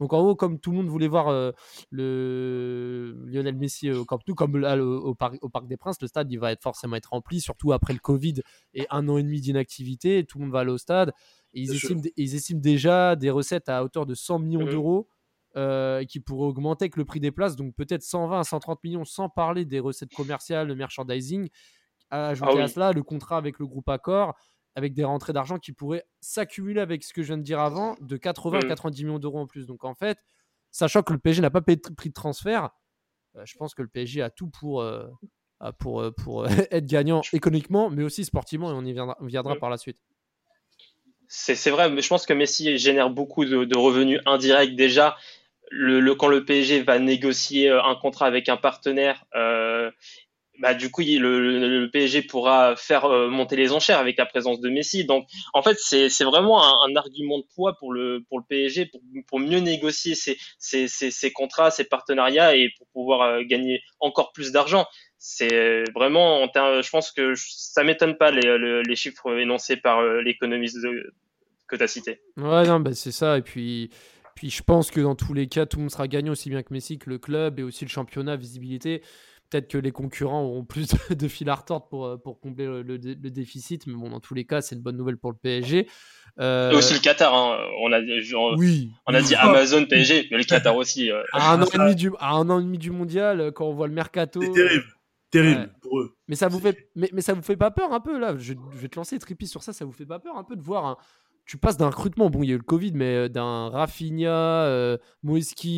Donc 0.00 0.12
en 0.12 0.22
gros, 0.22 0.36
comme 0.36 0.60
tout 0.60 0.70
le 0.72 0.76
monde 0.78 0.88
voulait 0.88 1.08
voir 1.08 1.28
euh, 1.28 1.52
le 1.90 3.14
Lionel 3.26 3.56
Messi 3.56 3.90
au 3.90 4.04
Camp 4.04 4.18
Nou, 4.28 4.34
comme 4.34 4.56
là, 4.58 4.76
au, 4.76 4.98
au 5.08 5.14
Par- 5.14 5.32
au 5.40 5.48
Parc 5.48 5.66
des 5.66 5.76
Princes, 5.76 6.00
le 6.00 6.06
stade 6.08 6.30
il 6.30 6.38
va 6.38 6.52
être 6.52 6.62
forcément 6.62 6.96
être 6.96 7.10
rempli, 7.10 7.40
surtout 7.40 7.72
après 7.72 7.92
le 7.92 7.98
Covid 7.98 8.34
et 8.74 8.86
un 8.90 9.08
an 9.08 9.16
et 9.18 9.22
demi 9.22 9.40
d'inactivité, 9.40 10.24
tout 10.24 10.38
le 10.38 10.44
monde 10.44 10.52
va 10.52 10.60
aller 10.60 10.72
au 10.72 10.78
stade. 10.78 11.12
Et 11.54 11.60
ils, 11.62 11.74
estiment, 11.74 12.02
ils 12.16 12.34
estiment 12.34 12.60
déjà 12.60 13.16
des 13.16 13.30
recettes 13.30 13.68
à 13.68 13.82
hauteur 13.82 14.04
de 14.06 14.14
100 14.14 14.38
millions 14.38 14.64
Mhm. 14.64 14.70
d'euros 14.70 15.08
euh, 15.56 16.04
qui 16.04 16.20
pourraient 16.20 16.48
augmenter 16.48 16.84
avec 16.84 16.96
le 16.96 17.06
prix 17.06 17.20
des 17.20 17.30
places, 17.32 17.56
donc 17.56 17.74
peut-être 17.74 18.02
120 18.02 18.40
à 18.40 18.44
130 18.44 18.84
millions 18.84 19.04
sans 19.06 19.30
parler 19.30 19.64
des 19.64 19.80
recettes 19.80 20.12
commerciales, 20.14 20.68
le 20.68 20.74
merchandising. 20.74 21.48
Ajouter 22.10 22.50
Ah 22.50 22.54
oui. 22.54 22.62
à 22.62 22.68
cela 22.68 22.92
le 22.92 23.02
contrat 23.02 23.36
avec 23.38 23.58
le 23.58 23.66
groupe 23.66 23.88
Accor, 23.88 24.34
avec 24.76 24.94
des 24.94 25.02
rentrées 25.04 25.32
d'argent 25.32 25.58
qui 25.58 25.72
pourraient 25.72 26.04
s'accumuler 26.20 26.80
avec 26.80 27.02
ce 27.02 27.12
que 27.12 27.22
je 27.22 27.28
viens 27.28 27.38
de 27.38 27.42
dire 27.42 27.58
avant, 27.58 27.96
de 28.00 28.16
80 28.16 28.58
à 28.58 28.62
Mhm. 28.62 28.68
90 28.68 29.04
millions 29.04 29.18
d'euros 29.18 29.40
en 29.40 29.46
plus. 29.46 29.66
Donc 29.66 29.84
en 29.84 29.94
fait, 29.94 30.18
sachant 30.70 31.02
que 31.02 31.12
le 31.12 31.18
PSG 31.18 31.40
n'a 31.42 31.50
pas 31.50 31.62
payé 31.62 31.76
de 31.76 31.94
prix 31.94 32.10
de 32.10 32.14
transfert, 32.14 32.70
euh, 33.36 33.42
je 33.44 33.56
pense 33.56 33.74
que 33.74 33.82
le 33.82 33.88
PSG 33.88 34.22
a 34.22 34.30
tout 34.30 34.48
pour, 34.48 34.82
euh, 34.82 35.08
pour, 35.78 36.02
euh, 36.02 36.10
pour 36.12 36.44
être 36.70 36.86
gagnant 36.86 37.22
économiquement, 37.32 37.90
mais 37.90 38.02
aussi 38.04 38.24
sportivement, 38.24 38.70
et 38.70 38.74
on 38.74 38.84
y 38.84 38.92
viendra, 38.92 39.16
on 39.20 39.26
viendra 39.26 39.54
Mhm. 39.54 39.60
par 39.60 39.70
la 39.70 39.78
suite. 39.78 39.98
C'est 41.28 41.70
vrai, 41.70 41.90
mais 41.90 42.02
je 42.02 42.08
pense 42.08 42.24
que 42.24 42.32
Messi 42.32 42.78
génère 42.78 43.10
beaucoup 43.10 43.44
de, 43.44 43.64
de 43.64 43.76
revenus 43.76 44.20
indirects 44.26 44.76
déjà. 44.76 45.16
Le, 45.70 45.98
le- 45.98 46.14
quand 46.14 46.28
le 46.28 46.44
PSG 46.44 46.82
va 46.82 47.00
négocier 47.00 47.68
un 47.70 47.96
contrat 47.96 48.26
avec 48.26 48.48
un 48.48 48.56
partenaire, 48.56 49.24
euh, 49.34 49.90
bah, 50.58 50.74
du 50.74 50.90
coup, 50.90 51.02
le, 51.02 51.88
PSG 51.92 52.22
pourra 52.22 52.76
faire 52.76 53.04
euh, 53.04 53.28
monter 53.28 53.56
les 53.56 53.72
enchères 53.72 53.98
avec 53.98 54.16
la 54.18 54.26
présence 54.26 54.60
de 54.60 54.68
Messi. 54.68 55.04
Donc, 55.04 55.26
en 55.54 55.62
fait, 55.62 55.78
c'est 55.78 56.24
vraiment 56.24 56.62
un, 56.84 56.96
argument 56.96 57.38
de 57.38 57.44
poids 57.54 57.76
pour 57.78 57.92
le, 57.92 58.24
pour 58.28 58.38
le 58.38 58.44
PSG 58.48 58.90
pour, 59.28 59.38
mieux 59.38 59.58
négocier 59.58 60.14
ses, 60.14 60.38
ses, 60.58 60.88
ses, 60.88 61.32
contrats, 61.32 61.70
ses 61.70 61.84
partenariats 61.84 62.56
et 62.56 62.70
pour 62.78 62.86
pouvoir 62.88 63.22
euh, 63.22 63.42
gagner 63.42 63.82
encore 64.00 64.32
plus 64.32 64.52
d'argent. 64.52 64.86
C'est 65.18 65.84
vraiment, 65.94 66.42
en 66.42 66.48
ter- 66.48 66.82
je 66.82 66.90
pense 66.90 67.10
que 67.10 67.34
ça 67.36 67.84
m'étonne 67.84 68.16
pas 68.16 68.30
les, 68.30 68.56
le- 68.56 68.82
les 68.82 68.96
chiffres 68.96 69.38
énoncés 69.38 69.76
par 69.76 69.98
euh, 69.98 70.22
l'économiste 70.22 70.78
que 71.66 71.76
tu 71.76 71.82
as 71.82 71.88
cité. 71.88 72.20
Ouais, 72.36 72.66
non, 72.66 72.80
bah, 72.80 72.94
c'est 72.94 73.12
ça. 73.12 73.38
Et 73.38 73.42
puis, 73.42 73.90
puis 74.34 74.50
je 74.50 74.62
pense 74.62 74.90
que 74.90 75.00
dans 75.00 75.14
tous 75.14 75.34
les 75.34 75.48
cas, 75.48 75.66
tout 75.66 75.78
le 75.78 75.84
monde 75.84 75.90
sera 75.90 76.06
gagnant 76.06 76.32
aussi 76.32 76.50
bien 76.50 76.62
que 76.62 76.72
Messi, 76.72 76.98
que 76.98 77.10
le 77.10 77.18
club 77.18 77.58
et 77.58 77.62
aussi 77.62 77.84
le 77.84 77.90
championnat, 77.90 78.36
visibilité. 78.36 79.02
Peut-être 79.50 79.68
que 79.68 79.78
les 79.78 79.92
concurrents 79.92 80.42
auront 80.42 80.64
plus 80.64 80.88
de, 81.10 81.28
fil 81.28 81.48
à 81.48 81.54
retordre 81.54 81.86
pour, 81.88 82.06
euh, 82.06 82.16
pour 82.16 82.40
combler 82.40 82.66
le, 82.66 82.82
le 82.82 82.98
dé- 82.98 83.14
le 83.20 83.30
déficit. 83.30 83.86
Mais 83.86 83.94
bon, 83.94 84.10
dans 84.10 84.20
tous 84.20 84.34
les 84.34 84.44
cas, 84.44 84.60
c'est 84.60 84.74
une 84.74 84.82
bonne 84.82 84.96
nouvelle 84.96 85.16
pour 85.18 85.30
le 85.30 85.36
PSG. 85.36 85.88
Euh, 86.40 86.72
Et 86.72 86.74
aussi 86.74 86.94
le 86.94 87.00
Qatar, 87.00 87.32
hein. 87.34 87.58
on 87.80 87.92
a, 87.92 88.00
oui. 88.56 88.90
on 89.06 89.14
a 89.14 89.22
dit. 89.22 89.34
Amazon, 89.36 89.84
PSG, 89.86 90.28
mais 90.30 90.38
le 90.38 90.44
Qatar 90.44 90.76
aussi. 90.76 91.10
euh. 91.10 91.22
À 91.32 91.52
un, 91.52 91.62
an 91.62 91.66
et 91.66 91.78
demi 91.78 91.94
du, 91.94 92.10
à 92.18 92.32
un 92.32 92.50
an 92.50 92.58
et 92.60 92.62
demi 92.64 92.78
du 92.78 92.90
mondial, 92.90 93.40
euh, 93.40 93.50
quand 93.50 93.66
on 93.66 93.74
voit 93.74 93.86
le 93.88 93.94
mercato. 93.94 94.42
C'est 94.42 94.50
terrible. 94.52 94.84
Terrible 95.30 95.60
Ouais. 95.60 95.68
pour 95.82 96.00
eux. 96.00 96.14
Mais 96.28 96.36
ça 96.36 96.48
vous 96.48 96.60
fait, 96.60 96.88
mais, 96.94 97.08
mais 97.12 97.20
ça 97.20 97.32
vous 97.34 97.42
fait 97.42 97.56
pas 97.56 97.70
peur 97.70 97.92
un 97.92 98.00
peu 98.00 98.18
là? 98.18 98.36
Je, 98.36 98.54
je 98.72 98.78
vais 98.78 98.88
te 98.88 98.96
lancer 98.96 99.18
Trippy 99.18 99.46
sur 99.46 99.62
ça. 99.62 99.72
Ça 99.72 99.84
vous 99.84 99.92
fait 99.92 100.06
pas 100.06 100.18
peur 100.18 100.36
un 100.36 100.44
peu 100.44 100.56
de 100.56 100.62
voir 100.62 100.86
un- 100.86 100.96
Tu 101.46 101.58
passes 101.58 101.76
d'un 101.76 101.88
recrutement, 101.88 102.30
bon 102.30 102.42
il 102.42 102.48
y 102.48 102.52
a 102.52 102.54
eu 102.54 102.58
le 102.58 102.62
Covid, 102.64 102.92
mais 102.94 103.14
euh, 103.16 103.28
d'un 103.28 103.68
Rafinha, 103.70 104.30
euh, 104.66 104.98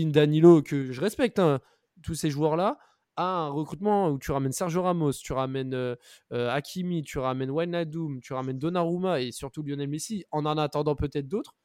Danilo 0.07 0.63
que 0.63 0.93
je 0.93 1.01
respecte, 1.01 1.39
hein, 1.39 1.61
tous 2.03 2.15
ces 2.15 2.31
joueurs 2.31 2.57
là, 2.57 2.79
un 3.19 3.49
recrutement 3.49 4.11
où 4.11 4.19
tu 4.19 4.31
ramènes 4.31 4.53
Sergio 4.53 4.83
Ramos, 4.83 5.13
tu 5.13 5.33
ramènes 5.33 5.75
euh, 5.75 5.97
euh, 6.33 6.51
Hakimi, 6.51 7.03
tu 7.03 7.19
ramènes 7.19 7.51
Wijnaldum, 7.51 8.21
tu 8.21 8.33
ramènes 8.33 8.59
Donnarumma 8.59 9.21
et 9.21 9.33
surtout 9.33 9.63
Lionel 9.63 9.89
Messi, 9.89 10.25
en 10.31 10.47
en 10.47 10.57
attendant 10.57 10.95
peut-être 10.95 11.29
d'autres. 11.29 11.57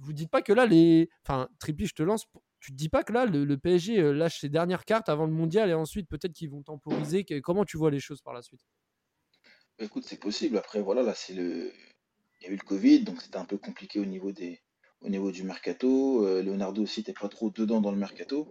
Vous 0.00 0.12
dites 0.12 0.30
pas 0.30 0.42
que 0.42 0.52
là 0.52 0.66
les, 0.66 1.10
enfin 1.22 1.48
Trippy, 1.58 1.86
je 1.86 1.94
te 1.94 2.02
lance. 2.02 2.26
Tu 2.60 2.72
te 2.72 2.76
dis 2.76 2.88
pas 2.88 3.04
que 3.04 3.12
là 3.12 3.26
le, 3.26 3.56
PSG 3.58 4.00
euh, 4.00 4.12
lâche 4.12 4.40
ses 4.40 4.48
dernières 4.48 4.84
cartes 4.84 5.08
avant 5.08 5.26
le 5.26 5.32
mondial 5.32 5.70
et 5.70 5.74
ensuite 5.74 6.08
peut-être 6.08 6.32
qu'ils 6.32 6.50
vont 6.50 6.62
temporiser. 6.62 7.24
Comment 7.42 7.64
tu 7.64 7.76
vois 7.76 7.90
les 7.90 8.00
choses 8.00 8.22
par 8.22 8.32
la 8.32 8.42
suite? 8.42 8.66
Bah, 9.78 9.84
Écoute, 9.84 10.04
c'est 10.04 10.18
possible. 10.18 10.56
Après, 10.56 10.80
voilà, 10.80 11.02
là, 11.02 11.14
c'est 11.14 11.34
le. 11.34 11.72
Il 12.40 12.44
y 12.44 12.46
a 12.48 12.52
eu 12.52 12.56
le 12.56 12.64
Covid, 12.64 13.00
donc 13.00 13.22
c'était 13.22 13.38
un 13.38 13.44
peu 13.44 13.56
compliqué 13.56 13.98
au 13.98 14.04
niveau 14.04 14.30
des, 14.30 14.60
au 15.00 15.08
niveau 15.08 15.30
du 15.30 15.42
mercato. 15.42 16.26
Euh, 16.26 16.42
Leonardo 16.42 16.82
aussi 16.82 17.00
n'était 17.00 17.12
pas 17.12 17.28
trop 17.28 17.50
dedans 17.50 17.80
dans 17.80 17.92
le 17.92 17.96
mercato, 17.96 18.48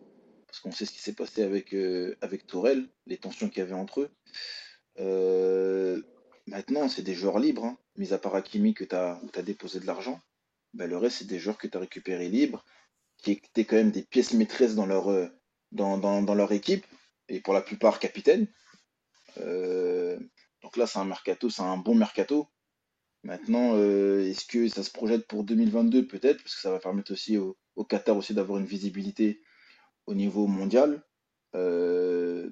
parce 0.55 0.61
qu'on 0.61 0.71
sait 0.71 0.85
ce 0.85 0.91
qui 0.93 0.99
s'est 0.99 1.11
passé 1.11 1.43
avec, 1.43 1.73
euh, 1.73 2.15
avec 2.21 2.47
Tourelle, 2.47 2.87
les 3.07 3.17
tensions 3.17 3.49
qu'il 3.49 3.57
y 3.57 3.61
avait 3.61 3.73
entre 3.73 4.01
eux. 4.01 4.09
Euh, 4.99 6.01
maintenant, 6.47 6.87
c'est 6.87 7.01
des 7.01 7.13
joueurs 7.13 7.39
libres, 7.39 7.65
hein. 7.65 7.77
mis 7.97 8.13
à 8.13 8.17
part 8.17 8.35
Hakimi 8.35 8.73
que 8.73 8.85
tu 8.85 8.95
as, 8.95 9.19
déposé 9.43 9.81
de 9.81 9.85
l'argent. 9.85 10.21
Ben, 10.73 10.89
le 10.89 10.95
reste, 10.95 11.17
c'est 11.17 11.27
des 11.27 11.39
joueurs 11.39 11.57
que 11.57 11.67
tu 11.67 11.75
as 11.75 11.81
récupérés 11.81 12.29
libres, 12.29 12.63
qui 13.17 13.31
étaient 13.31 13.65
quand 13.65 13.75
même 13.75 13.91
des 13.91 14.03
pièces 14.03 14.31
maîtresses 14.31 14.75
dans 14.75 14.85
leur, 14.85 15.09
euh, 15.09 15.27
dans, 15.73 15.97
dans, 15.97 16.35
leur 16.35 16.53
équipe, 16.53 16.85
et 17.27 17.41
pour 17.41 17.53
la 17.53 17.61
plupart 17.61 17.99
capitaines. 17.99 18.47
Euh, 19.39 20.17
donc 20.61 20.77
là, 20.77 20.87
c'est 20.87 20.99
un 20.99 21.05
mercato, 21.05 21.49
c'est 21.49 21.63
un 21.63 21.75
bon 21.75 21.95
mercato. 21.95 22.47
Maintenant, 23.23 23.77
est-ce 23.77 24.45
que 24.45 24.69
ça 24.69 24.83
se 24.83 24.91
projette 24.91 25.27
pour 25.27 25.43
2022 25.43 26.07
peut-être, 26.07 26.41
parce 26.41 26.55
que 26.55 26.61
ça 26.61 26.71
va 26.71 26.79
permettre 26.79 27.11
aussi 27.11 27.35
au, 27.37 27.57
au 27.75 27.83
Qatar 27.83 28.15
aussi 28.15 28.33
d'avoir 28.33 28.59
une 28.59 28.65
visibilité 28.65 29.41
au 30.05 30.13
niveau 30.13 30.47
mondial. 30.47 31.03
Euh, 31.55 32.49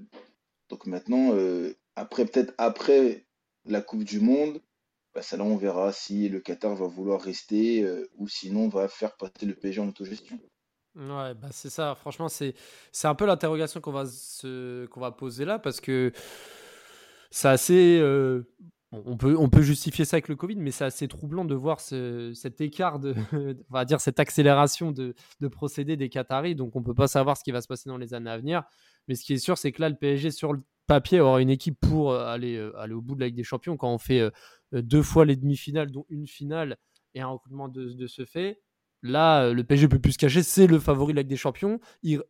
donc 0.70 0.86
maintenant, 0.88 1.32
euh, 1.34 1.74
après 1.96 2.26
peut-être 2.26 2.54
après 2.58 3.26
la 3.66 3.82
Coupe 3.82 4.04
du 4.04 4.20
Monde, 4.20 4.60
bah, 5.14 5.22
ça 5.22 5.38
là 5.38 5.44
on 5.44 5.56
verra 5.56 5.92
si 5.92 6.30
le 6.30 6.40
Qatar 6.40 6.76
va 6.76 6.88
vouloir 6.88 7.22
rester 7.22 7.84
euh, 7.84 8.10
ou 8.18 8.28
sinon 8.28 8.70
va 8.70 8.88
faire 8.88 9.16
passer 9.18 9.46
le 9.46 9.54
PSG 9.54 9.82
en 9.82 9.88
autogestion. 9.90 10.40
Ouais, 10.96 11.34
bah 11.34 11.50
c'est 11.52 11.72
ça. 11.72 11.96
Franchement, 11.96 12.30
c'est 12.30 12.54
c'est 12.92 13.08
un 13.08 13.16
peu 13.16 13.26
l'interrogation 13.26 13.82
qu'on 13.82 13.92
va 13.92 14.06
se 14.06 14.86
qu'on 14.88 15.00
va 15.00 15.12
poser 15.12 15.44
là 15.44 15.58
parce 15.58 15.82
que 15.82 16.12
c'est 17.32 17.48
assez. 17.48 18.00
On 19.06 19.50
peut 19.50 19.62
justifier 19.62 20.06
ça 20.06 20.16
avec 20.16 20.28
le 20.28 20.36
Covid, 20.36 20.56
mais 20.58 20.72
c'est 20.72 20.86
assez 20.86 21.08
troublant 21.08 21.46
de 21.46 21.56
voir 21.56 21.80
ce- 21.82 22.32
cet 22.36 22.62
écart 22.62 23.00
de, 23.00 23.16
on 23.34 23.74
va 23.74 23.86
dire 23.86 24.00
cette 24.00 24.20
accélération 24.20 24.92
de, 24.92 25.16
de 25.40 25.48
procédés 25.48 25.98
des 25.98 26.10
Qataris. 26.10 26.56
Donc 26.56 26.76
on 26.76 26.84
peut 26.84 26.94
pas 26.94 27.08
savoir 27.08 27.38
ce 27.38 27.44
qui 27.44 27.52
va 27.52 27.62
se 27.62 27.68
passer 27.68 27.90
dans 27.90 27.98
les 27.98 28.14
années 28.14 28.30
à 28.30 28.38
venir. 28.38 28.64
Mais 29.08 29.16
ce 29.16 29.24
qui 29.24 29.34
est 29.34 29.38
sûr, 29.38 29.58
c'est 29.58 29.72
que 29.72 29.82
là, 29.82 29.90
le 29.90 29.96
PSG 29.96 30.32
sur 30.32 30.54
le 30.54 30.62
papier 30.88 31.20
aura 31.22 31.42
une 31.42 31.50
équipe 31.50 31.80
pour 31.80 32.12
euh, 32.12 32.26
aller 32.26 32.56
euh, 32.58 32.78
aller 32.78 32.94
au 32.94 33.02
bout 33.02 33.16
de 33.16 33.22
la 33.22 33.28
Ligue 33.28 33.36
des 33.36 33.44
Champions 33.44 33.78
quand 33.78 33.92
on 33.94 33.98
fait 33.98 34.20
euh, 34.20 34.32
deux 34.74 35.02
fois 35.02 35.26
les 35.26 35.36
demi-finales, 35.36 35.92
dont 35.92 36.06
une 36.10 36.28
finale 36.28 36.78
et 37.16 37.22
un 37.22 37.28
recrutement 37.28 37.70
de, 37.70 38.08
ce 38.08 38.26
fait. 38.26 38.62
Là, 39.02 39.52
le 39.52 39.64
PSG 39.64 39.88
peut 39.88 40.00
plus 40.00 40.14
se 40.14 40.18
cacher, 40.18 40.44
c'est 40.44 40.68
le 40.68 40.80
favori 40.80 41.14
de 41.14 41.18
la 41.18 41.22
Ligue 41.22 41.30
des 41.30 41.36
Champions. 41.38 41.80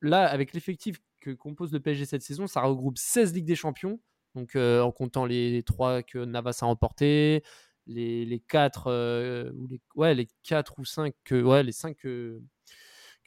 Là, 0.01 0.25
avec 0.25 0.53
l'effectif 0.53 0.97
que 1.19 1.31
compose 1.31 1.71
le 1.71 1.79
PSG 1.79 2.05
cette 2.05 2.21
saison, 2.23 2.47
ça 2.47 2.61
regroupe 2.61 2.97
16 2.97 3.33
Ligues 3.33 3.45
des 3.45 3.55
Champions. 3.55 3.99
Donc, 4.35 4.55
en 4.55 4.91
comptant 4.91 5.25
les, 5.25 5.63
trois 5.63 6.03
que 6.03 6.19
Navas 6.19 6.59
a 6.61 6.65
remporté, 6.65 7.43
les, 7.87 8.25
les 8.25 8.39
4 8.39 9.51
ou 9.55 9.67
les, 9.67 9.81
ouais, 9.95 10.15
les 10.15 10.27
quatre 10.43 10.79
ou 10.79 10.85
5 10.85 11.13
que, 11.23 11.41
ouais, 11.41 11.63
les 11.63 11.71
5 11.71 11.97
que, 11.97 12.41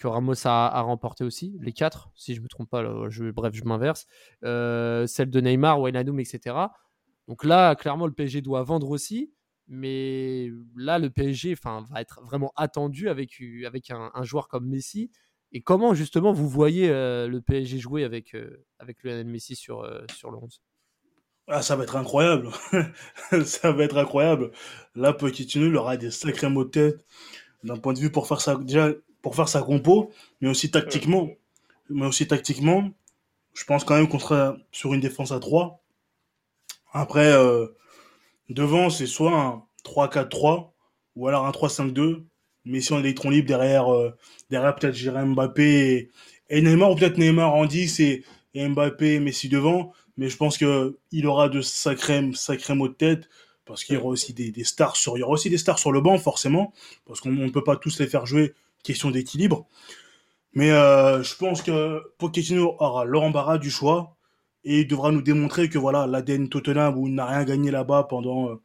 Ramos 0.03 0.47
a, 0.47 0.69
a 0.69 0.81
remporté 0.83 1.25
aussi, 1.25 1.57
les 1.61 1.73
4, 1.73 2.11
si 2.15 2.35
je 2.35 2.41
me 2.41 2.49
trompe 2.49 2.69
pas, 2.69 2.83
bref, 3.33 3.55
je 3.55 3.65
m'inverse. 3.65 4.07
Celle 4.43 5.31
de 5.31 5.41
Neymar, 5.41 5.81
Wijnaldum, 5.81 6.21
etc. 6.21 6.57
Donc 7.29 7.45
là, 7.45 7.75
clairement, 7.75 8.07
le 8.07 8.13
PSG 8.13 8.41
doit 8.41 8.63
vendre 8.63 8.91
aussi. 8.91 9.33
Mais 9.69 10.53
là, 10.77 10.99
le 10.99 11.11
PSG 11.11 11.55
va 11.55 12.01
être 12.01 12.21
vraiment 12.23 12.53
attendu 12.57 13.09
avec, 13.09 13.41
un, 13.91 14.23
joueur 14.23 14.49
comme 14.49 14.67
Messi. 14.67 15.11
Et 15.53 15.61
comment, 15.61 15.95
justement, 15.95 16.33
vous 16.33 16.49
voyez 16.49 16.89
le 16.89 17.41
PSG 17.41 17.79
jouer 17.79 18.05
avec, 18.05 18.35
euh, 18.35 18.65
avec 18.79 19.03
Lionel 19.03 19.27
Messi 19.27 19.57
sur, 19.57 19.89
sur 20.15 20.31
le 20.31 20.39
11 20.39 20.61
Ah, 21.49 21.63
ça 21.63 21.77
va 21.77 21.85
être 21.85 21.97
incroyable. 21.97 22.51
ça 23.45 23.71
va 23.71 23.85
être 23.85 23.99
incroyable. 23.99 24.51
Là, 24.97 25.13
Pochettino, 25.13 25.67
il 25.67 25.77
aura 25.77 25.97
des 25.97 26.11
sacrés 26.11 26.49
mots 26.49 26.65
de 26.65 26.71
tête 26.71 27.07
d'un 27.63 27.77
point 27.77 27.93
de 27.93 28.01
vue 28.01 28.11
pour 28.11 28.27
faire 28.27 28.41
sa, 28.41 28.57
déjà, 28.57 28.91
pour 29.23 29.37
faire 29.37 29.49
sa 29.49 29.63
compo, 29.63 30.11
mais 30.41 30.49
aussi 30.49 30.71
tactiquement. 30.71 31.31
Mais 31.89 32.07
aussi 32.07 32.27
tactiquement, 32.27 32.91
je 33.55 33.65
pense 33.65 33.85
quand 33.85 33.95
même 33.97 34.09
qu'on 34.09 34.19
sera 34.19 34.57
sur 34.73 34.93
une 34.95 35.01
défense 35.01 35.31
à 35.33 35.39
3. 35.39 35.83
Après, 36.93 37.33
euh, 37.33 37.67
devant, 38.49 38.91
c'est 38.91 39.07
soit 39.07 39.39
un 39.39 39.63
3-4-3 39.85 40.73
ou 41.15 41.29
alors 41.29 41.47
un 41.47 41.53
3-5-2. 41.53 42.25
Mais 42.65 42.81
si 42.81 42.93
on 42.93 42.97
a 42.97 43.01
l'électron 43.01 43.31
libre 43.31 43.47
derrière, 43.47 43.93
euh, 43.95 44.17
derrière 44.51 44.75
peut-être 44.75 44.95
j'irai 44.95 45.25
Mbappé 45.25 46.11
et, 46.51 46.59
et 46.59 46.63
Neymar, 46.63 46.91
ou 46.91 46.97
peut-être 46.97 47.19
Neymar 47.19 47.55
en 47.55 47.67
10 47.67 48.01
et, 48.01 48.25
et 48.55 48.69
Mbappé 48.69 49.21
Messi 49.21 49.49
devant. 49.49 49.93
Mais 50.17 50.29
je 50.29 50.37
pense 50.37 50.59
que 50.59 50.97
il 51.13 51.27
aura 51.27 51.49
de 51.49 51.61
sacrés, 51.61 52.31
sacrés 52.35 52.75
mots 52.75 52.89
de 52.89 52.95
tête 52.95 53.29
parce 53.65 53.85
qu'il 53.85 53.97
y 53.97 53.99
aura 53.99 54.09
aussi 54.09 54.33
des, 54.33 54.65
stars 54.65 54.97
sur, 54.97 55.17
il 55.17 55.21
y 55.21 55.23
aura 55.23 55.33
aussi 55.33 55.51
des 55.51 55.59
stars 55.59 55.79
sur 55.79 55.93
le 55.93 56.01
banc 56.01 56.17
forcément 56.19 56.73
parce 57.05 57.21
qu'on 57.21 57.33
ne 57.33 57.51
peut 57.51 57.65
pas 57.65 57.77
tous 57.77 57.99
les 57.99 58.07
faire 58.07 58.27
jouer. 58.27 58.55
Question 58.83 59.11
d'équilibre. 59.11 59.67
Mais 60.53 60.71
euh, 60.71 61.23
je 61.23 61.35
pense 61.35 61.61
que 61.61 62.03
Pochettino 62.19 62.77
aura 62.79 63.05
l'embarras 63.05 63.59
du 63.59 63.71
choix 63.71 64.17
et 64.67 64.81
il 64.81 64.87
devra 64.89 65.13
nous 65.13 65.23
démontrer 65.23 65.69
que 65.69 65.79
voilà 65.79 66.07
l'ADN 66.07 66.49
Tottenham 66.49 66.99
où 66.99 67.07
il 67.07 67.15
n'a 67.15 67.25
rien 67.25 67.45
gagné 67.45 67.71
là-bas 67.71 68.03
pendant, 68.11 68.51
euh, 68.51 68.61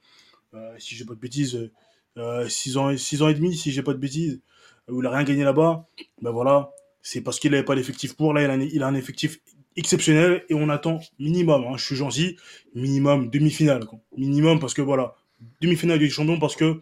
euh, 0.56 0.76
si 0.80 0.96
j'ai 0.96 1.06
pas 1.06 1.14
de 1.14 1.20
bêtises, 1.20 1.72
euh, 2.18 2.50
6 2.50 2.78
ans, 2.78 2.98
six 2.98 3.22
ans 3.22 3.30
et 3.30 3.36
demi, 3.36 3.56
si 3.56 3.72
j'ai 3.72 3.84
pas 3.84 3.94
de 3.94 4.00
bêtises, 4.00 4.42
où 4.90 5.00
il 5.00 5.04
n'a 5.04 5.12
rien 5.12 5.24
gagné 5.24 5.44
là-bas. 5.44 5.86
Ben 6.22 6.32
voilà, 6.32 6.72
c'est 7.04 7.22
parce 7.22 7.40
qu'il 7.40 7.52
n'avait 7.52 7.64
pas 7.64 7.76
l'effectif 7.76 8.16
pour. 8.18 8.34
Là, 8.34 8.44
il 8.44 8.50
a, 8.50 8.56
il 8.56 8.84
a 8.84 8.88
un 8.88 8.96
effectif 8.96 9.40
exceptionnel 9.75 10.43
et 10.49 10.53
on 10.53 10.69
attend 10.69 10.99
minimum, 11.19 11.65
hein, 11.67 11.77
je 11.77 11.86
suis 11.86 11.95
gentil, 11.95 12.38
minimum 12.75 13.29
demi-finale. 13.29 13.84
Minimum 14.17 14.60
parce 14.60 14.73
que 14.73 14.81
voilà, 14.81 15.15
demi-finale 15.62 15.99
du 15.99 16.10
champion 16.10 16.39
parce 16.39 16.55
que 16.55 16.79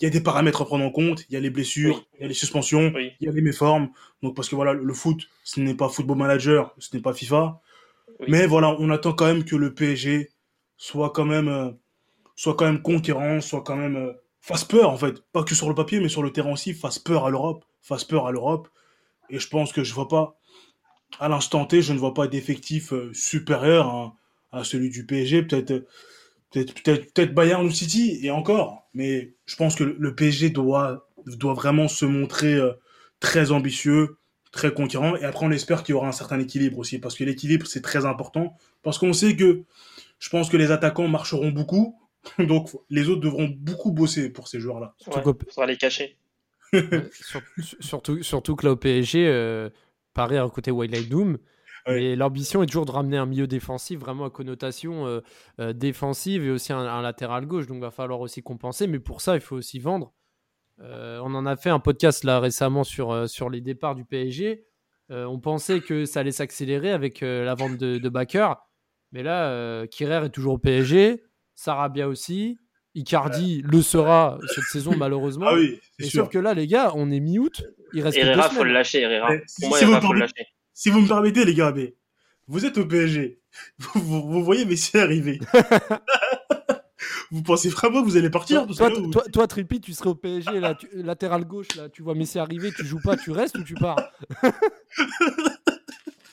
il 0.00 0.04
y 0.04 0.06
a 0.06 0.10
des 0.10 0.22
paramètres 0.22 0.62
à 0.62 0.64
prendre 0.64 0.82
en 0.84 0.90
compte, 0.90 1.26
il 1.28 1.34
y 1.34 1.36
a 1.36 1.40
les 1.40 1.50
blessures, 1.50 1.96
Oui. 1.96 2.06
il 2.18 2.22
y 2.22 2.24
a 2.24 2.28
les 2.28 2.34
suspensions, 2.34 2.90
Oui. 2.94 3.10
il 3.20 3.26
y 3.26 3.28
a 3.28 3.32
les 3.32 3.42
méformes. 3.42 3.90
Donc 4.22 4.34
parce 4.34 4.48
que 4.48 4.54
voilà, 4.54 4.72
le 4.72 4.94
foot, 4.94 5.28
ce 5.44 5.60
n'est 5.60 5.74
pas 5.74 5.90
Football 5.90 6.16
Manager, 6.16 6.74
ce 6.78 6.96
n'est 6.96 7.02
pas 7.02 7.12
FIFA. 7.12 7.60
Oui. 8.20 8.26
Mais 8.30 8.46
voilà, 8.46 8.74
on 8.78 8.88
attend 8.90 9.12
quand 9.12 9.26
même 9.26 9.44
que 9.44 9.56
le 9.56 9.74
PSG 9.74 10.30
soit 10.78 11.10
quand 11.10 11.26
même, 11.26 11.48
euh, 11.48 11.70
soit 12.34 12.54
quand 12.54 12.64
même 12.64 12.80
conquérant, 12.80 13.42
soit 13.42 13.60
quand 13.62 13.76
même 13.76 13.96
euh, 13.96 14.12
fasse 14.40 14.64
peur 14.64 14.88
en 14.88 14.96
fait, 14.96 15.20
pas 15.32 15.42
que 15.42 15.54
sur 15.54 15.68
le 15.68 15.74
papier, 15.74 16.00
mais 16.00 16.08
sur 16.08 16.22
le 16.22 16.32
terrain 16.32 16.52
aussi, 16.52 16.72
fasse 16.72 16.98
peur 16.98 17.26
à 17.26 17.30
l'Europe, 17.30 17.66
fasse 17.82 18.04
peur 18.04 18.26
à 18.26 18.32
l'Europe. 18.32 18.68
Et 19.28 19.38
je 19.38 19.48
pense 19.48 19.70
que 19.74 19.84
je 19.84 19.92
vois 19.92 20.08
pas, 20.08 20.39
à 21.18 21.28
l'instant 21.28 21.64
T, 21.66 21.82
je 21.82 21.92
ne 21.92 21.98
vois 21.98 22.14
pas 22.14 22.26
d'effectif 22.26 22.92
euh, 22.92 23.10
supérieur 23.12 23.88
à, 23.88 24.14
à 24.52 24.64
celui 24.64 24.90
du 24.90 25.06
PSG. 25.06 25.42
Peut-être, 25.42 25.86
peut-être, 26.50 26.74
peut-être, 26.74 27.12
peut-être 27.12 27.34
Bayern 27.34 27.64
ou 27.64 27.70
City 27.70 28.20
et 28.22 28.30
encore. 28.30 28.88
Mais 28.94 29.34
je 29.46 29.56
pense 29.56 29.74
que 29.74 29.84
le, 29.84 30.14
PSG 30.14 30.50
doit, 30.50 31.08
doit 31.26 31.54
vraiment 31.54 31.88
se 31.88 32.04
montrer 32.04 32.54
euh, 32.54 32.72
très 33.20 33.52
ambitieux, 33.52 34.16
très 34.52 34.72
conquérant. 34.72 35.16
Et 35.16 35.24
après, 35.24 35.46
on 35.46 35.50
espère 35.50 35.82
qu'il 35.82 35.94
y 35.94 35.96
aura 35.96 36.08
un 36.08 36.12
certain 36.12 36.40
équilibre 36.40 36.78
aussi, 36.78 36.98
parce 36.98 37.14
que 37.14 37.24
l'équilibre 37.24 37.66
c'est 37.66 37.82
très 37.82 38.06
important. 38.06 38.56
Parce 38.82 38.98
qu'on 38.98 39.12
sait 39.12 39.36
que 39.36 39.62
je 40.18 40.28
pense 40.28 40.48
que 40.48 40.56
les 40.56 40.70
attaquants 40.70 41.08
marcheront 41.08 41.50
beaucoup. 41.50 41.96
Donc 42.38 42.70
les 42.90 43.08
autres 43.08 43.22
devront 43.22 43.48
beaucoup 43.48 43.92
bosser 43.92 44.30
pour 44.30 44.48
ces 44.48 44.60
joueurs-là. 44.60 44.94
Ouais, 45.06 45.22
faudra 45.22 45.66
les 45.66 45.76
cacher. 45.76 46.16
Surtout, 47.80 48.22
surtout 48.22 48.54
que 48.56 48.66
là 48.66 48.72
au 48.72 48.76
PSG, 48.76 49.26
euh, 49.26 49.70
Paris 50.14 50.36
a 50.36 50.44
recruté 50.44 50.70
Wijnaldum. 50.70 51.38
Ouais. 51.86 51.94
Mais 51.94 52.16
l'ambition 52.16 52.62
est 52.62 52.66
toujours 52.66 52.84
de 52.84 52.90
ramener 52.90 53.16
un 53.16 53.26
milieu 53.26 53.46
défensif 53.46 53.98
vraiment 53.98 54.26
à 54.26 54.30
connotation 54.30 55.06
euh, 55.06 55.20
euh, 55.60 55.72
défensive 55.72 56.44
et 56.44 56.50
aussi 56.50 56.72
un, 56.72 56.78
un 56.78 57.02
latéral 57.02 57.46
gauche. 57.46 57.66
Donc 57.66 57.78
il 57.78 57.82
va 57.82 57.90
falloir 57.90 58.20
aussi 58.20 58.42
compenser. 58.42 58.86
Mais 58.86 58.98
pour 58.98 59.20
ça, 59.20 59.34
il 59.34 59.40
faut 59.40 59.56
aussi 59.56 59.78
vendre. 59.78 60.12
Euh, 60.80 61.20
on 61.24 61.34
en 61.34 61.46
a 61.46 61.56
fait 61.56 61.70
un 61.70 61.80
podcast 61.80 62.24
là 62.24 62.40
récemment 62.40 62.84
sur, 62.84 63.28
sur 63.28 63.50
les 63.50 63.60
départs 63.60 63.94
du 63.94 64.04
PSG. 64.04 64.66
On 65.12 65.40
pensait 65.40 65.80
que 65.80 66.04
ça 66.04 66.20
allait 66.20 66.30
s'accélérer 66.30 66.92
avec 66.92 67.22
la 67.22 67.56
vente 67.56 67.76
de, 67.76 67.98
de 67.98 68.08
Bakker. 68.08 68.54
Mais 69.10 69.24
là, 69.24 69.84
Kirer 69.88 70.26
est 70.26 70.30
toujours 70.30 70.54
au 70.54 70.58
PSG. 70.58 71.24
Sarabia 71.56 72.06
aussi. 72.06 72.58
Icardi 72.94 73.62
le 73.64 73.82
sera 73.82 74.38
cette 74.54 74.64
saison 74.64 74.96
malheureusement. 74.96 75.46
Ah 75.48 75.54
oui, 75.54 75.78
c'est 75.98 76.04
Mais 76.04 76.08
sûr. 76.10 76.24
sauf 76.24 76.32
que 76.32 76.38
là, 76.38 76.54
les 76.54 76.66
gars, 76.66 76.92
on 76.94 77.10
est 77.10 77.20
mi-août. 77.20 77.62
Il 77.92 78.02
reste 78.02 78.16
Herrera, 78.18 78.48
faut 78.50 78.64
le 78.64 78.72
lâcher, 78.72 79.00
Herrera. 79.02 79.30
Mais 79.30 79.42
si- 79.46 79.60
Pour 79.60 79.68
moi, 79.70 79.78
si 79.78 79.84
vous 79.84 80.00
faut 80.00 80.12
le 80.12 80.20
lâcher. 80.20 80.46
Si 80.74 80.90
vous 80.90 81.00
me 81.00 81.08
permettez, 81.08 81.44
les 81.44 81.54
gars, 81.54 81.72
mais 81.74 81.94
vous 82.48 82.64
êtes 82.66 82.78
au 82.78 82.86
PSG. 82.86 83.38
Vous, 83.78 84.00
vous- 84.00 84.28
vous 84.30 84.44
voyez 84.44 84.64
Messi 84.64 84.96
arriver. 84.96 85.40
vous 87.32 87.42
pensez 87.42 87.68
vraiment 87.68 88.00
que 88.00 88.06
vous 88.06 88.16
allez 88.16 88.30
partir? 88.30 88.64
Toi, 88.66 88.74
toi, 88.76 88.88
vous- 88.90 89.10
toi, 89.10 89.22
toi, 89.32 89.46
Trippi, 89.48 89.80
tu 89.80 89.92
serais 89.92 90.10
au 90.10 90.14
PSG, 90.14 90.60
là, 90.60 90.74
tu- 90.76 90.88
latéral 90.94 91.44
gauche, 91.44 91.74
là, 91.76 91.88
tu 91.88 92.02
vois 92.02 92.14
Messi 92.14 92.38
arriver, 92.38 92.70
tu 92.72 92.84
joues 92.86 93.00
pas, 93.02 93.16
tu 93.16 93.30
restes 93.32 93.56
ou 93.58 93.64
tu 93.64 93.74
pars? 93.74 93.96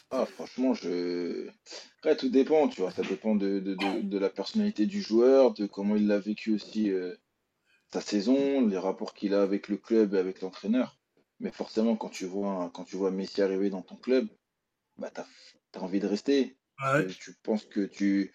Ah, 0.09 0.25
franchement, 0.25 0.73
je. 0.73 1.49
Après, 1.97 2.15
tout 2.15 2.29
dépend, 2.29 2.67
tu 2.69 2.81
vois. 2.81 2.91
Ça 2.91 3.01
dépend 3.01 3.35
de, 3.35 3.59
de, 3.59 3.75
de, 3.75 4.01
de 4.01 4.17
la 4.17 4.29
personnalité 4.29 4.85
du 4.85 5.01
joueur, 5.01 5.53
de 5.53 5.65
comment 5.65 5.95
il 5.95 6.11
a 6.11 6.19
vécu 6.19 6.53
aussi 6.53 6.89
euh, 6.91 7.15
sa 7.93 8.01
saison, 8.01 8.67
les 8.67 8.77
rapports 8.77 9.13
qu'il 9.13 9.33
a 9.33 9.41
avec 9.41 9.67
le 9.69 9.77
club 9.77 10.15
et 10.15 10.19
avec 10.19 10.41
l'entraîneur. 10.41 10.99
Mais 11.39 11.51
forcément, 11.51 11.95
quand 11.97 12.09
tu 12.09 12.25
vois, 12.25 12.71
quand 12.73 12.85
tu 12.85 12.97
vois 12.97 13.11
Messi 13.11 13.41
arriver 13.41 13.69
dans 13.69 13.83
ton 13.83 13.97
club, 13.97 14.29
bah, 14.97 15.11
t'as, 15.13 15.27
t'as 15.71 15.81
envie 15.81 15.99
de 16.01 16.07
rester. 16.07 16.57
Ouais. 16.81 17.05
Euh, 17.05 17.09
Tu 17.09 17.33
penses 17.43 17.65
que 17.65 17.81
tu. 17.85 18.33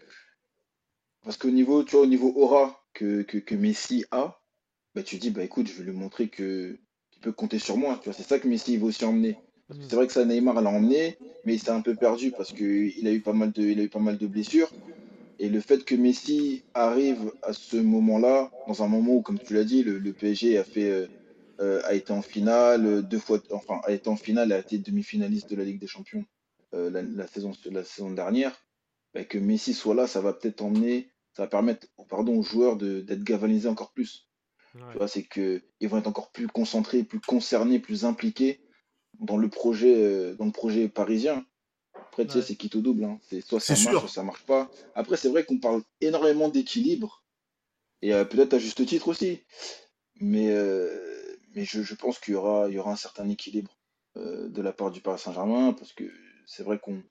Parce 1.23 1.37
qu'au 1.37 1.51
niveau, 1.51 1.83
tu 1.83 1.93
vois, 1.93 2.03
au 2.03 2.07
niveau 2.07 2.33
aura 2.37 2.85
que, 2.95 3.23
que, 3.23 3.39
que 3.39 3.55
Messi 3.57 4.05
a, 4.13 4.41
bah, 4.95 5.03
tu 5.03 5.19
dis, 5.19 5.31
bah 5.31 5.45
écoute, 5.45 5.69
je 5.69 5.75
vais 5.75 5.85
lui 5.85 5.97
montrer 5.99 6.29
que 6.29 6.79
qu'il 7.11 7.23
peut 7.23 7.33
compter 7.33 7.59
sur 7.59 7.77
moi. 7.77 7.99
Tu 7.99 8.05
vois, 8.05 8.15
c'est 8.15 8.23
ça 8.23 8.39
que 8.39 8.49
Messi 8.49 8.75
il 8.75 8.81
veut 8.81 8.87
aussi 8.87 9.05
emmener. 9.05 9.39
C'est 9.89 9.97
vrai 9.97 10.07
que 10.07 10.13
ça, 10.13 10.25
Neymar 10.25 10.61
l'a 10.63 10.71
emmené, 10.71 11.19
mais 11.45 11.55
il 11.55 11.61
s'est 11.61 11.71
un 11.71 11.83
peu 11.83 11.97
perdu 11.97 12.33
parce 12.33 12.53
qu'il 12.53 13.07
a 13.07 13.13
eu 13.13 13.23
pas 13.23 13.33
mal 13.33 13.53
de, 13.53 13.63
il 13.63 13.81
a 13.81 13.85
eu 13.85 13.89
pas 13.91 13.99
mal 14.01 14.19
de 14.19 14.27
blessures. 14.27 14.73
Et 15.39 15.49
le 15.49 15.61
fait 15.61 15.85
que 15.85 15.95
Messi 15.95 16.65
arrive 16.75 17.33
à 17.43 17.53
ce 17.53 17.77
moment-là, 17.77 18.53
dans 18.67 18.83
un 18.83 18.89
moment 18.89 19.15
où, 19.17 19.23
comme 19.23 19.39
tu 19.39 19.55
l'as 19.55 19.65
dit, 19.65 19.83
le, 19.83 19.99
le 19.99 20.15
PSG 20.15 20.59
a 20.59 20.65
fait, 20.65 20.91
euh, 20.91 21.09
euh, 21.61 21.81
a 21.85 21.95
été 21.95 22.13
en 22.13 22.23
finale 22.23 22.87
euh, 22.87 23.03
deux 23.03 23.19
fois, 23.19 23.41
enfin 23.51 23.81
a 23.85 23.93
été 23.93 24.09
en 24.09 24.17
finale, 24.17 24.53
a 24.53 24.59
été 24.61 24.79
demi-finaliste 24.79 25.51
de 25.51 25.57
la 25.57 25.65
Ligue 25.65 25.81
des 25.81 25.87
Champions 25.87 26.25
euh, 26.75 26.91
la, 26.91 27.03
la 27.03 27.27
saison, 27.27 27.53
la 27.67 27.85
saison 27.85 28.11
dernière, 28.11 28.57
bah, 29.15 29.25
que 29.25 29.39
Messi 29.39 29.75
soit 29.75 29.95
là, 29.95 30.07
ça 30.07 30.21
va 30.21 30.33
peut-être 30.35 30.63
emmener, 30.63 31.11
ça 31.35 31.43
va 31.45 31.49
permettre, 31.49 31.87
pardon, 32.09 32.37
aux 32.39 32.43
joueurs 32.43 32.77
d'être 32.77 33.25
galvanisés 33.25 33.69
encore 33.69 33.93
plus. 33.93 34.29
Tu 34.91 34.99
vois, 34.99 35.09
c'est 35.09 35.25
que 35.25 35.63
ils 35.81 35.89
vont 35.89 35.99
être 35.99 36.09
encore 36.09 36.33
plus 36.33 36.49
concentrés, 36.49 37.05
plus 37.05 37.21
concernés, 37.21 37.79
plus 37.81 38.05
impliqués 38.05 38.63
dans 39.21 39.37
le 39.37 39.49
projet, 39.49 39.95
euh, 39.97 40.35
dans 40.35 40.47
le 40.47 40.53
projet 40.53 40.89
parisien. 40.89 41.45
Après, 41.95 42.27
tu 42.27 42.33
sais, 42.33 42.43
c'est 42.43 42.57
quitte 42.57 42.77
au 42.77 42.81
double. 42.81 43.05
hein. 43.05 43.19
C'est 43.29 43.41
soit 43.41 43.61
ça 43.61 43.75
C'est 43.75 43.85
marche, 43.85 43.95
sûr. 43.95 44.01
soit 44.01 44.09
ça 44.09 44.23
marche 44.23 44.45
pas. 44.45 44.71
Après, 44.95 45.17
c'est 45.17 45.29
vrai 45.31 45.45
qu'on 45.45 45.59
parle 45.59 45.83
énormément 46.01 46.49
d'équilibre, 46.49 47.23
et 48.03 48.13
euh, 48.13 48.25
peut-être 48.25 48.55
à 48.55 48.59
juste 48.59 48.85
titre 48.87 49.09
aussi. 49.09 49.41
Mais, 50.21 50.51
euh, 50.51 51.37
mais 51.55 51.65
je, 51.65 51.83
je 51.83 51.95
pense 51.95 52.19
qu'il 52.19 52.35
y 52.35 52.37
aura, 52.37 52.69
il 52.69 52.75
y 52.75 52.79
aura 52.79 52.93
un 52.93 52.97
certain 52.97 53.29
équilibre 53.29 53.79
euh, 54.17 54.49
de 54.49 54.63
la 54.63 54.73
part 54.73 54.91
du 54.91 55.01
Paris 55.01 55.19
Saint-Germain, 55.19 55.73
parce 55.73 55.93
que 55.93 56.05
c'est 56.47 56.63
vrai 56.63 56.79
qu'on, 56.79 57.03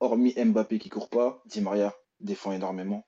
hormis 0.00 0.34
Mbappé 0.36 0.78
qui 0.78 0.88
court 0.88 1.10
pas, 1.10 1.42
Di 1.46 1.60
Maria 1.60 1.94
défend 2.20 2.52
énormément. 2.52 3.06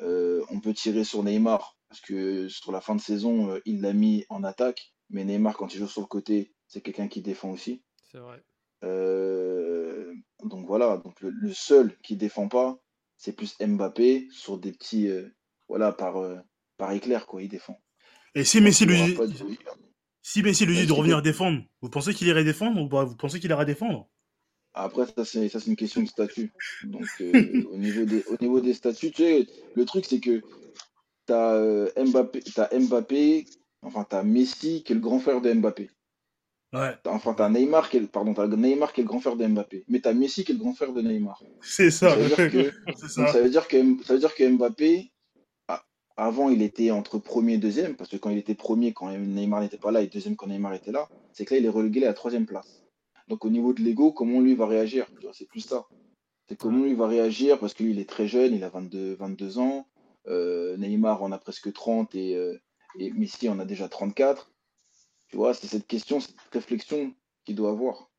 Euh, 0.00 0.44
on 0.50 0.60
peut 0.60 0.72
tirer 0.72 1.04
sur 1.04 1.22
Neymar, 1.24 1.76
parce 1.88 2.00
que 2.00 2.48
sur 2.48 2.70
la 2.72 2.80
fin 2.80 2.94
de 2.94 3.00
saison, 3.00 3.50
euh, 3.50 3.60
il 3.66 3.80
l'a 3.80 3.92
mis 3.92 4.24
en 4.28 4.44
attaque, 4.44 4.94
mais 5.10 5.24
Neymar, 5.24 5.56
quand 5.56 5.74
il 5.74 5.78
joue 5.78 5.88
sur 5.88 6.00
le 6.02 6.06
côté, 6.06 6.54
c'est 6.72 6.80
quelqu'un 6.80 7.06
qui 7.06 7.20
défend 7.20 7.50
aussi. 7.50 7.82
C'est 8.10 8.18
vrai. 8.18 8.42
Euh, 8.82 10.14
donc 10.42 10.66
voilà, 10.66 10.96
donc 10.96 11.20
le, 11.20 11.28
le 11.30 11.52
seul 11.52 11.94
qui 12.02 12.16
défend 12.16 12.48
pas, 12.48 12.78
c'est 13.18 13.36
plus 13.36 13.56
Mbappé 13.60 14.26
sur 14.30 14.56
des 14.58 14.72
petits, 14.72 15.08
euh, 15.08 15.28
voilà, 15.68 15.92
par, 15.92 16.16
euh, 16.16 16.38
par 16.78 16.92
éclair, 16.92 17.26
quoi, 17.26 17.42
il 17.42 17.48
défend. 17.50 17.78
Et 18.34 18.44
si 18.44 18.62
Messi 18.62 18.86
lui 18.86 18.96
dit, 18.96 19.14
de- 19.14 19.22
si 20.22 20.42
Messi 20.42 20.64
lui 20.64 20.74
dit 20.74 20.80
Ouais, 20.80 20.86
de 20.86 20.92
revenir 20.92 21.20
défendre, 21.20 21.62
vous 21.82 21.90
pensez 21.90 22.14
qu'il 22.14 22.26
irait 22.28 22.42
défendre 22.42 22.80
ou 22.80 22.88
pas? 22.88 23.04
Vous 23.04 23.16
pensez 23.16 23.38
qu'il 23.38 23.50
ira 23.50 23.66
défendre? 23.66 24.08
Après, 24.72 25.04
ça, 25.06 25.26
c'est, 25.26 25.50
ça, 25.50 25.60
c'est 25.60 25.66
une 25.66 25.76
question 25.76 26.02
de 26.02 26.08
statut. 26.08 26.50
Donc, 26.84 27.06
euh, 27.20 27.62
au 27.70 27.76
niveau 27.76 28.06
des, 28.06 28.24
au 28.24 28.36
niveau 28.40 28.60
des 28.60 28.72
statuts, 28.72 29.10
tu 29.10 29.22
sais, 29.22 29.46
le 29.74 29.84
truc, 29.84 30.06
c'est 30.06 30.20
que 30.20 30.40
t'as 31.26 31.54
euh, 31.54 31.90
Mbappé, 31.96 32.40
t'as 32.54 32.68
Mbappé, 32.78 33.46
enfin, 33.82 34.04
t'as 34.08 34.22
Messi 34.22 34.82
qui 34.82 34.92
est 34.92 34.96
le 34.96 35.00
grand 35.00 35.18
frère 35.18 35.40
de 35.40 35.52
Mbappé. 35.52 35.90
Ouais, 36.72 36.94
Enfin, 37.06 37.34
t'as 37.34 37.50
Neymar 37.50 37.90
qui 37.90 37.98
est, 37.98 38.06
pardon, 38.06 38.32
t'as 38.32 38.46
Neymar 38.46 38.92
qui 38.92 39.00
est 39.00 39.04
le 39.04 39.08
grand 39.08 39.20
frère 39.20 39.36
de 39.36 39.46
Mbappé. 39.46 39.84
Mais 39.88 40.00
t'as 40.00 40.14
Messi 40.14 40.44
qui 40.44 40.52
est 40.52 40.54
le 40.54 40.60
grand 40.60 40.74
frère 40.74 40.92
de 40.92 41.02
Neymar. 41.02 41.42
c'est 41.60 41.90
ça. 41.90 42.10
Ça 42.10 42.16
veut 42.16 42.28
dire 42.28 42.50
que, 42.50 42.86
donc, 42.86 42.98
ça. 43.10 43.26
ça 43.26 43.42
veut 43.42 43.50
dire 43.50 43.68
que, 43.68 43.76
ça 44.04 44.14
veut 44.14 44.20
dire 44.20 44.34
que 44.34 44.48
Mbappé, 44.48 45.12
avant, 46.16 46.50
il 46.50 46.62
était 46.62 46.90
entre 46.90 47.18
premier 47.18 47.54
et 47.54 47.58
deuxième, 47.58 47.96
parce 47.96 48.10
que 48.10 48.16
quand 48.16 48.30
il 48.30 48.38
était 48.38 48.54
premier, 48.54 48.92
quand 48.92 49.10
Neymar 49.10 49.60
n'était 49.60 49.78
pas 49.78 49.90
là, 49.90 50.02
et 50.02 50.06
deuxième 50.06 50.36
quand 50.36 50.46
Neymar 50.46 50.74
était 50.74 50.92
là, 50.92 51.08
c'est 51.32 51.44
que 51.44 51.54
là, 51.54 51.60
il 51.60 51.66
est 51.66 51.70
relégué 51.70 52.02
à 52.04 52.08
la 52.08 52.14
troisième 52.14 52.46
place. 52.46 52.84
Donc, 53.28 53.44
au 53.44 53.50
niveau 53.50 53.72
de 53.72 53.80
l'ego, 53.82 54.12
comment 54.12 54.40
lui 54.40 54.54
va 54.54 54.66
réagir? 54.66 55.06
C'est 55.32 55.48
plus 55.48 55.60
ça. 55.60 55.86
C'est 56.48 56.56
comment 56.56 56.84
lui 56.84 56.94
va 56.94 57.06
réagir, 57.06 57.58
parce 57.58 57.74
que 57.74 57.82
lui, 57.82 57.92
il 57.92 57.98
est 57.98 58.08
très 58.08 58.26
jeune, 58.26 58.54
il 58.54 58.64
a 58.64 58.68
22, 58.68 59.14
22 59.14 59.58
ans. 59.58 59.86
Euh, 60.28 60.76
Neymar 60.76 61.22
en 61.22 61.32
a 61.32 61.38
presque 61.38 61.72
30 61.72 62.14
et, 62.14 62.36
euh, 62.36 62.60
et 62.98 63.10
Messi 63.12 63.48
en 63.48 63.58
a 63.58 63.64
déjà 63.64 63.88
34. 63.88 64.51
Tu 65.32 65.38
vois, 65.38 65.54
c'est 65.54 65.66
cette 65.66 65.86
question, 65.86 66.20
cette 66.20 66.36
réflexion 66.52 67.14
qu'il 67.44 67.56
doit 67.56 67.70
avoir. 67.70 68.10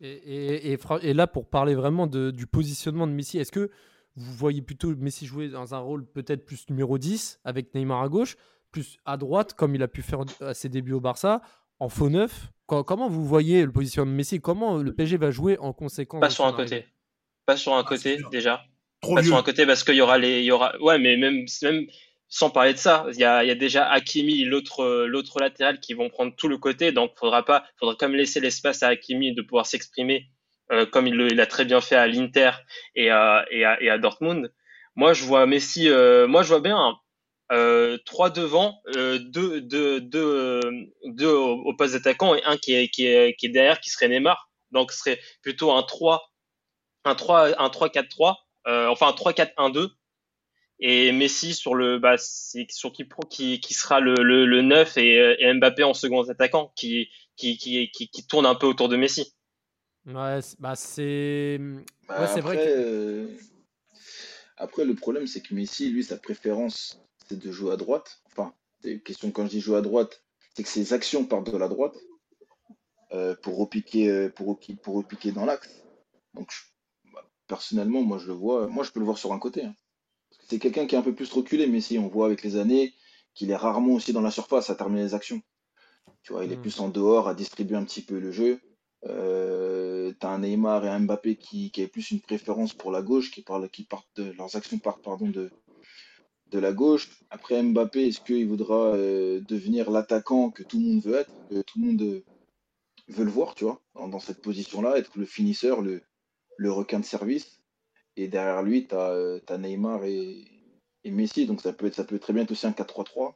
Et, 0.00 0.10
et- 0.10 0.72
et 0.72 0.76
fra- 0.76 0.98
et 1.02 1.14
là, 1.14 1.26
pour 1.28 1.48
parler 1.48 1.74
vraiment 1.76 2.06
de- 2.08 2.30
du 2.32 2.46
positionnement 2.48 3.06
de 3.06 3.12
Messi, 3.12 3.38
est-ce 3.38 3.52
que 3.52 3.70
vous 4.16 4.32
voyez 4.34 4.60
plutôt 4.60 4.94
Messi 4.96 5.24
jouer 5.24 5.48
dans 5.48 5.72
un 5.74 5.78
rôle 5.78 6.04
peut-être 6.04 6.44
plus 6.44 6.68
numéro 6.68 6.98
10 6.98 7.38
avec 7.44 7.72
Neymar 7.74 8.02
à 8.02 8.08
gauche, 8.08 8.36
plus 8.72 8.98
à 9.04 9.16
droite, 9.16 9.54
comme 9.54 9.74
il 9.76 9.82
a 9.84 9.88
pu 9.88 10.02
faire 10.02 10.20
à 10.40 10.52
ses 10.52 10.68
débuts 10.68 10.92
au 10.94 11.00
Barça, 11.00 11.42
en 11.78 11.88
faux 11.88 12.10
neuf? 12.10 12.48
Co- 12.66 12.82
Comment 12.82 13.08
vous 13.08 13.24
voyez 13.24 13.64
le 13.64 13.70
positionnement 13.70 14.10
de 14.12 14.16
Messi? 14.16 14.40
Comment 14.40 14.78
le 14.78 14.92
PSG 14.92 15.16
va 15.16 15.30
jouer 15.30 15.58
en 15.58 15.72
conséquence 15.72 16.20
Pas 16.20 16.30
sur 16.30 16.44
un 16.44 16.52
côté. 16.52 16.86
Pas 17.46 17.56
sur 17.56 17.74
un 17.74 17.80
Ah, 17.80 17.84
côté, 17.84 18.18
déjà. 18.32 18.64
Trop 19.00 19.14
Pas 19.14 19.20
vieux. 19.20 19.30
sur 19.30 19.36
un 19.38 19.42
côté 19.44 19.64
parce 19.64 19.84
qu'il 19.84 19.94
y 19.94 20.00
aura 20.00 20.18
les, 20.18 20.40
il 20.40 20.44
y 20.44 20.50
aura, 20.50 20.76
ouais, 20.80 20.98
mais 20.98 21.16
même, 21.16 21.44
même 21.62 21.86
sans 22.28 22.50
parler 22.50 22.72
de 22.72 22.78
ça, 22.78 23.06
il 23.12 23.18
y 23.20 23.24
a, 23.24 23.44
il 23.44 23.48
y 23.48 23.50
a 23.50 23.54
déjà 23.54 23.86
Hakimi, 23.90 24.44
l'autre, 24.44 24.80
euh, 24.82 25.06
l'autre 25.06 25.38
latéral 25.40 25.80
qui 25.80 25.94
vont 25.94 26.10
prendre 26.10 26.34
tout 26.36 26.48
le 26.48 26.58
côté. 26.58 26.92
Donc, 26.92 27.12
faudra 27.18 27.44
pas, 27.44 27.64
faudra 27.78 27.94
quand 27.98 28.08
même 28.08 28.16
laisser 28.16 28.40
l'espace 28.40 28.82
à 28.82 28.88
Hakimi 28.88 29.34
de 29.34 29.42
pouvoir 29.42 29.66
s'exprimer, 29.66 30.26
euh, 30.72 30.86
comme 30.86 31.06
il, 31.06 31.14
le- 31.14 31.30
il 31.32 31.40
a 31.40 31.46
très 31.46 31.64
bien 31.64 31.80
fait 31.80 31.96
à 31.96 32.06
l'Inter 32.06 32.50
et 32.96 33.10
à, 33.10 33.44
et 33.50 33.60
et 33.80 33.90
à 33.90 33.98
Dortmund. 33.98 34.52
Moi, 34.96 35.12
je 35.14 35.24
vois 35.24 35.46
Messi, 35.46 35.88
euh, 35.88 36.26
moi, 36.26 36.42
je 36.42 36.48
vois 36.48 36.60
bien, 36.60 36.96
euh, 37.52 37.98
trois 38.06 38.30
devant, 38.30 38.80
euh, 38.96 39.18
deux, 39.18 39.60
deux, 39.60 40.00
deux, 40.00 40.20
euh, 40.24 40.60
deux 41.06 41.28
au, 41.28 41.52
au 41.64 41.74
poste 41.76 41.94
d'attaquant 41.94 42.34
et 42.34 42.42
un 42.44 42.56
qui 42.56 42.74
est, 42.74 42.88
qui 42.88 43.06
est, 43.06 43.34
qui 43.36 43.46
est 43.46 43.50
derrière, 43.50 43.80
qui 43.80 43.90
serait 43.90 44.08
Neymar. 44.08 44.48
Donc, 44.72 44.92
ce 44.92 44.98
serait 44.98 45.20
plutôt 45.42 45.72
un 45.72 45.82
3, 45.82 46.30
un 47.04 47.14
3, 47.14 47.60
un 47.62 47.68
3-4-3, 47.70 48.36
euh, 48.66 48.88
enfin 48.88 49.08
un 49.08 49.12
3-4-1-2 49.12 49.90
et 50.86 51.12
Messi 51.12 51.54
sur 51.54 51.74
le 51.74 51.98
bah 51.98 52.16
c'est 52.18 52.66
sur 52.70 52.92
qui 52.92 53.04
pro 53.04 53.22
qui, 53.22 53.58
qui 53.60 53.72
sera 53.72 54.00
le, 54.00 54.14
le, 54.22 54.44
le 54.44 54.60
9 54.60 54.96
et, 54.98 55.36
et 55.38 55.54
Mbappé 55.54 55.82
en 55.82 55.94
second 55.94 56.28
attaquant 56.28 56.72
qui 56.76 57.08
qui, 57.36 57.56
qui 57.56 57.90
qui 57.90 58.08
qui 58.08 58.26
tourne 58.26 58.44
un 58.46 58.54
peu 58.54 58.66
autour 58.66 58.88
de 58.90 58.96
Messi. 58.96 59.34
Ouais, 60.06 60.42
c'est- 60.42 60.60
bah 60.60 60.76
c'est. 60.76 61.58
Bah, 62.06 62.20
Ouais, 62.20 62.26
c'est 62.34 62.40
vrai 62.40 62.56
après, 62.56 62.66
que. 62.66 62.78
euh, 62.78 63.26
après, 64.56 64.84
le 64.84 64.94
problème, 64.94 65.26
c'est 65.26 65.40
que 65.40 65.54
Messi, 65.54 65.88
lui, 65.90 66.04
sa 66.04 66.16
préférence, 66.18 67.00
c'est 67.28 67.38
de 67.38 67.50
jouer 67.50 67.72
à 67.72 67.76
droite. 67.76 68.20
Enfin, 68.26 68.52
c'est 68.82 68.92
une 68.92 69.00
question 69.00 69.30
quand 69.30 69.44
je 69.46 69.50
dis 69.50 69.60
jouer 69.60 69.78
à 69.78 69.80
droite, 69.80 70.22
c'est 70.54 70.62
que 70.62 70.68
ses 70.68 70.92
actions 70.92 71.24
partent 71.24 71.50
de 71.50 71.56
la 71.56 71.68
droite 71.68 71.96
euh, 73.12 73.34
pour 73.42 73.58
repiquer, 73.58 74.10
euh, 74.10 74.28
pour, 74.28 74.58
pour 74.82 74.94
repiquer 74.96 75.32
dans 75.32 75.44
l'axe. 75.44 75.82
Donc, 76.34 76.50
je- 76.52 77.10
bah, 77.12 77.24
personnellement, 77.46 78.02
moi, 78.02 78.18
je 78.18 78.26
le 78.26 78.32
vois, 78.34 78.66
moi, 78.66 78.84
je 78.84 78.90
peux 78.90 79.00
le 79.00 79.06
voir 79.06 79.18
sur 79.18 79.32
un 79.32 79.38
côté. 79.38 79.64
hein. 79.64 79.74
C'est 80.48 80.58
quelqu'un 80.58 80.86
qui 80.86 80.94
est 80.94 80.98
un 80.98 81.02
peu 81.02 81.14
plus 81.14 81.30
reculé, 81.32 81.66
Messi. 81.66 81.98
On 81.98 82.08
voit 82.08 82.26
avec 82.26 82.42
les 82.42 82.56
années 82.56 82.94
qu'il 83.34 83.50
est 83.50 83.56
rarement 83.56 83.94
aussi 83.94 84.12
dans 84.12 84.20
la 84.20 84.30
surface 84.30 84.70
à 84.70 84.74
terminer 84.74 85.02
les 85.02 85.14
actions. 85.14 85.42
Tu 86.22 86.32
vois, 86.32 86.44
il 86.44 86.52
est 86.52 86.56
Hmm. 86.56 86.60
plus 86.60 86.80
en 86.80 86.88
dehors 86.88 87.28
à 87.28 87.34
distribuer 87.34 87.76
un 87.76 87.84
petit 87.84 88.02
peu 88.02 88.18
le 88.18 88.32
jeu. 88.32 88.60
Euh, 89.06 90.12
t'as 90.20 90.30
un 90.30 90.40
Neymar 90.40 90.84
et 90.86 90.88
un 90.88 91.00
Mbappé 91.00 91.36
qui, 91.36 91.70
qui 91.70 91.80
avaient 91.82 91.90
plus 91.90 92.10
une 92.10 92.20
préférence 92.20 92.74
pour 92.74 92.90
la 92.92 93.02
gauche, 93.02 93.30
qui 93.30 93.42
parlent, 93.42 93.68
qui 93.70 93.84
partent 93.84 94.08
de, 94.16 94.32
leurs 94.32 94.56
actions 94.56 94.78
partent 94.78 95.02
pardon, 95.04 95.28
de, 95.28 95.52
de 96.46 96.58
la 96.58 96.72
gauche. 96.72 97.10
Après 97.30 97.62
Mbappé, 97.62 98.08
est-ce 98.08 98.20
qu'il 98.20 98.46
voudra 98.48 98.94
euh, 98.94 99.40
devenir 99.42 99.90
l'attaquant 99.90 100.50
que 100.50 100.62
tout 100.62 100.78
le 100.78 100.86
monde 100.86 101.02
veut 101.02 101.16
être, 101.16 101.34
que 101.50 101.62
tout 101.62 101.78
le 101.80 101.86
monde 101.86 102.02
euh, 102.02 102.24
veut 103.08 103.24
le 103.24 103.30
voir, 103.30 103.54
tu 103.54 103.64
vois, 103.64 103.82
dans, 103.94 104.08
dans 104.08 104.20
cette 104.20 104.40
position-là, 104.42 104.98
être 104.98 105.18
le 105.18 105.26
finisseur, 105.26 105.82
le, 105.82 106.02
le 106.56 106.72
requin 106.72 107.00
de 107.00 107.04
service? 107.04 107.53
Et 108.16 108.28
derrière 108.28 108.62
lui, 108.62 108.86
t'as 108.86 109.10
euh, 109.10 109.40
t'as 109.44 109.58
Neymar 109.58 110.04
et, 110.04 110.44
Messi, 111.04 111.46
donc 111.46 111.60
ça 111.60 111.72
peut 111.72 111.86
être, 111.86 111.94
ça 111.94 112.04
peut 112.04 112.18
très 112.18 112.32
bien 112.32 112.44
être 112.44 112.50
aussi 112.50 112.66
un 112.66 112.70
4-3-3. 112.70 113.34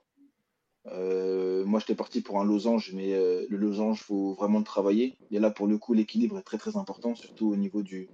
Euh, 0.86 1.64
moi, 1.66 1.80
j'étais 1.80 1.94
parti 1.94 2.22
pour 2.22 2.40
un 2.40 2.44
losange, 2.44 2.92
mais 2.94 3.12
euh, 3.12 3.46
le 3.50 3.56
losange, 3.58 4.00
faut 4.02 4.32
vraiment 4.34 4.58
le 4.58 4.64
travailler. 4.64 5.18
Et 5.30 5.38
là, 5.38 5.50
pour 5.50 5.66
le 5.66 5.76
coup, 5.76 5.92
l'équilibre 5.92 6.38
est 6.38 6.42
très 6.42 6.56
très 6.56 6.76
important, 6.76 7.14
surtout 7.14 7.48
au 7.48 7.56
niveau 7.56 7.82
du, 7.82 8.08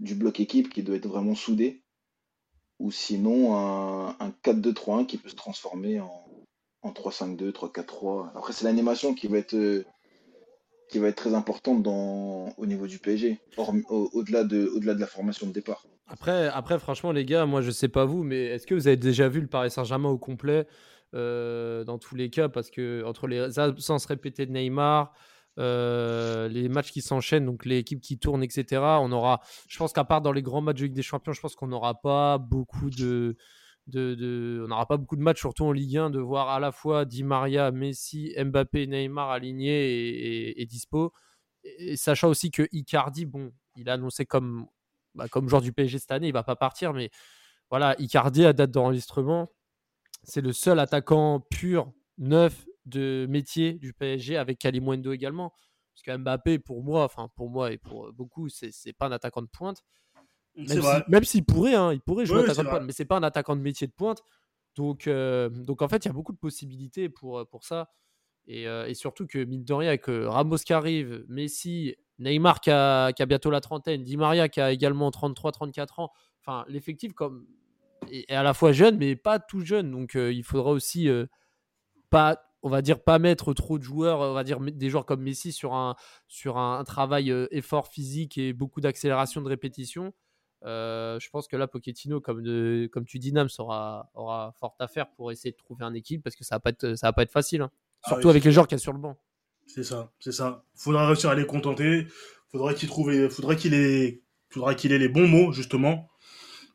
bloc 0.00 0.40
équipe 0.40 0.70
qui 0.70 0.82
doit 0.82 0.96
être 0.96 1.08
vraiment 1.08 1.34
soudé. 1.34 1.82
Ou 2.78 2.90
sinon, 2.90 3.54
un, 3.54 4.16
un 4.18 4.30
4-2-3-1 4.42 5.04
qui 5.04 5.18
peut 5.18 5.28
se 5.28 5.36
transformer 5.36 6.00
en, 6.00 6.30
en 6.82 6.92
3-5-2, 6.92 7.52
3-4-3. 7.52 8.30
Après, 8.34 8.52
c'est 8.52 8.64
l'animation 8.64 9.14
qui 9.14 9.26
va 9.26 9.38
être 9.38 9.54
euh, 9.54 9.84
qui 10.90 10.98
va 10.98 11.08
être 11.08 11.16
très 11.16 11.34
importante 11.34 11.82
dans, 11.82 12.52
au 12.56 12.66
niveau 12.66 12.86
du 12.86 12.98
PSG, 12.98 13.38
au- 13.88 14.10
au-delà 14.12 14.44
de, 14.44 14.66
au-delà 14.74 14.94
de 14.94 15.00
la 15.00 15.06
formation 15.06 15.46
de 15.46 15.52
départ. 15.52 15.86
Après, 16.08 16.48
après, 16.48 16.78
franchement, 16.78 17.12
les 17.12 17.24
gars, 17.24 17.46
moi, 17.46 17.60
je 17.62 17.70
sais 17.70 17.88
pas 17.88 18.04
vous, 18.04 18.22
mais 18.24 18.46
est-ce 18.46 18.66
que 18.66 18.74
vous 18.74 18.88
avez 18.88 18.96
déjà 18.96 19.28
vu 19.28 19.40
le 19.40 19.46
Paris 19.46 19.70
Saint-Germain 19.70 20.08
au 20.08 20.18
complet 20.18 20.66
euh, 21.14 21.84
dans 21.84 21.98
tous 21.98 22.16
les 22.16 22.30
cas? 22.30 22.48
Parce 22.48 22.70
que 22.70 23.04
entre 23.04 23.28
les 23.28 23.58
absences 23.60 24.06
répétées 24.06 24.46
de 24.46 24.52
Neymar, 24.52 25.12
euh, 25.58 26.48
les 26.48 26.68
matchs 26.68 26.90
qui 26.90 27.00
s'enchaînent, 27.00 27.46
donc 27.46 27.64
les 27.64 27.78
équipes 27.78 28.00
qui 28.00 28.18
tournent, 28.18 28.42
etc., 28.42 28.82
on 29.00 29.12
aura, 29.12 29.40
je 29.68 29.78
pense 29.78 29.92
qu'à 29.92 30.04
part 30.04 30.20
dans 30.20 30.32
les 30.32 30.42
grands 30.42 30.60
matchs 30.60 30.78
de 30.78 30.84
Ligue 30.84 30.94
des 30.94 31.02
Champions, 31.02 31.32
je 31.32 31.40
pense 31.40 31.54
qu'on 31.54 31.68
n'aura 31.68 32.00
pas 32.00 32.38
beaucoup 32.38 32.90
de, 32.90 33.36
on 33.94 34.68
n'aura 34.68 34.86
pas 34.86 34.96
beaucoup 34.96 35.16
de 35.16 35.22
matchs, 35.22 35.40
surtout 35.40 35.64
en 35.64 35.72
Ligue 35.72 35.96
1, 35.96 36.10
de 36.10 36.18
voir 36.18 36.48
à 36.48 36.60
la 36.60 36.72
fois 36.72 37.04
Di 37.04 37.22
Maria, 37.22 37.70
Messi, 37.70 38.34
Mbappé, 38.38 38.86
Neymar 38.86 39.30
alignés 39.30 40.60
et, 40.60 40.66
dispo. 40.66 41.12
Et, 41.64 41.96
sachant 41.96 42.28
aussi 42.28 42.50
que 42.50 42.66
Icardi, 42.72 43.26
bon, 43.26 43.52
il 43.76 43.88
a 43.88 43.94
annoncé 43.94 44.26
comme 44.26 44.66
bah, 45.14 45.28
comme 45.28 45.48
joueur 45.48 45.62
du 45.62 45.72
PSG 45.72 45.98
cette 45.98 46.12
année, 46.12 46.28
il 46.28 46.32
va 46.32 46.44
pas 46.44 46.56
partir, 46.56 46.92
mais 46.92 47.10
voilà, 47.68 47.94
Icardi 47.98 48.44
à 48.44 48.52
date 48.52 48.70
d'enregistrement, 48.70 49.50
c'est 50.22 50.40
le 50.40 50.52
seul 50.52 50.78
attaquant 50.78 51.40
pur, 51.40 51.92
neuf 52.18 52.66
de 52.86 53.26
métier 53.28 53.74
du 53.74 53.92
PSG 53.92 54.36
avec 54.36 54.58
Kalimundo 54.58 55.12
également. 55.12 55.52
Parce 55.94 56.02
que 56.02 56.22
Mbappé, 56.22 56.58
pour 56.58 56.82
moi, 56.82 57.04
enfin 57.04 57.28
pour 57.36 57.50
moi 57.50 57.72
et 57.72 57.78
pour 57.78 58.12
beaucoup, 58.12 58.48
c'est 58.48 58.92
pas 58.92 59.06
un 59.06 59.12
attaquant 59.12 59.42
de 59.42 59.48
pointe. 59.48 59.82
Même 61.08 61.24
s'il 61.24 61.44
pourrait, 61.44 61.74
hein, 61.74 61.92
il 61.92 62.00
pourrait 62.00 62.26
jouer 62.26 62.42
attaquant 62.42 62.64
de 62.64 62.68
pointe, 62.68 62.82
mais 62.84 62.92
c'est 62.92 63.04
pas 63.04 63.16
un 63.16 63.22
attaquant 63.22 63.56
de 63.56 63.60
métier 63.60 63.86
de 63.86 63.92
pointe. 63.92 64.22
Donc, 64.76 65.08
donc 65.08 65.82
en 65.82 65.88
fait, 65.88 66.04
il 66.04 66.08
y 66.08 66.10
a 66.10 66.14
beaucoup 66.14 66.32
de 66.32 66.38
possibilités 66.38 67.08
pour, 67.08 67.46
pour 67.48 67.64
ça. 67.64 67.90
Et, 68.46 68.64
et, 68.64 68.94
surtout 68.94 69.26
que, 69.26 69.42
mine 69.44 69.64
de 69.64 69.72
rien, 69.72 69.88
avec 69.88 70.04
Ramos 70.06 70.56
qui 70.58 70.72
arrive, 70.72 71.24
Messi, 71.28 71.94
Neymar 72.18 72.60
qui 72.60 72.70
a, 72.70 73.12
qui 73.12 73.22
a, 73.22 73.26
bientôt 73.26 73.50
la 73.50 73.60
trentaine, 73.60 74.02
Di 74.02 74.16
Maria 74.16 74.48
qui 74.48 74.60
a 74.60 74.72
également 74.72 75.10
33-34 75.10 76.00
ans, 76.00 76.10
enfin, 76.40 76.64
l'effectif 76.68 77.12
comme, 77.12 77.46
est, 78.10 78.30
à 78.32 78.42
la 78.42 78.54
fois 78.54 78.72
jeune, 78.72 78.96
mais 78.96 79.16
pas 79.16 79.38
tout 79.38 79.60
jeune. 79.60 79.90
Donc, 79.90 80.14
il 80.14 80.42
faudra 80.42 80.70
aussi 80.70 81.08
pas 82.10 82.42
on 82.62 82.68
va 82.68 82.82
dire 82.82 83.02
pas 83.02 83.18
mettre 83.18 83.54
trop 83.54 83.78
de 83.78 83.82
joueurs, 83.82 84.20
on 84.20 84.34
va 84.34 84.44
dire 84.44 84.60
des 84.60 84.90
joueurs 84.90 85.06
comme 85.06 85.22
Messi 85.22 85.52
sur 85.52 85.74
un, 85.74 85.96
sur 86.28 86.58
un, 86.58 86.82
travail 86.84 87.32
effort 87.50 87.88
physique 87.88 88.38
et 88.38 88.52
beaucoup 88.52 88.80
d'accélération 88.80 89.40
de 89.40 89.48
répétition. 89.48 90.12
Je 90.62 91.30
pense 91.30 91.48
que 91.48 91.56
là, 91.56 91.66
Pochettino, 91.66 92.20
comme, 92.20 92.42
de, 92.42 92.88
comme 92.92 93.04
tu 93.04 93.18
dis, 93.18 93.32
Nams, 93.32 93.48
aura, 93.58 94.10
aura 94.14 94.54
fort 94.58 94.76
à 94.78 94.88
faire 94.88 95.10
pour 95.10 95.32
essayer 95.32 95.52
de 95.52 95.56
trouver 95.56 95.84
un 95.84 95.94
équipe 95.94 96.22
parce 96.22 96.36
que 96.36 96.44
ça 96.44 96.56
va 96.56 96.60
pas 96.60 96.70
être, 96.70 96.94
ça 96.94 97.08
va 97.08 97.12
pas 97.12 97.22
être 97.22 97.32
facile. 97.32 97.62
Hein. 97.62 97.70
Ah 98.02 98.10
Surtout 98.10 98.30
avec 98.30 98.44
les 98.44 98.52
joueurs 98.52 98.66
qu'il 98.66 98.76
y 98.76 98.80
a 98.80 98.82
sur 98.82 98.92
le 98.92 98.98
banc. 98.98 99.16
C'est 99.66 99.84
ça, 99.84 100.10
c'est 100.18 100.32
ça. 100.32 100.64
Faudra 100.74 101.06
réussir 101.06 101.30
à 101.30 101.34
les 101.34 101.46
contenter. 101.46 102.06
Faudra 102.50 102.74
qu'il 102.74 102.88
trouve, 102.88 103.28
faudra 103.28 103.54
qu'il 103.54 103.74
ait, 103.74 104.22
faudra 104.48 104.74
qu'il 104.74 104.92
ait 104.92 104.98
les 104.98 105.08
bons 105.08 105.28
mots 105.28 105.52
justement 105.52 106.10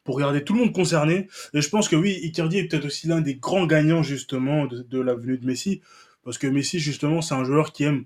pour 0.06 0.20
garder 0.20 0.44
tout 0.44 0.54
le 0.54 0.60
monde 0.60 0.74
concerné. 0.74 1.28
Et 1.54 1.62
je 1.62 1.70
pense 1.70 1.90
que 1.90 1.98
oui, 1.98 2.18
Icardi 2.22 2.60
est 2.60 2.68
peut-être 2.68 2.86
aussi 2.86 3.08
l'un 3.08 3.20
des 3.20 3.36
grands 3.36 3.66
gagnants 3.66 4.04
justement 4.04 4.66
de, 4.68 5.02
la 5.02 5.16
venue 5.16 5.38
de 5.38 5.46
Messi, 5.46 5.82
parce 6.24 6.38
que 6.38 6.48
Messi 6.48 6.80
justement 6.80 7.22
c'est 7.22 7.34
un 7.34 7.44
joueur 7.44 7.74
qui 7.74 7.84
aime 7.84 8.06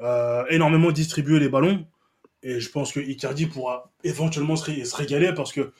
euh, 0.00 0.44
énormément 0.50 0.90
distribuer 0.90 1.40
les 1.40 1.48
ballons, 1.48 1.86
et 2.44 2.60
je 2.60 2.70
pense 2.70 2.92
que 2.92 3.00
Icardi 3.00 3.46
pourra 3.46 3.90
éventuellement 4.04 4.54
se, 4.54 4.94
régaler 4.94 5.32
parce 5.34 5.50
que 5.50 5.72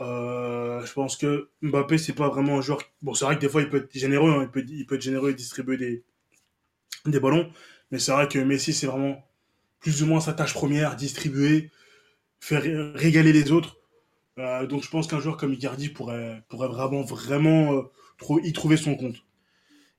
euh, 0.00 0.84
je 0.84 0.92
pense 0.94 1.18
que 1.18 1.50
Mbappé 1.60 1.98
c'est 1.98 2.14
pas 2.14 2.28
vraiment 2.28 2.56
un 2.56 2.62
joueur. 2.62 2.80
Bon, 3.02 3.12
c'est 3.12 3.26
vrai 3.26 3.36
que 3.36 3.42
des 3.42 3.50
fois 3.50 3.60
il 3.60 3.68
peut 3.68 3.84
être 3.84 3.92
généreux, 3.92 4.30
hein, 4.30 4.50
il, 4.56 4.86
peut, 4.86 4.94
être 4.94 5.02
généreux 5.02 5.30
et 5.30 5.34
distribuer 5.34 6.02
des, 7.04 7.20
ballons, 7.20 7.50
mais 7.90 7.98
c'est 7.98 8.12
vrai 8.12 8.28
que 8.28 8.38
Messi 8.38 8.72
c'est 8.72 8.86
vraiment 8.86 9.22
plus 9.78 10.02
ou 10.02 10.06
moins 10.06 10.20
sa 10.20 10.32
tâche 10.32 10.54
première, 10.54 10.96
distribuer, 10.96 11.70
faire 12.40 12.62
régaler 12.94 13.34
les 13.34 13.52
autres. 13.52 13.76
Euh, 14.38 14.66
donc 14.66 14.82
je 14.82 14.88
pense 14.88 15.06
qu'un 15.06 15.20
joueur 15.20 15.36
comme 15.36 15.52
Icardi 15.52 15.90
pourrait, 15.90 16.42
vraiment, 16.50 17.02
vraiment 17.02 17.74
euh, 17.74 18.40
y 18.42 18.54
trouver 18.54 18.78
son 18.78 18.94
compte. 18.96 19.16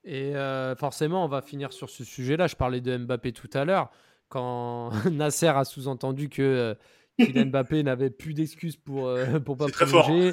Et 0.04 0.34
forcément, 0.80 1.24
on 1.24 1.28
va 1.28 1.44
finir 1.44 1.72
sur 1.72 1.92
ce 1.92 2.04
sujet-là. 2.04 2.48
Je 2.48 2.56
parlais 2.56 2.82
de 2.82 2.98
Mbappé 2.98 3.34
tout 3.34 3.52
à 3.54 3.66
l'heure. 3.66 3.92
Quand 4.32 4.92
Nasser 5.12 5.48
a 5.48 5.66
sous-entendu 5.66 6.30
que 6.30 6.76
Kylian 7.20 7.46
Mbappé 7.52 7.84
n'avait 7.84 8.10
plus 8.10 8.34
d'excuses 8.34 8.78
pour, 8.78 9.14
pour 9.46 9.58
pas 9.58 9.68
prolonger. 9.68 10.32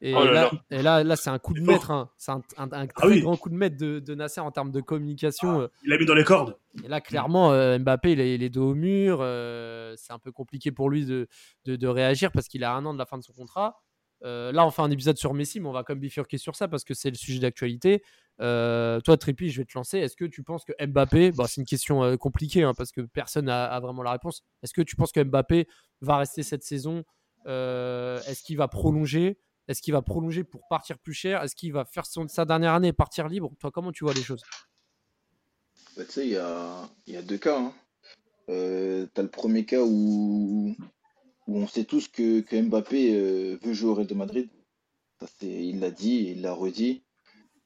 Et, 0.00 0.14
oh 0.14 0.24
là, 0.24 0.50
et 0.70 0.80
là, 0.80 1.02
là 1.02 1.16
c'est 1.16 1.30
un 1.30 1.40
coup 1.40 1.54
de 1.54 1.60
maître. 1.60 1.90
Hein. 1.90 2.08
C'est 2.18 2.30
un, 2.30 2.42
ah 2.56 2.86
très 2.86 3.20
grand 3.20 3.36
coup 3.36 3.48
de 3.48 3.56
maître 3.56 3.76
de, 3.76 4.14
Nasser 4.14 4.40
en 4.40 4.52
termes 4.52 4.70
de 4.70 4.80
communication. 4.80 5.62
Ah, 5.62 5.68
il 5.82 5.90
l'a 5.90 5.98
mis 5.98 6.06
dans 6.06 6.14
les 6.14 6.22
cordes. 6.22 6.56
Et 6.84 6.88
là, 6.88 7.00
clairement, 7.00 7.50
euh, 7.52 7.78
Mbappé, 7.78 8.12
il 8.12 8.20
est, 8.20 8.48
dos 8.48 8.70
au 8.70 8.74
mur. 8.74 9.18
Euh, 9.20 9.94
c'est 9.96 10.12
un 10.12 10.20
peu 10.20 10.30
compliqué 10.30 10.70
pour 10.70 10.88
lui 10.88 11.04
de, 11.04 11.26
de, 11.64 11.86
réagir 11.88 12.30
parce 12.30 12.46
qu'il 12.46 12.62
a 12.62 12.74
un 12.74 12.84
an 12.84 12.92
de 12.92 12.98
la 12.98 13.06
fin 13.06 13.18
de 13.18 13.24
son 13.24 13.32
contrat. 13.32 13.82
Euh, 14.24 14.52
là, 14.52 14.66
on 14.66 14.70
fait 14.70 14.82
un 14.82 14.90
épisode 14.90 15.16
sur 15.16 15.34
Messi, 15.34 15.60
mais 15.60 15.68
on 15.68 15.72
va 15.72 15.84
quand 15.84 15.94
même 15.94 16.00
bifurquer 16.00 16.38
sur 16.38 16.56
ça 16.56 16.68
parce 16.68 16.84
que 16.84 16.94
c'est 16.94 17.10
le 17.10 17.16
sujet 17.16 17.38
d'actualité. 17.38 18.02
toi, 18.38 19.16
Tripi, 19.18 19.50
je 19.50 19.60
vais 19.60 19.64
te 19.64 19.76
lancer. 19.76 19.98
Est-ce 19.98 20.16
que 20.16 20.24
tu 20.24 20.42
penses 20.42 20.64
que 20.64 20.72
Mbappé, 20.84 21.32
bon, 21.32 21.46
c'est 21.46 21.60
une 21.60 21.66
question 21.66 22.16
compliquée 22.16 22.62
hein, 22.62 22.74
parce 22.76 22.92
que 22.92 23.00
personne 23.02 23.46
n'a 23.46 23.78
vraiment 23.80 24.02
la 24.02 24.12
réponse. 24.12 24.42
Est-ce 24.62 24.72
que 24.74 24.82
tu 24.82 24.96
penses 24.96 25.12
que 25.12 25.22
Mbappé 25.22 25.68
va 26.00 26.18
rester 26.18 26.42
cette 26.42 26.64
saison 26.64 27.04
Est-ce 27.46 28.42
qu'il 28.42 28.56
va 28.56 28.68
prolonger 28.68 29.38
est-ce 29.68 29.82
qu'il 29.82 29.92
va 29.92 30.00
prolonger 30.00 30.44
pour 30.44 30.66
partir 30.68 30.98
plus 30.98 31.12
cher 31.12 31.42
Est-ce 31.42 31.54
qu'il 31.54 31.72
va 31.74 31.84
faire 31.84 32.06
sa 32.06 32.44
dernière 32.46 32.72
année 32.72 32.88
et 32.88 32.92
partir 32.94 33.28
libre? 33.28 33.52
Toi, 33.60 33.70
comment 33.70 33.92
tu 33.92 34.02
vois 34.02 34.14
les 34.14 34.22
choses? 34.22 34.42
Bah, 35.96 36.04
Tu 36.06 36.12
sais, 36.12 36.26
il 36.26 36.32
y 36.32 36.36
a, 37.16 37.22
deux 37.22 37.36
cas. 37.36 37.60
Hein. 37.60 37.72
Euh, 38.48 39.06
tu 39.14 39.20
as 39.20 39.22
le 39.22 39.28
premier 39.28 39.66
cas 39.66 39.82
où, 39.82 40.74
on 41.48 41.66
sait 41.66 41.84
tous 41.84 42.08
que, 42.08 42.44
Mbappé 42.62 43.14
euh, 43.14 43.58
veut 43.62 43.72
jouer 43.72 43.90
au 43.90 43.94
Real 43.94 44.06
de 44.06 44.14
Madrid. 44.14 44.48
il 45.40 45.80
l'a 45.80 45.90
dit, 45.90 46.28
il 46.30 46.42
l'a 46.42 46.52
redit. 46.52 47.02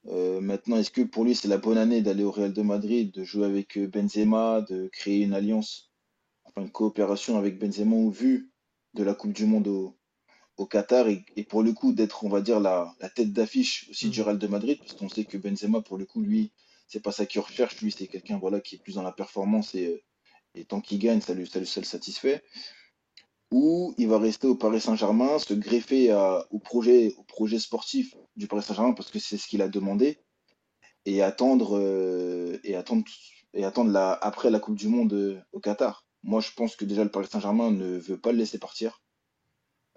Euh, 0.07 0.41
maintenant, 0.41 0.79
est-ce 0.79 0.91
que 0.91 1.03
pour 1.03 1.25
lui 1.25 1.35
c'est 1.35 1.49
la 1.49 1.59
bonne 1.59 1.79
année 1.79 2.01
d'aller 2.01 2.25
au 2.25 2.31
Real 2.31 2.53
de 2.53 2.63
Madrid, 2.63 3.13
de 3.13 3.25
jouer 3.25 3.47
avec 3.47 3.79
Benzema, 3.79 4.63
de 4.63 4.89
créer 4.89 5.23
une 5.23 5.33
alliance, 5.33 5.93
enfin 6.45 6.63
une 6.63 6.73
coopération 6.73 7.39
avec 7.39 7.59
Benzema 7.59 7.95
au 7.95 8.11
vu 8.11 8.51
de 8.95 9.05
la 9.05 9.15
Coupe 9.15 9.33
du 9.33 9.47
Monde 9.47 9.69
au, 9.69 9.97
au 10.57 10.67
Qatar 10.67 11.09
et, 11.09 11.45
pour 11.49 11.63
le 11.63 11.73
coup 11.73 11.93
d'être, 11.93 12.25
on 12.25 12.29
va 12.29 12.41
dire, 12.41 12.61
la, 12.61 12.95
tête 13.15 13.33
d'affiche 13.33 13.89
aussi 13.91 14.11
du 14.11 14.21
mm. 14.21 14.25
Real 14.25 14.39
de 14.39 14.47
Madrid, 14.47 14.79
parce 14.79 14.95
qu'on 14.95 15.09
sait 15.09 15.25
que 15.25 15.37
Benzema, 15.37 15.81
pour 15.81 15.99
le 15.99 16.05
coup, 16.05 16.21
lui, 16.21 16.53
c'est 16.89 17.01
pas 17.01 17.13
ça 17.13 17.27
qu'il 17.27 17.41
recherche, 17.41 17.81
lui, 17.81 17.93
c'est 17.93 18.07
quelqu'un 18.07 18.39
voilà, 18.39 18.61
qui 18.61 18.77
est 18.77 18.79
plus 18.79 18.95
dans 18.95 19.03
la 19.03 19.13
performance 19.13 19.75
et, 19.75 20.05
et 20.55 20.65
tant 20.65 20.81
qu'il 20.81 20.99
gagne, 20.99 21.21
ça 21.21 21.35
lui, 21.35 21.47
ça, 21.47 21.59
le 21.59 21.65
satisfait. 21.67 22.43
Ou 23.53 23.95
il 23.99 24.09
va 24.09 24.19
rester 24.19 24.49
au 24.49 24.55
Paris 24.55 24.81
Saint-Germain, 24.81 25.39
se 25.39 25.55
greffer 25.55 26.13
au, 26.51 26.59
projet, 26.59 27.15
au 27.19 27.23
projet 27.23 27.59
sportif 27.59 28.17
du 28.35 28.49
Paris 28.49 28.63
Saint-Germain, 28.63 28.95
parce 28.95 29.11
que 29.11 29.19
c'est 29.19 29.37
ce 29.37 29.47
qu'il 29.47 29.63
a 29.63 29.69
demandé, 29.69 30.19
et 31.05 31.23
attendre, 31.23 31.79
euh, 31.79 32.59
et 32.65 32.75
attendre, 32.75 33.05
et 33.55 33.65
attendre 33.65 33.91
la, 33.91 34.13
après 34.13 34.51
la 34.51 34.59
Coupe 34.59 34.77
du 34.77 34.89
Monde 34.89 35.13
euh, 35.13 35.41
au 35.53 35.61
Qatar. 35.61 36.07
Moi, 36.23 36.41
je 36.41 36.51
pense 36.53 36.77
que 36.77 36.85
déjà 36.85 37.05
le 37.05 37.11
Paris 37.11 37.27
Saint-Germain 37.31 37.71
ne 37.71 37.99
veut 37.99 38.19
pas 38.19 38.33
le 38.33 38.39
laisser 38.39 38.59
partir. 38.59 39.03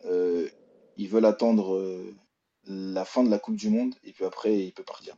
Euh, 0.05 0.49
ils 0.97 1.07
veulent 1.07 1.25
attendre 1.25 2.03
la 2.65 3.05
fin 3.05 3.23
de 3.23 3.29
la 3.29 3.37
Coupe 3.37 3.55
du 3.55 3.69
Monde 3.69 3.93
et 4.03 4.11
puis 4.11 4.25
après, 4.25 4.57
il 4.57 4.73
peut 4.73 4.83
partir. 4.83 5.15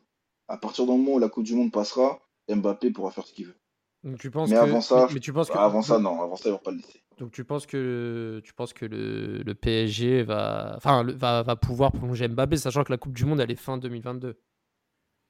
À 0.48 0.58
partir 0.58 0.86
du 0.86 0.92
moment 0.92 1.14
où 1.14 1.20
la 1.20 1.30
Coupe 1.30 1.46
du 1.46 1.56
Monde 1.56 1.72
passera, 1.72 2.20
Mbappé 2.50 2.92
pourra 2.92 3.12
faire 3.12 3.26
ce 3.26 3.34
qu'il 3.34 3.48
veut. 3.48 4.18
tu 4.20 4.32
penses 4.32 4.50
mais 4.50 4.58
avant 4.58 4.82
ça, 4.82 5.08
tu 5.22 5.34
penses 5.34 5.50
que... 5.50 5.58
avant 5.58 5.82
ça, 5.82 6.00
non, 6.00 6.22
avant 6.22 6.36
ça, 6.36 6.50
ils 6.50 6.52
vont 6.52 6.58
pas 6.58 6.72
le 6.72 6.78
laisser. 6.78 7.02
Donc 7.18 7.32
tu 7.32 7.44
penses 7.44 7.66
que 7.66 8.42
le, 8.86 9.54
PSG 9.54 10.24
va, 10.24 10.74
enfin, 10.78 11.04
va, 11.04 11.56
pouvoir 11.56 11.92
prolonger 11.92 12.28
Mbappé, 12.28 12.58
sachant 12.58 12.84
que 12.84 12.92
la 12.92 12.98
Coupe 12.98 13.14
du 13.14 13.26
Monde 13.26 13.40
elle 13.40 13.52
est 13.52 13.56
fin 13.56 13.78
2022. 13.78 14.40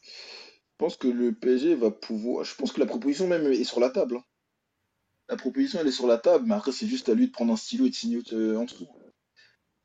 Je 0.03 0.77
pense 0.77 0.97
que 0.97 1.07
le 1.07 1.33
PSG 1.33 1.75
va 1.75 1.91
pouvoir. 1.91 2.43
Je 2.43 2.55
pense 2.55 2.73
que 2.73 2.79
la 2.79 2.85
proposition 2.85 3.27
même 3.27 3.45
est 3.51 3.63
sur 3.63 3.79
la 3.79 3.89
table. 3.89 4.17
Hein. 4.17 4.23
La 5.29 5.37
proposition 5.37 5.79
elle 5.79 5.87
est 5.87 5.91
sur 5.91 6.07
la 6.07 6.17
table, 6.17 6.45
mais 6.47 6.55
après 6.55 6.71
c'est 6.71 6.87
juste 6.87 7.09
à 7.09 7.13
lui 7.13 7.27
de 7.27 7.31
prendre 7.31 7.53
un 7.53 7.57
stylo 7.57 7.85
et 7.85 7.89
de 7.89 7.95
signer 7.95 8.21
en 8.55 8.65
dessous 8.65 8.87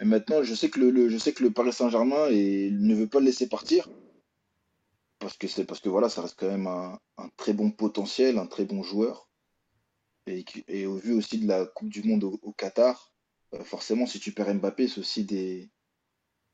maintenant, 0.04 0.42
je 0.42 0.54
sais 0.54 0.70
que 0.70 0.80
le, 0.80 1.08
je 1.08 1.18
sais 1.18 1.32
que 1.32 1.42
le 1.42 1.52
Paris 1.52 1.72
Saint-Germain 1.72 2.30
ne 2.30 2.94
veut 2.94 3.08
pas 3.08 3.20
le 3.20 3.26
laisser 3.26 3.48
partir. 3.48 3.88
Parce 5.18 5.36
que 5.36 5.46
c'est 5.46 5.64
parce 5.64 5.80
que 5.80 5.88
voilà, 5.88 6.08
ça 6.08 6.22
reste 6.22 6.36
quand 6.38 6.48
même 6.48 6.66
un, 6.66 6.98
très 7.36 7.52
bon 7.52 7.70
potentiel, 7.70 8.38
un 8.38 8.46
très 8.46 8.64
bon 8.64 8.82
joueur. 8.82 9.28
Et, 10.26 10.86
au 10.86 10.96
vu 10.96 11.14
aussi 11.14 11.38
de 11.38 11.48
la 11.48 11.66
Coupe 11.66 11.88
du 11.88 12.02
Monde 12.02 12.24
au, 12.24 12.52
Qatar, 12.52 13.12
euh, 13.54 13.64
forcément, 13.64 14.06
si 14.06 14.20
tu 14.20 14.32
perds 14.32 14.54
Mbappé, 14.54 14.88
c'est 14.88 15.00
aussi 15.00 15.24
des, 15.24 15.70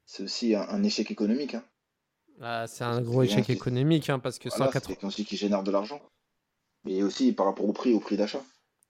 c'est 0.07 0.23
aussi 0.23 0.55
un, 0.55 0.83
échec 0.83 1.11
économique. 1.11 1.55
Hein. 1.55 1.65
Ah, 2.41 2.67
c'est 2.67 2.85
un 2.85 3.03
gros 3.03 3.23
échec 3.23 3.51
économique 3.51 4.09
hein, 4.11 4.19
parce 4.19 4.39
que 4.39 4.49
voilà, 4.49 4.73
180... 4.73 5.07
aussi 5.07 5.25
qui 5.25 5.37
génère 5.37 5.63
de 5.63 5.71
l'argent. 5.71 6.01
Et 6.87 7.03
aussi 7.03 7.33
par 7.33 7.47
rapport 7.47 7.69
au 7.69 7.73
prix, 7.73 7.93
au 7.93 8.01
prix 8.01 8.17
d'achat. 8.17 8.43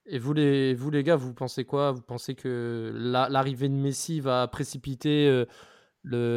Et 0.07 0.19
vous 0.19 0.33
les, 0.33 0.75
vous 0.75 0.91
les 0.91 1.03
gars, 1.03 1.17
vous 1.17 1.35
pensez 1.35 1.65
quoi? 1.65 1.91
Vous 1.91 2.03
pensez 2.03 2.35
que 2.35 2.93
l'arrivée 2.95 3.69
de 3.69 3.75
Messi 3.75 4.21
va 4.21 4.47
précipiter 4.47 5.27
euh, 5.27 5.45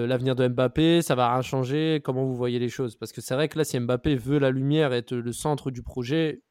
l'avenir 0.08 0.36
de 0.36 0.48
Mbappé? 0.48 1.02
Ça 1.02 1.16
va 1.16 1.32
rien 1.32 1.42
changer? 1.42 2.02
Comment 2.04 2.26
vous 2.26 2.36
voyez 2.36 2.58
les 2.60 2.70
choses? 2.70 2.96
Parce 2.96 3.12
que 3.12 3.22
c'est 3.22 3.36
vrai 3.36 3.50
que 3.50 3.58
là, 3.58 3.64
si 3.64 3.80
Mbappé 3.80 4.16
veut 4.16 4.40
la 4.40 4.50
lumière 4.50 4.94
être 4.94 5.14
le 5.14 5.32
centre 5.32 5.70
du 5.70 5.84
projet, 5.84 6.42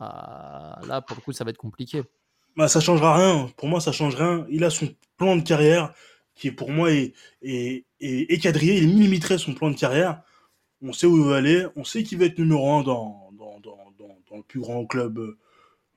bah, 0.00 0.80
là, 0.86 1.02
pour 1.02 1.16
le 1.16 1.22
coup, 1.22 1.32
ça 1.32 1.44
va 1.44 1.50
être 1.50 1.58
compliqué. 1.58 2.02
Bah, 2.56 2.68
ça 2.68 2.80
changera 2.80 3.16
rien. 3.16 3.50
Pour 3.56 3.68
moi, 3.68 3.80
ça 3.80 3.92
change 3.92 4.16
rien. 4.16 4.46
Il 4.48 4.64
a 4.64 4.70
son 4.70 4.88
plan 5.18 5.36
de 5.36 5.42
carrière 5.42 5.92
qui, 6.34 6.50
pour 6.50 6.70
moi, 6.70 6.90
est, 6.90 7.12
est, 7.42 7.84
est, 8.00 8.42
quadrillé. 8.42 8.78
Il 8.78 8.88
millimétré 8.88 9.36
son 9.36 9.54
plan 9.54 9.70
de 9.70 9.76
carrière. 9.76 10.22
On 10.82 10.94
sait 10.94 11.06
où 11.06 11.18
il 11.18 11.24
veut 11.24 11.34
aller. 11.34 11.66
On 11.76 11.84
sait 11.84 12.02
qu'il 12.02 12.18
va 12.18 12.24
être 12.24 12.38
numéro 12.38 12.72
un 12.72 12.82
dans, 12.82 13.30
dans, 13.38 13.60
dans, 13.60 13.76
dans 14.30 14.36
le 14.38 14.42
plus 14.42 14.60
grand 14.60 14.86
club 14.86 15.18
euh, 15.18 15.36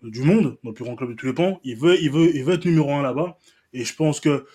du 0.04 0.22
monde, 0.22 0.58
dans 0.64 0.72
le 0.72 0.74
plus 0.74 0.84
grand 0.84 0.98
club 0.98 1.12
de 1.12 1.16
tous 1.16 1.28
les 1.28 1.34
pans. 1.34 1.62
Il 1.64 1.78
veut, 1.78 2.02
il 2.02 2.12
veut, 2.12 2.36
il 2.36 2.44
veut 2.44 2.56
être 2.56 2.66
numéro 2.66 2.92
un 2.92 3.02
là-bas. 3.02 3.38
Et 3.72 3.86
je 3.86 3.96
pense 3.96 4.20
que 4.20 4.46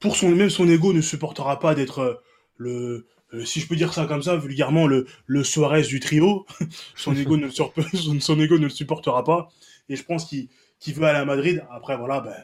pour 0.00 0.16
son, 0.16 0.30
même 0.30 0.50
son 0.50 0.66
ego 0.68 0.94
ne 0.94 1.02
supportera 1.02 1.58
pas 1.58 1.74
d'être 1.74 1.98
euh, 1.98 2.14
le, 2.56 3.06
euh, 3.36 3.44
si 3.44 3.60
je 3.60 3.68
peux 3.68 3.76
dire 3.76 3.92
ça 3.94 4.06
comme 4.06 4.22
ça, 4.22 4.36
vulgairement, 4.36 4.86
le, 4.86 5.06
le 5.26 5.44
Suarez 5.44 5.82
du 5.82 6.00
trio. 6.00 6.46
son 6.96 7.14
ego 7.14 7.36
ne 7.36 8.64
le 8.64 8.68
supportera 8.70 9.24
pas. 9.24 9.48
Et 9.88 9.96
je 9.96 10.02
pense 10.04 10.24
qu'il 10.26 10.48
veut 10.94 11.04
aller 11.04 11.18
à 11.18 11.24
Madrid. 11.24 11.64
Après, 11.70 11.96
voilà, 11.96 12.20
ben, 12.20 12.34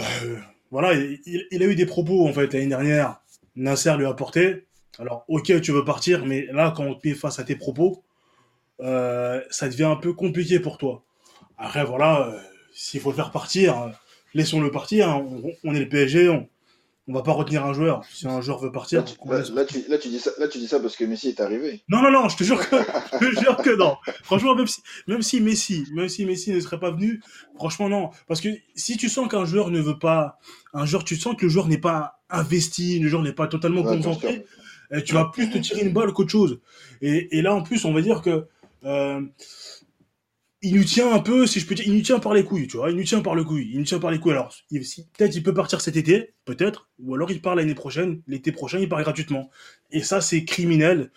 euh, 0.00 0.38
voilà, 0.70 0.94
il, 0.94 1.62
a 1.62 1.66
eu 1.66 1.74
des 1.74 1.86
propos, 1.86 2.26
en 2.26 2.32
fait, 2.32 2.52
l'année 2.52 2.66
dernière. 2.68 3.20
Nasser 3.56 3.94
lui 3.96 4.06
a 4.06 4.12
porté. 4.14 4.66
Alors, 4.98 5.24
ok, 5.28 5.60
tu 5.60 5.72
veux 5.72 5.84
partir, 5.84 6.26
mais 6.26 6.46
là, 6.52 6.72
quand 6.76 6.84
on 6.84 6.94
te 6.94 7.06
met 7.06 7.14
face 7.14 7.38
à 7.38 7.44
tes 7.44 7.56
propos, 7.56 8.04
ça 8.80 9.68
devient 9.68 9.84
un 9.84 9.96
peu 9.96 10.12
compliqué 10.12 10.60
pour 10.60 10.78
toi. 10.78 11.04
Après, 11.58 11.84
voilà, 11.84 12.28
euh, 12.28 12.40
s'il 12.72 13.00
faut 13.00 13.10
le 13.10 13.16
faire 13.16 13.32
partir, 13.32 13.92
laissons-le 14.32 14.70
partir. 14.70 15.08
hein. 15.08 15.26
On, 15.64 15.74
est 15.74 15.80
le 15.80 15.88
PSG, 15.88 16.28
on 17.08 17.14
va 17.14 17.22
pas 17.22 17.32
retenir 17.32 17.64
un 17.64 17.72
joueur. 17.72 18.02
Si 18.12 18.28
un 18.28 18.40
joueur 18.42 18.60
veut 18.60 18.70
partir, 18.70 19.00
Là, 19.00 19.04
tu, 19.04 19.14
on 19.20 19.30
là, 19.30 19.38
laisse 19.38 19.50
là, 19.50 19.64
tu, 19.64 19.82
là, 19.88 19.98
tu 19.98 20.08
dis 20.08 20.20
ça, 20.20 20.30
là, 20.38 20.46
tu 20.46 20.58
dis 20.58 20.68
ça 20.68 20.78
parce 20.78 20.94
que 20.94 21.04
Messi 21.04 21.28
est 21.28 21.40
arrivé. 21.40 21.82
Non, 21.88 22.02
non, 22.02 22.10
non, 22.10 22.28
je 22.28 22.36
te 22.36 22.44
jure 22.44 22.58
que, 22.68 22.76
je 23.20 23.34
te 23.34 23.40
jure 23.40 23.56
que 23.56 23.74
non. 23.76 23.96
Franchement, 24.22 24.54
même 24.54 24.66
si, 24.66 24.82
même 25.06 25.22
si 25.22 25.40
Messi, 25.40 25.86
même 25.94 26.08
si 26.10 26.26
Messi 26.26 26.52
ne 26.52 26.60
serait 26.60 26.78
pas 26.78 26.90
venu, 26.90 27.22
franchement, 27.56 27.88
non. 27.88 28.10
Parce 28.26 28.42
que 28.42 28.50
si 28.74 28.98
tu 28.98 29.08
sens 29.08 29.26
qu'un 29.28 29.46
joueur 29.46 29.70
ne 29.70 29.80
veut 29.80 29.98
pas, 29.98 30.38
un 30.74 30.84
joueur, 30.84 31.02
tu 31.02 31.16
sens 31.16 31.34
que 31.34 31.46
le 31.46 31.50
joueur 31.50 31.66
n'est 31.66 31.78
pas 31.78 32.20
investi, 32.28 32.98
le 32.98 33.08
joueur 33.08 33.22
n'est 33.22 33.32
pas 33.32 33.46
totalement 33.46 33.80
Ouais, 33.80 33.96
concentré, 33.96 34.44
eh, 34.92 35.02
tu 35.02 35.14
vas 35.14 35.24
plus 35.32 35.48
te 35.48 35.56
tirer 35.56 35.82
une 35.86 35.94
balle 35.94 36.12
qu'autre 36.12 36.30
chose. 36.30 36.60
Et, 37.00 37.38
et 37.38 37.42
là, 37.42 37.54
en 37.54 37.62
plus, 37.62 37.86
on 37.86 37.94
va 37.94 38.02
dire 38.02 38.20
que, 38.20 38.46
euh, 38.84 39.22
il 40.62 40.74
nous 40.74 40.84
tient 40.84 41.12
un 41.12 41.20
peu, 41.20 41.46
si 41.46 41.60
je 41.60 41.66
peux 41.66 41.74
dire, 41.74 41.86
il 41.86 41.94
nous 41.94 42.02
tient 42.02 42.18
par 42.18 42.34
les 42.34 42.42
couilles, 42.44 42.66
tu 42.66 42.76
vois, 42.78 42.90
il 42.90 42.96
nous 42.96 43.04
tient 43.04 43.20
par 43.20 43.34
le 43.36 43.44
couille, 43.44 43.68
il 43.72 43.78
nous 43.78 43.84
tient 43.84 44.00
par 44.00 44.10
les 44.10 44.18
couilles. 44.18 44.32
Alors, 44.32 44.52
si- 44.82 45.06
peut-être 45.16 45.34
il 45.36 45.42
peut 45.42 45.54
partir 45.54 45.80
cet 45.80 45.96
été, 45.96 46.34
peut-être, 46.44 46.88
ou 46.98 47.14
alors 47.14 47.30
il 47.30 47.40
part 47.40 47.54
l'année 47.54 47.74
prochaine, 47.76 48.22
l'été 48.26 48.50
prochain, 48.50 48.78
il 48.80 48.88
part 48.88 49.00
gratuitement. 49.02 49.50
Et 49.92 50.02
ça, 50.02 50.20
c'est 50.20 50.44
criminel. 50.44 51.10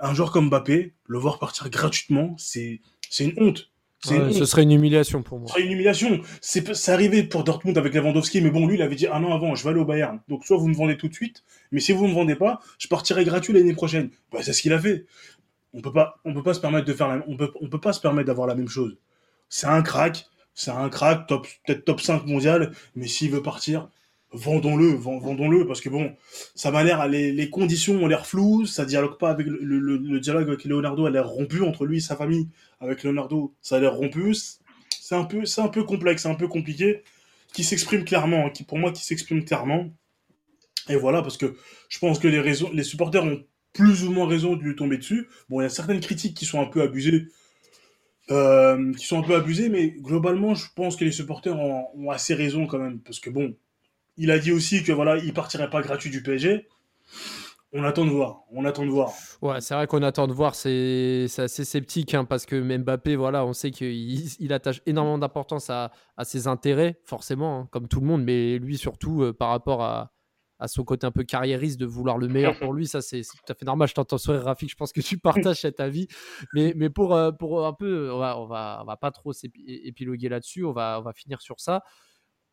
Un 0.00 0.14
joueur 0.14 0.30
comme 0.30 0.48
Mbappé, 0.48 0.92
le 1.06 1.18
voir 1.18 1.40
partir 1.40 1.68
gratuitement, 1.70 2.36
c'est, 2.38 2.80
c'est 3.10 3.24
une 3.24 3.34
honte. 3.42 3.70
Ouais, 4.08 4.16
une 4.16 4.32
ce 4.32 4.44
serait 4.44 4.62
une 4.62 4.70
humiliation 4.70 5.24
pour 5.24 5.40
moi. 5.40 5.48
Ce 5.48 5.54
serait 5.54 5.64
une 5.66 5.72
humiliation. 5.72 6.20
C'est, 6.40 6.72
c'est 6.76 6.92
arrivé 6.92 7.24
pour 7.24 7.42
Dortmund 7.42 7.76
avec 7.78 7.94
Lewandowski, 7.94 8.40
mais 8.40 8.50
bon, 8.50 8.64
lui, 8.64 8.76
il 8.76 8.82
avait 8.82 8.94
dit 8.94 9.08
un 9.08 9.24
an 9.24 9.34
avant, 9.34 9.56
je 9.56 9.64
vais 9.64 9.70
aller 9.70 9.80
au 9.80 9.84
Bayern. 9.84 10.20
Donc, 10.28 10.44
soit 10.44 10.56
vous 10.56 10.68
me 10.68 10.74
vendez 10.74 10.96
tout 10.96 11.08
de 11.08 11.14
suite, 11.14 11.42
mais 11.72 11.80
si 11.80 11.90
vous 11.90 12.06
me 12.06 12.14
vendez 12.14 12.36
pas, 12.36 12.60
je 12.78 12.86
partirai 12.86 13.24
gratuit 13.24 13.52
l'année 13.52 13.72
prochaine. 13.74 14.10
Bah, 14.30 14.38
c'est 14.40 14.52
ce 14.52 14.62
qu'il 14.62 14.72
a 14.72 14.78
fait. 14.78 15.04
On 15.78 15.80
peut 15.80 15.92
pas, 15.92 16.16
on 16.24 16.34
peut 16.34 16.42
pas 16.42 16.54
se 16.54 16.60
permettre 16.60 16.86
de 16.86 16.92
faire 16.92 17.22
on 17.28 17.36
peut, 17.36 17.52
on 17.60 17.68
peut 17.68 17.80
pas 17.80 17.92
se 17.92 18.00
permettre 18.00 18.26
d'avoir 18.26 18.48
la 18.48 18.54
même 18.56 18.68
chose. 18.68 18.96
C'est 19.48 19.66
un 19.68 19.82
crack, 19.82 20.26
c'est 20.54 20.72
un 20.72 20.88
crack, 20.88 21.26
top, 21.28 21.46
peut-être 21.66 21.84
top 21.84 22.00
5 22.00 22.26
mondial, 22.26 22.72
mais 22.96 23.06
s'il 23.06 23.30
veut 23.30 23.42
partir, 23.42 23.88
vendons-le, 24.32 24.88
vend- 24.88 25.20
vendons-le, 25.20 25.66
parce 25.66 25.80
que 25.80 25.88
bon, 25.88 26.14
ça 26.56 26.70
m'a 26.72 26.82
l'air, 26.84 27.06
les, 27.08 27.48
conditions 27.50 27.94
ont 28.02 28.08
l'air 28.08 28.26
floues, 28.26 28.66
ça 28.66 28.84
dialogue 28.84 29.18
pas 29.18 29.30
avec 29.30 29.46
le- 29.46 29.78
le 29.96 30.20
dialogue 30.20 30.48
avec 30.48 30.64
Leonardo 30.64 31.06
a 31.06 31.10
l'air 31.10 31.28
rompu 31.28 31.62
entre 31.62 31.86
lui 31.86 31.98
et 31.98 32.00
sa 32.00 32.16
famille. 32.16 32.48
Avec 32.80 33.04
Leonardo, 33.04 33.54
ça 33.62 33.76
a 33.76 33.80
l'air 33.80 33.94
rompu. 33.94 34.34
C'est 35.00 35.14
un 35.14 35.24
peu, 35.24 35.46
c'est 35.46 35.60
un 35.62 35.68
peu 35.68 35.84
complexe, 35.84 36.22
c'est 36.24 36.28
un 36.28 36.34
peu 36.34 36.48
compliqué, 36.48 37.02
qui 37.54 37.64
s'exprime 37.64 38.04
clairement, 38.04 38.46
hein, 38.46 38.50
qui 38.50 38.64
pour 38.64 38.78
moi 38.78 38.92
qui 38.92 39.04
s'exprime 39.04 39.44
clairement. 39.44 39.90
Et 40.88 40.96
voilà, 40.96 41.22
parce 41.22 41.36
que 41.36 41.56
je 41.88 41.98
pense 41.98 42.18
que 42.18 42.28
les 42.28 42.40
raisons, 42.40 42.70
les 42.72 42.84
supporters 42.84 43.24
ont 43.24 43.42
plus 43.78 44.04
ou 44.04 44.10
moins 44.10 44.26
raison 44.26 44.56
de 44.56 44.62
lui 44.62 44.74
tomber 44.74 44.98
dessus. 44.98 45.28
Bon, 45.48 45.60
il 45.60 45.62
y 45.62 45.66
a 45.66 45.70
certaines 45.70 46.00
critiques 46.00 46.36
qui 46.36 46.44
sont 46.44 46.60
un 46.60 46.66
peu 46.66 46.82
abusées, 46.82 47.28
euh, 48.32 48.92
qui 48.94 49.06
sont 49.06 49.20
un 49.20 49.22
peu 49.22 49.36
abusées, 49.36 49.68
mais 49.68 49.90
globalement, 49.90 50.56
je 50.56 50.66
pense 50.74 50.96
que 50.96 51.04
les 51.04 51.12
supporters 51.12 51.56
ont, 51.56 52.10
assez 52.10 52.34
raison 52.34 52.66
quand 52.66 52.80
même, 52.80 52.98
parce 52.98 53.20
que 53.20 53.30
bon, 53.30 53.54
il 54.16 54.32
a 54.32 54.40
dit 54.40 54.50
aussi 54.50 54.82
que 54.82 54.90
voilà, 54.90 55.16
il 55.16 55.32
partirait 55.32 55.70
pas 55.70 55.80
gratuit 55.80 56.10
du 56.10 56.24
PSG. 56.24 56.66
On 57.72 57.84
attend 57.84 58.04
de 58.04 58.10
voir, 58.10 58.40
on 58.50 58.64
attend 58.64 58.84
de 58.84 58.90
voir. 58.90 59.12
Ouais, 59.42 59.60
c'est 59.60 59.74
vrai 59.74 59.86
qu'on 59.86 60.02
attend 60.02 60.26
de 60.26 60.32
voir, 60.32 60.56
c'est 60.56 61.26
assez 61.38 61.64
sceptique, 61.64 62.14
hein, 62.14 62.24
parce 62.24 62.46
que 62.46 62.60
Mbappé, 62.78 63.14
voilà, 63.14 63.46
on 63.46 63.52
sait 63.52 63.70
qu'il 63.70 64.28
il 64.40 64.52
attache 64.52 64.80
énormément 64.86 65.18
d'importance 65.18 65.70
à, 65.70 65.92
à 66.16 66.24
ses 66.24 66.48
intérêts, 66.48 66.98
forcément, 67.04 67.60
hein, 67.60 67.68
comme 67.70 67.86
tout 67.86 68.00
le 68.00 68.06
monde, 68.06 68.24
mais 68.24 68.58
lui 68.58 68.76
surtout 68.76 69.22
euh, 69.22 69.32
par 69.32 69.50
rapport 69.50 69.82
à, 69.82 70.10
à 70.58 70.68
son 70.68 70.84
côté 70.84 71.06
un 71.06 71.10
peu 71.10 71.24
carriériste 71.24 71.78
de 71.78 71.86
vouloir 71.86 72.18
le 72.18 72.28
meilleur 72.28 72.58
pour 72.58 72.72
lui, 72.72 72.86
ça 72.86 73.00
c'est 73.00 73.22
tout 73.22 73.52
à 73.52 73.54
fait 73.54 73.64
normal. 73.64 73.88
Je 73.88 73.94
t'entends 73.94 74.18
sourire, 74.18 74.42
Rafik, 74.42 74.70
je 74.70 74.76
pense 74.76 74.92
que 74.92 75.00
tu 75.00 75.18
partages 75.18 75.60
cet 75.60 75.80
avis, 75.80 76.08
mais, 76.54 76.72
mais 76.76 76.90
pour, 76.90 77.14
euh, 77.14 77.32
pour 77.32 77.66
un 77.66 77.72
peu, 77.72 78.12
on 78.12 78.18
va, 78.18 78.38
on 78.38 78.46
va, 78.46 78.80
on 78.82 78.84
va 78.84 78.96
pas 78.96 79.10
trop 79.10 79.32
épiloguer 79.66 80.28
là-dessus, 80.28 80.64
on 80.64 80.72
va, 80.72 80.98
on 81.00 81.02
va 81.02 81.12
finir 81.12 81.40
sur 81.40 81.60
ça. 81.60 81.82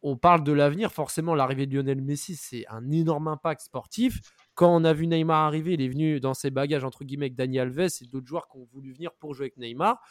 On 0.02 0.18
parle 0.18 0.44
de 0.44 0.52
l'avenir, 0.52 0.92
forcément, 0.92 1.34
l'arrivée 1.34 1.66
de 1.66 1.76
Lionel 1.76 2.02
Messi, 2.02 2.36
c'est 2.36 2.66
un 2.70 2.92
énorme 2.92 3.28
impact 3.28 3.62
sportif 3.62 4.22
quand 4.56 4.74
on 4.74 4.84
a 4.86 4.94
vu 4.94 5.06
Neymar 5.06 5.46
arriver, 5.46 5.74
il 5.74 5.82
est 5.82 5.90
venu 5.90 6.20
dans 6.20 6.34
ses 6.34 6.50
bagages, 6.50 6.86
entre 6.86 7.04
guillemets, 7.04 7.26
avec 7.26 7.36
Dani 7.36 7.60
Alves 7.60 7.80
et 8.02 8.06
d'autres 8.08 8.26
joueurs 8.26 8.48
qui 8.48 8.58
ont 8.58 8.68
voulu 8.72 8.94
venir 8.94 9.12
pour 9.14 9.34
jouer 9.34 9.46
avec 9.46 9.58
Neymar. 9.58 10.02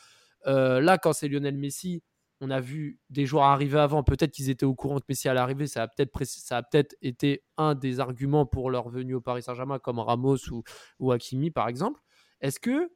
Euh, 0.47 0.81
là, 0.81 0.99
quand 0.99 1.15
c'est 1.15 1.29
Lionel 1.29 1.57
Messi, 1.57 2.03
on 2.41 2.51
a 2.51 2.61
vu 2.61 2.99
des 3.11 3.27
joueurs 3.27 3.45
arriver 3.45 3.79
avant. 3.79 4.03
Peut-être 4.03 4.33
qu'ils 4.33 4.51
étaient 4.51 4.67
au 4.67 4.75
courant 4.75 4.99
que 4.99 5.05
Messi 5.09 5.29
allait 5.29 5.41
arriver. 5.41 5.67
Ça 5.67 5.83
a 5.83 5.89
peut-être 5.89 6.13
peut-être 6.13 6.97
été 7.01 7.43
un 7.57 7.75
des 7.75 8.01
arguments 8.01 8.47
pour 8.47 8.71
leur 8.71 8.89
venue 8.89 9.15
au 9.15 9.21
Paris 9.21 9.43
Saint-Germain, 9.43 9.79
comme 9.79 9.99
Ramos 9.99 10.51
ou, 10.51 10.63
ou 10.99 11.13
Hakimi, 11.13 11.51
par 11.51 11.69
exemple. 11.69 12.01
Est-ce 12.41 12.61
que 12.61 12.91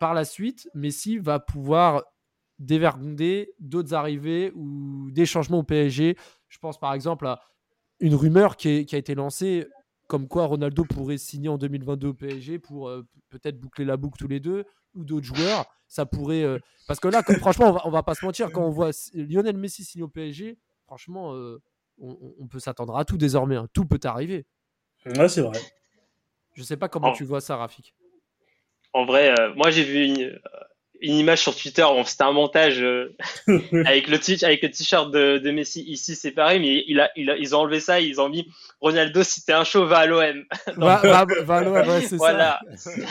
par 0.00 0.14
la 0.14 0.24
suite, 0.24 0.68
Messi 0.74 1.18
va 1.18 1.38
pouvoir 1.38 2.04
dévergonder 2.58 3.52
d'autres 3.58 3.94
arrivées 3.94 4.52
ou 4.54 5.10
des 5.10 5.26
changements 5.26 5.58
au 5.58 5.64
PSG 5.64 6.16
Je 6.48 6.58
pense 6.58 6.78
par 6.78 6.94
exemple 6.94 7.26
à 7.26 7.40
une 8.00 8.14
rumeur 8.14 8.56
qui 8.56 8.86
a 8.90 8.96
été 8.96 9.14
lancée 9.14 9.66
comme 10.06 10.28
quoi 10.28 10.46
Ronaldo 10.46 10.84
pourrait 10.84 11.18
signer 11.18 11.48
en 11.48 11.58
2022 11.58 12.08
au 12.08 12.14
PSG 12.14 12.58
pour 12.58 12.88
euh, 12.88 13.06
peut-être 13.30 13.58
boucler 13.58 13.84
la 13.84 13.96
boucle 13.96 14.18
tous 14.18 14.28
les 14.28 14.40
deux 14.40 14.64
ou 14.94 15.04
d'autres 15.04 15.26
joueurs. 15.26 15.66
Ça 15.88 16.06
pourrait. 16.06 16.42
euh, 16.42 16.58
Parce 16.86 17.00
que 17.00 17.08
là, 17.08 17.22
comme- 17.22 17.36
franchement, 17.36 17.68
on 17.68 17.72
va, 17.72 17.80
on 17.84 17.90
va 17.90 18.02
pas 18.02 18.14
se 18.14 18.24
mentir, 18.24 18.50
quand 18.52 18.62
on 18.64 18.70
voit 18.70 18.90
Lionel 19.14 19.56
Messi 19.56 19.84
signer 19.84 20.04
au 20.04 20.08
PSG, 20.08 20.58
franchement, 20.86 21.34
euh, 21.34 21.60
on, 21.98 22.46
peut 22.48 22.58
s'attendre 22.58 22.96
à 22.96 23.04
tout 23.04 23.16
désormais. 23.16 23.56
hein. 23.56 23.68
Tout 23.72 23.86
peut 23.86 24.00
arriver. 24.04 24.46
Ouais, 25.06 25.28
c'est 25.28 25.42
vrai. 25.42 25.60
Je 26.54 26.62
sais 26.62 26.76
pas 26.76 26.88
comment 26.88 27.12
tu 27.12 27.24
vois 27.24 27.40
ça, 27.40 27.56
Rafik. 27.56 27.94
En 28.92 29.04
vrai, 29.06 29.38
euh, 29.38 29.52
moi 29.54 29.70
j'ai 29.70 29.82
vu 29.82 30.04
une, 30.04 30.40
une 31.00 31.16
image 31.16 31.40
sur 31.40 31.54
Twitter, 31.56 31.82
bon, 31.82 32.04
c'était 32.04 32.22
un 32.24 32.32
montage 32.32 32.80
euh, 32.82 33.14
avec 33.86 34.08
le 34.08 34.18
t- 34.18 34.44
avec 34.44 34.62
le 34.62 34.70
t-shirt 34.70 35.10
de, 35.10 35.38
de 35.38 35.50
Messi 35.50 35.82
ici, 35.86 36.14
c'est 36.14 36.30
pareil, 36.32 36.60
mais 36.60 36.84
il 36.86 37.00
a, 37.00 37.10
il 37.16 37.28
a- 37.30 37.36
ils 37.36 37.54
ont 37.54 37.60
enlevé 37.60 37.80
ça, 37.80 38.00
ils 38.00 38.20
ont 38.20 38.28
mis 38.28 38.48
Ronaldo, 38.80 39.22
si 39.22 39.44
t'es 39.44 39.52
un 39.52 39.64
show, 39.64 39.86
va 39.86 39.98
à 39.98 40.06
l'OM. 40.06 40.44
Va, 40.76 40.96
va, 41.02 41.26
va 41.42 41.56
à 41.56 41.62
l'OM, 41.62 41.74
ouais, 41.74 42.00
c'est 42.00 42.08
ça. 42.10 42.16
Voilà. 42.16 42.60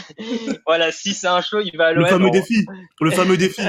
voilà, 0.66 0.92
si 0.92 1.14
c'est 1.14 1.28
un 1.28 1.42
show, 1.42 1.60
il 1.62 1.76
va 1.78 1.88
à 1.88 1.92
Le 1.94 2.00
l'OM. 2.02 2.10
fameux 2.10 2.28
en- 2.28 2.32
défi. 2.32 2.66
Le 3.02 3.12
fameux 3.12 3.38
défi. 3.38 3.62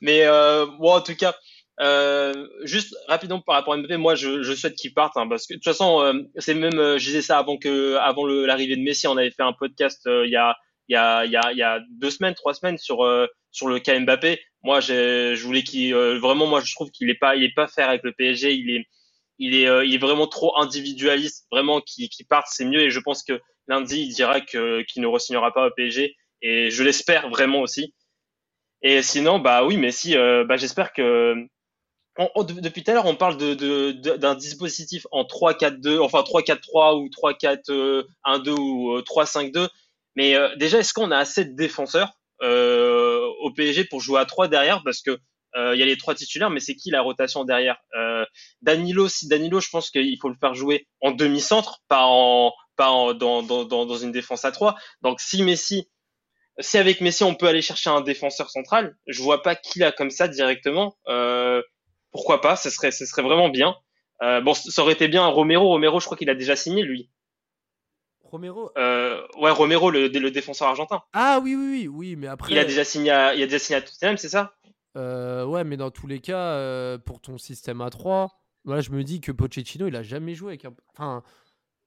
Mais 0.00 0.22
euh, 0.24 0.66
bon, 0.78 0.92
en 0.94 1.00
tout 1.00 1.14
cas, 1.14 1.34
euh, 1.80 2.46
juste 2.64 2.94
rapidement 3.08 3.40
par 3.40 3.54
rapport 3.56 3.74
à 3.74 3.76
Mbappé, 3.76 3.96
moi 3.96 4.14
je, 4.14 4.42
je 4.42 4.52
souhaite 4.54 4.74
qu'il 4.74 4.92
parte 4.92 5.16
hein, 5.16 5.26
parce 5.28 5.46
que 5.46 5.54
de 5.54 5.58
toute 5.58 5.64
façon, 5.64 6.00
euh, 6.02 6.12
c'est 6.36 6.54
même, 6.54 6.72
je 6.98 7.04
disais 7.04 7.22
ça 7.22 7.38
avant 7.38 7.56
que, 7.56 7.96
avant 7.96 8.24
le- 8.24 8.44
l'arrivée 8.46 8.76
de 8.76 8.82
Messi, 8.82 9.06
on 9.06 9.16
avait 9.16 9.30
fait 9.30 9.42
un 9.42 9.52
podcast 9.52 10.02
il 10.06 10.30
y 10.30 10.36
a, 10.36 10.56
il 10.90 11.30
y 11.32 11.62
a, 11.62 11.80
deux 11.90 12.10
semaines, 12.10 12.34
trois 12.34 12.54
semaines 12.54 12.78
sur 12.78 13.04
euh, 13.04 13.26
sur 13.50 13.68
le 13.68 13.78
cas 13.80 13.98
Mbappé. 13.98 14.40
Moi, 14.62 14.80
je 14.80 15.42
voulais 15.42 15.62
qu'il 15.62 15.94
euh, 15.94 16.18
vraiment, 16.18 16.46
moi 16.46 16.60
je 16.64 16.74
trouve 16.74 16.90
qu'il 16.90 17.10
est 17.10 17.14
pas, 17.18 17.36
il 17.36 17.44
est 17.44 17.54
pas 17.54 17.68
faire 17.68 17.88
avec 17.88 18.02
le 18.04 18.12
PSG, 18.12 18.54
il 18.54 18.70
est 18.70 18.84
il 19.38 19.54
est, 19.54 19.66
euh, 19.68 19.84
il 19.86 19.94
est 19.94 19.98
vraiment 19.98 20.26
trop 20.26 20.56
individualiste, 20.60 21.46
vraiment 21.50 21.80
qui, 21.80 22.08
qui 22.10 22.24
parte, 22.24 22.46
c'est 22.50 22.66
mieux. 22.66 22.80
Et 22.82 22.90
je 22.90 23.00
pense 23.00 23.22
que 23.24 23.40
lundi, 23.68 24.00
il 24.02 24.12
dira 24.14 24.40
que 24.42 24.82
qu'il 24.82 25.02
ne 25.02 25.06
re-signera 25.06 25.52
pas 25.54 25.68
au 25.68 25.70
PSG. 25.70 26.14
Et 26.42 26.70
je 26.70 26.82
l'espère 26.82 27.30
vraiment 27.30 27.60
aussi. 27.62 27.94
Et 28.82 29.02
sinon, 29.02 29.38
bah 29.40 29.64
oui, 29.64 29.76
mais 29.78 29.92
si, 29.92 30.14
bah 30.16 30.56
j'espère 30.58 30.92
que 30.92 31.34
de- 32.18 32.60
depuis 32.60 32.82
tout 32.82 32.90
à 32.90 32.94
l'heure, 32.94 33.06
on 33.06 33.14
parle 33.16 33.36
de, 33.36 33.54
de- 33.54 33.92
de- 33.92 34.16
d'un 34.16 34.34
dispositif 34.34 35.06
en 35.12 35.24
3-4-2, 35.24 35.98
enfin 36.00 36.22
3-4-3 36.22 36.96
ou 36.96 37.08
3-4-1-2 37.08 38.52
ou 38.58 38.96
euh, 38.96 39.02
3-5-2. 39.02 39.68
Mais 40.16 40.36
euh, 40.36 40.54
déjà, 40.56 40.78
est-ce 40.78 40.92
qu'on 40.92 41.10
a 41.10 41.18
assez 41.18 41.44
de 41.44 41.54
défenseurs 41.54 42.12
euh, 42.42 43.24
au 43.40 43.52
PSG 43.52 43.84
pour 43.84 44.00
jouer 44.00 44.20
à 44.20 44.24
3 44.24 44.48
derrière? 44.48 44.82
Parce 44.84 45.02
que 45.02 45.18
euh, 45.56 45.74
il 45.74 45.80
y 45.80 45.82
a 45.82 45.86
les 45.86 45.96
trois 45.96 46.14
titulaires, 46.14 46.50
mais 46.50 46.60
c'est 46.60 46.76
qui 46.76 46.90
la 46.90 47.02
rotation 47.02 47.44
derrière? 47.44 47.78
Euh, 47.96 48.24
Danilo, 48.62 49.08
si 49.08 49.26
Danilo, 49.26 49.60
je 49.60 49.68
pense 49.70 49.90
qu'il 49.90 50.16
faut 50.20 50.28
le 50.28 50.36
faire 50.40 50.54
jouer 50.54 50.86
en 51.00 51.10
demi-centre, 51.10 51.80
pas 51.88 52.04
en 52.04 52.52
pas 52.76 52.90
en, 52.90 53.12
dans, 53.14 53.42
dans, 53.42 53.64
dans, 53.64 53.96
une 53.96 54.12
défense 54.12 54.44
à 54.44 54.52
3. 54.52 54.76
Donc 55.02 55.20
si 55.20 55.42
Messi 55.42 55.88
si 56.60 56.78
avec 56.78 57.00
Messi 57.00 57.24
on 57.24 57.34
peut 57.34 57.46
aller 57.46 57.62
chercher 57.62 57.90
un 57.90 58.00
défenseur 58.00 58.50
central, 58.50 58.96
je 59.06 59.22
vois 59.22 59.42
pas 59.42 59.54
qui 59.54 59.78
là 59.78 59.92
comme 59.92 60.10
ça 60.10 60.28
directement. 60.28 60.96
Euh, 61.08 61.62
pourquoi 62.12 62.40
pas? 62.40 62.56
Ce 62.56 62.70
serait, 62.70 62.90
ce 62.90 63.06
serait 63.06 63.22
vraiment 63.22 63.48
bien. 63.48 63.76
Euh, 64.22 64.40
bon, 64.40 64.54
ça 64.54 64.82
aurait 64.82 64.92
été 64.92 65.08
bien 65.08 65.26
Romero. 65.26 65.68
Romero, 65.68 66.00
je 66.00 66.04
crois 66.04 66.16
qu'il 66.16 66.30
a 66.30 66.34
déjà 66.34 66.56
signé 66.56 66.82
lui. 66.82 67.10
Romero? 68.30 68.70
Euh, 68.78 69.20
ouais, 69.38 69.50
Romero, 69.50 69.90
le, 69.90 70.08
le 70.08 70.30
défenseur 70.30 70.68
argentin. 70.68 71.02
Ah 71.12 71.40
oui, 71.42 71.54
oui, 71.54 71.66
oui, 71.82 71.88
oui, 71.88 72.16
mais 72.16 72.26
après. 72.26 72.52
Il 72.52 72.58
a 72.58 72.64
déjà 72.64 72.84
signé 72.84 73.10
à, 73.10 73.34
il 73.34 73.42
a 73.42 73.46
déjà 73.46 73.58
signé 73.58 73.76
à 73.78 73.82
Tottenham, 73.82 74.16
c'est 74.16 74.28
ça? 74.28 74.54
Euh, 74.96 75.44
ouais, 75.44 75.64
mais 75.64 75.76
dans 75.76 75.90
tous 75.90 76.06
les 76.06 76.20
cas, 76.20 76.36
euh, 76.54 76.98
pour 76.98 77.20
ton 77.20 77.38
système 77.38 77.80
à 77.80 77.90
3, 77.90 78.30
voilà, 78.64 78.80
je 78.80 78.90
me 78.90 79.04
dis 79.04 79.20
que 79.20 79.32
Pochettino, 79.32 79.86
il 79.86 79.96
a 79.96 80.02
jamais 80.02 80.34
joué 80.34 80.48
avec 80.52 80.64
un. 80.64 80.74
Enfin, 80.96 81.22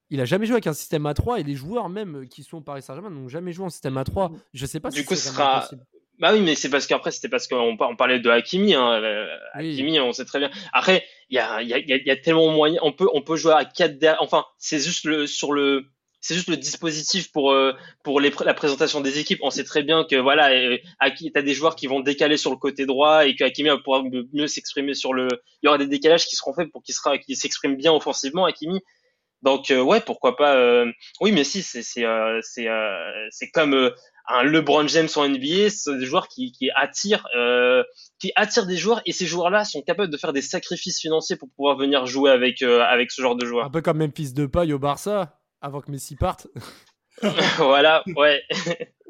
il 0.10 0.22
a 0.22 0.26
jamais 0.26 0.46
joué 0.46 0.54
avec 0.56 0.68
un 0.68 0.74
système 0.74 1.06
à 1.06 1.14
3 1.14 1.40
et 1.40 1.44
les 1.44 1.56
joueurs 1.56 1.90
même 1.90 2.28
qui 2.30 2.44
sont 2.44 2.58
au 2.58 2.62
Paris 2.62 2.82
Saint-Germain 2.82 3.10
n'ont 3.10 3.28
jamais 3.30 3.52
joué 3.52 3.66
en 3.66 3.70
système 3.70 3.98
à 3.98 4.04
3. 4.04 4.32
Je 4.54 4.66
sais 4.66 4.80
pas 4.80 4.90
Du 4.90 5.00
si 5.02 5.06
coup, 5.06 5.16
ce 5.16 5.30
sera- 5.30 5.62
possible. 5.62 5.84
Bah 6.20 6.32
oui, 6.32 6.42
mais 6.42 6.54
c'est 6.56 6.70
parce 6.70 6.86
qu'après, 6.86 7.12
c'était 7.12 7.28
parce 7.28 7.48
qu'on 7.48 7.76
par- 7.76 7.90
on 7.90 7.96
parlait 7.96 8.20
de 8.20 8.30
Hakimi. 8.30 8.76
Hein. 8.76 9.02
euh, 9.02 9.26
Oui. 9.58 9.74
Hakimi, 9.74 10.00
on 10.00 10.14
sait 10.14 10.26
très 10.26 10.38
bien. 10.40 10.52
Après, 10.72 11.04
il 11.30 11.36
y 11.36 11.40
a, 11.40 11.62
il 11.64 11.68
y, 11.68 11.74
a, 11.74 11.80
il 11.80 11.90
y 11.90 11.94
a- 11.94 11.98
il 11.98 12.06
y 12.06 12.12
a 12.12 12.16
tellement 12.16 12.52
moyen. 12.52 12.80
On 12.84 12.92
peut, 12.94 13.10
on 13.14 13.22
peut 13.22 13.36
jouer 13.36 13.54
à 13.54 13.66
4 13.66 13.98
derrière. 13.98 14.22
Enfin, 14.22 14.46
c'est 14.60 14.80
juste 14.80 15.06
le, 15.06 15.26
sur 15.28 15.52
le. 15.52 15.88
C'est 16.24 16.36
juste 16.36 16.48
le 16.48 16.56
dispositif 16.56 17.32
pour 17.32 17.52
euh, 17.52 17.74
pour 18.02 18.22
les, 18.22 18.32
la 18.46 18.54
présentation 18.54 19.02
des 19.02 19.20
équipes. 19.20 19.40
On 19.44 19.52
sait 19.52 19.66
très 19.66 19.84
bien 19.84 20.06
que 20.10 20.16
voilà, 20.16 20.52
euh, 20.52 20.78
tu 21.18 21.30
as 21.36 21.42
des 21.42 21.54
joueurs 21.54 21.76
qui 21.76 21.86
vont 21.86 22.00
décaler 22.00 22.38
sur 22.38 22.50
le 22.50 22.56
côté 22.56 22.86
droit 22.86 23.28
et 23.28 23.36
que 23.36 23.44
Hakimi 23.44 23.68
va 23.68 23.78
pouvoir 23.78 24.04
mieux 24.34 24.48
s'exprimer 24.48 24.94
sur 24.94 25.14
le. 25.14 25.28
Il 25.62 25.66
y 25.66 25.68
aura 25.68 25.78
des 25.78 25.86
décalages 25.86 26.26
qui 26.26 26.38
seront 26.38 26.54
faits 26.54 26.72
pour 26.72 26.82
qu'il 26.82 26.96
sera 26.96 27.18
qu'il 27.18 27.36
s'exprime 27.36 27.76
bien 27.76 27.92
offensivement, 27.92 28.46
Hakimi. 28.46 28.80
Donc 29.42 29.70
euh, 29.70 29.82
ouais, 29.82 30.00
pourquoi 30.00 30.38
pas. 30.38 30.56
Euh, 30.56 30.90
oui, 31.20 31.34
mais 31.34 31.44
si, 31.44 31.62
c'est 31.62 31.84
c'est 31.84 32.06
euh, 32.06 32.40
c'est 32.42 33.50
comme 33.50 33.92
un 34.30 34.44
LeBron 34.44 34.88
James 34.88 35.10
en 35.18 35.28
NBA, 35.28 35.70
c'est 35.70 35.98
des 35.98 36.06
joueurs 36.06 36.30
qui, 36.30 36.54
qui 36.54 36.70
attirent, 36.74 37.28
qui 38.20 38.32
attirent 38.38 38.66
des 38.66 38.78
joueurs 38.78 39.02
et 39.06 39.12
ces 39.12 39.26
joueurs-là 39.26 39.66
sont 39.66 39.82
capables 39.82 40.10
de 40.10 40.16
faire 40.16 40.32
des 40.32 40.42
sacrifices 40.42 41.02
financiers 41.02 41.36
pour 41.36 41.50
pouvoir 41.50 41.76
venir 41.76 42.06
jouer 42.06 42.32
avec, 42.32 42.62
avec 42.62 43.12
ce 43.12 43.22
genre 43.22 43.36
de 43.36 43.46
joueurs. 43.46 43.66
Un 43.66 43.70
peu 43.70 43.82
comme 43.82 43.98
Memphis 43.98 44.32
Depay 44.32 44.72
au 44.72 44.80
Barça 44.80 45.43
avant 45.64 45.82
que 45.82 45.90
Messi 45.90 46.16
parte. 46.16 46.48
voilà, 47.58 48.04
ouais. 48.16 48.44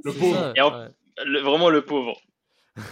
Le 0.03 0.13
pauvre. 0.13 0.53
vraiment 1.41 1.69
le 1.69 1.83
pauvre. 1.83 2.21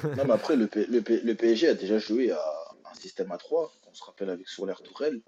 non, 0.04 0.26
mais 0.26 0.34
après, 0.34 0.56
le, 0.56 0.70
le, 0.76 1.04
le, 1.24 1.36
PSG 1.36 1.70
a 1.70 1.74
déjà 1.76 2.00
joué 2.00 2.32
à 2.32 2.42
un 2.90 2.94
système 2.96 3.32
à 3.32 3.38
3, 3.38 3.72
on 3.88 3.94
se 3.94 4.04
rappelle 4.04 4.30
avec 4.30 4.48
Soler 4.48 4.74
Tourelle. 4.84 5.22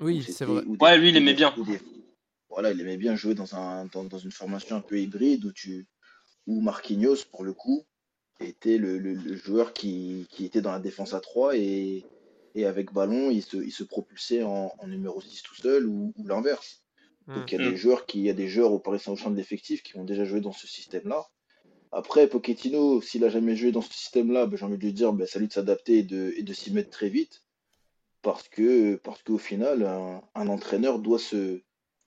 Oui, 0.00 0.22
c'est 0.22 0.44
vrai. 0.44 0.62
ouais, 0.64 0.98
lui, 0.98 1.10
il 1.10 1.16
aimait 1.16 1.34
bien. 1.34 1.54
voilà, 2.48 2.70
il 2.70 2.80
aimait 2.80 2.96
bien 2.96 3.16
jouer 3.16 3.34
dans, 3.34 3.54
un, 3.56 3.86
dans, 3.86 4.04
dans, 4.04 4.18
une 4.18 4.32
formation 4.32 4.76
un 4.76 4.80
peu 4.80 4.98
hybride 5.00 5.44
où, 5.44 5.52
tu, 5.52 5.86
où 6.46 6.60
Marquinhos, 6.60 7.24
pour 7.30 7.44
le 7.44 7.52
coup, 7.52 7.84
était 8.40 8.78
le, 8.78 8.98
le, 8.98 9.36
joueur 9.36 9.72
qui, 9.72 10.28
qui, 10.30 10.44
était 10.44 10.60
dans 10.60 10.72
la 10.72 10.78
défense 10.78 11.12
à 11.12 11.20
3 11.20 11.56
et, 11.56 12.04
et 12.54 12.66
avec 12.66 12.92
ballon, 12.92 13.30
il 13.30 13.42
se, 13.42 13.56
il 13.56 13.72
se 13.72 13.82
propulsait 13.82 14.44
en, 14.44 14.72
en, 14.78 14.86
numéro 14.86 15.20
6 15.20 15.42
tout 15.42 15.56
seul 15.56 15.86
ou, 15.86 16.12
ou 16.16 16.26
l'inverse. 16.26 16.84
Donc 17.28 17.52
il 17.52 17.60
y 17.60 17.62
a 17.62 17.68
des 17.68 17.74
mm. 17.74 17.76
joueurs 17.76 18.06
qui, 18.06 18.20
il 18.20 18.24
y 18.24 18.30
a 18.30 18.34
des 18.34 18.48
joueurs 18.48 18.72
au 18.72 18.78
Paris 18.78 18.98
Saint-Germain 18.98 19.32
de 19.32 19.36
l'effectif 19.36 19.82
qui 19.82 19.96
ont 19.98 20.04
déjà 20.04 20.24
joué 20.24 20.40
dans 20.40 20.52
ce 20.52 20.66
système-là. 20.66 21.28
Après, 21.92 22.26
Pochettino, 22.26 23.00
s'il 23.00 23.24
a 23.24 23.28
jamais 23.28 23.56
joué 23.56 23.72
dans 23.72 23.80
ce 23.80 23.92
système-là, 23.92 24.46
ben, 24.46 24.56
j'ai 24.56 24.64
envie 24.64 24.78
de 24.78 24.82
lui 24.82 24.92
dire, 24.92 25.12
ben, 25.12 25.26
salut 25.26 25.46
de 25.46 25.52
s'adapter 25.52 25.98
et 25.98 26.02
de, 26.02 26.34
et 26.36 26.42
de 26.42 26.52
s'y 26.52 26.72
mettre 26.72 26.90
très 26.90 27.08
vite 27.08 27.42
parce 28.22 28.48
que 28.48 28.96
parce 28.96 29.22
qu'au 29.22 29.38
final, 29.38 29.84
un, 30.34 30.48
entraîneur 30.48 30.98
doit 30.98 31.18
se, 31.18 31.60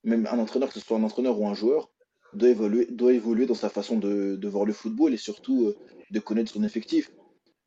même 0.04 0.28
un 0.32 0.40
entraîneur, 0.40 0.70
que 0.70 0.76
ce 0.76 0.80
soit 0.80 0.98
un 0.98 1.04
entraîneur 1.04 1.40
ou 1.40 1.48
un 1.48 1.54
joueur, 1.54 1.90
doit 2.34 2.50
évoluer, 2.50 2.86
doit 2.88 3.14
évoluer 3.14 3.46
dans 3.46 3.56
sa 3.56 3.70
façon 3.70 3.98
de, 3.98 4.36
de 4.36 4.48
voir 4.48 4.66
le 4.66 4.74
football 4.74 5.14
et 5.14 5.18
surtout 5.18 5.66
euh, 5.66 5.78
de 6.12 6.20
connaître 6.20 6.52
son 6.52 6.64
effectif. 6.64 7.12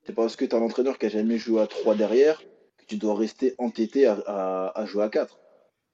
C'est 0.05 0.13
parce 0.13 0.37
que 0.37 0.45
tu 0.45 0.55
as 0.55 0.59
un 0.59 0.63
entraîneur 0.63 0.99
qui 0.99 1.07
a 1.07 1.09
jamais 1.09 1.39
joué 1.39 1.61
à 1.61 1.67
3 1.67 1.95
derrière 1.95 2.43
que 2.77 2.85
tu 2.87 2.97
dois 2.97 3.15
rester 3.15 3.55
entêté 3.59 4.07
à, 4.07 4.23
à, 4.27 4.81
à 4.81 4.87
jouer 4.87 5.05
à 5.05 5.09
4. 5.09 5.39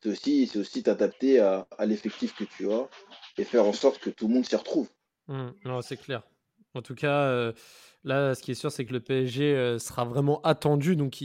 C'est 0.02 0.08
aussi, 0.10 0.50
aussi 0.56 0.82
t'adapter 0.82 1.40
à, 1.40 1.66
l'effectif 1.84 2.34
que 2.34 2.44
tu 2.44 2.70
as 2.70 2.88
et 3.36 3.44
faire 3.44 3.66
en 3.66 3.72
sorte 3.72 3.98
que 3.98 4.10
tout 4.10 4.28
le 4.28 4.34
monde 4.34 4.46
s'y 4.46 4.56
retrouve. 4.56 4.88
Mmh, 5.28 5.48
non, 5.64 5.82
c'est 5.82 5.96
clair. 5.96 6.22
En 6.74 6.82
tout 6.82 6.94
cas, 6.94 7.24
euh, 7.24 7.52
là, 8.04 8.34
ce 8.34 8.42
qui 8.42 8.52
est 8.52 8.54
sûr, 8.54 8.70
c'est 8.70 8.84
que 8.84 8.92
le 8.92 9.00
PSG 9.00 9.54
euh, 9.54 9.78
sera 9.78 10.04
vraiment 10.04 10.40
attendu. 10.42 10.96
Donc, 10.96 11.18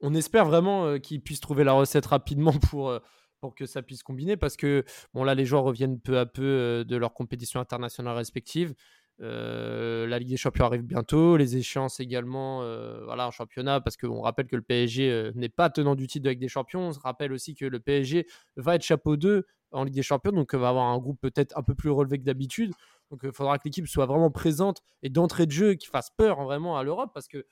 on 0.00 0.14
espère 0.14 0.46
vraiment 0.46 0.86
euh, 0.86 0.98
qu'ils 0.98 1.22
puissent 1.22 1.40
trouver 1.40 1.64
la 1.64 1.72
recette 1.72 2.06
rapidement 2.06 2.52
pour, 2.70 2.98
pour 3.40 3.54
que 3.54 3.66
ça 3.66 3.82
puisse 3.82 4.02
combiner 4.02 4.36
parce 4.36 4.56
que 4.56 4.84
bon 5.12 5.22
là 5.22 5.34
les 5.34 5.44
joueurs 5.44 5.62
reviennent 5.62 6.00
peu 6.00 6.18
à 6.18 6.26
peu 6.26 6.84
de 6.86 6.96
leurs 6.96 7.12
compétitions 7.12 7.60
internationales 7.60 8.16
respectives. 8.16 8.74
La 9.18 10.18
Ligue 10.18 10.30
des 10.30 10.36
Champions 10.36 10.66
arrive 10.66 10.82
bientôt, 10.82 11.36
les 11.36 11.56
échéances 11.56 12.00
également 12.00 12.60
voilà, 13.04 13.28
en 13.28 13.30
championnat, 13.30 13.80
parce 13.80 13.96
qu'on 13.96 14.20
rappelle 14.20 14.46
que 14.46 14.56
le 14.56 14.62
PSG 14.62 15.32
n'est 15.34 15.48
pas 15.48 15.70
tenant 15.70 15.94
du 15.94 16.06
titre 16.06 16.24
de 16.24 16.30
Ligue 16.30 16.40
des 16.40 16.48
Champions. 16.48 16.88
On 16.88 16.92
se 16.92 17.00
rappelle 17.00 17.32
aussi 17.32 17.54
que 17.54 17.64
le 17.64 17.80
PSG 17.80 18.26
va 18.56 18.74
être 18.74 18.82
chapeau 18.82 19.16
2 19.16 19.46
en 19.72 19.84
Ligue 19.84 19.94
des 19.94 20.02
Champions, 20.02 20.32
donc 20.32 20.54
va 20.54 20.68
avoir 20.68 20.86
un 20.86 20.98
groupe 20.98 21.20
peut-être 21.20 21.56
un 21.58 21.62
peu 21.62 21.74
plus 21.74 21.90
relevé 21.90 22.18
que 22.18 22.24
d'habitude. 22.24 22.72
Donc 23.10 23.20
il 23.22 23.32
faudra 23.32 23.58
que 23.58 23.62
l'équipe 23.64 23.86
soit 23.86 24.06
vraiment 24.06 24.30
présente 24.30 24.82
et 25.02 25.10
d'entrée 25.10 25.46
de 25.46 25.52
jeu 25.52 25.74
qui 25.74 25.86
fasse 25.86 26.10
peur 26.16 26.40
hein, 26.40 26.44
vraiment 26.44 26.76
à 26.76 26.82
l'Europe, 26.82 27.10
parce 27.14 27.28
que 27.28 27.44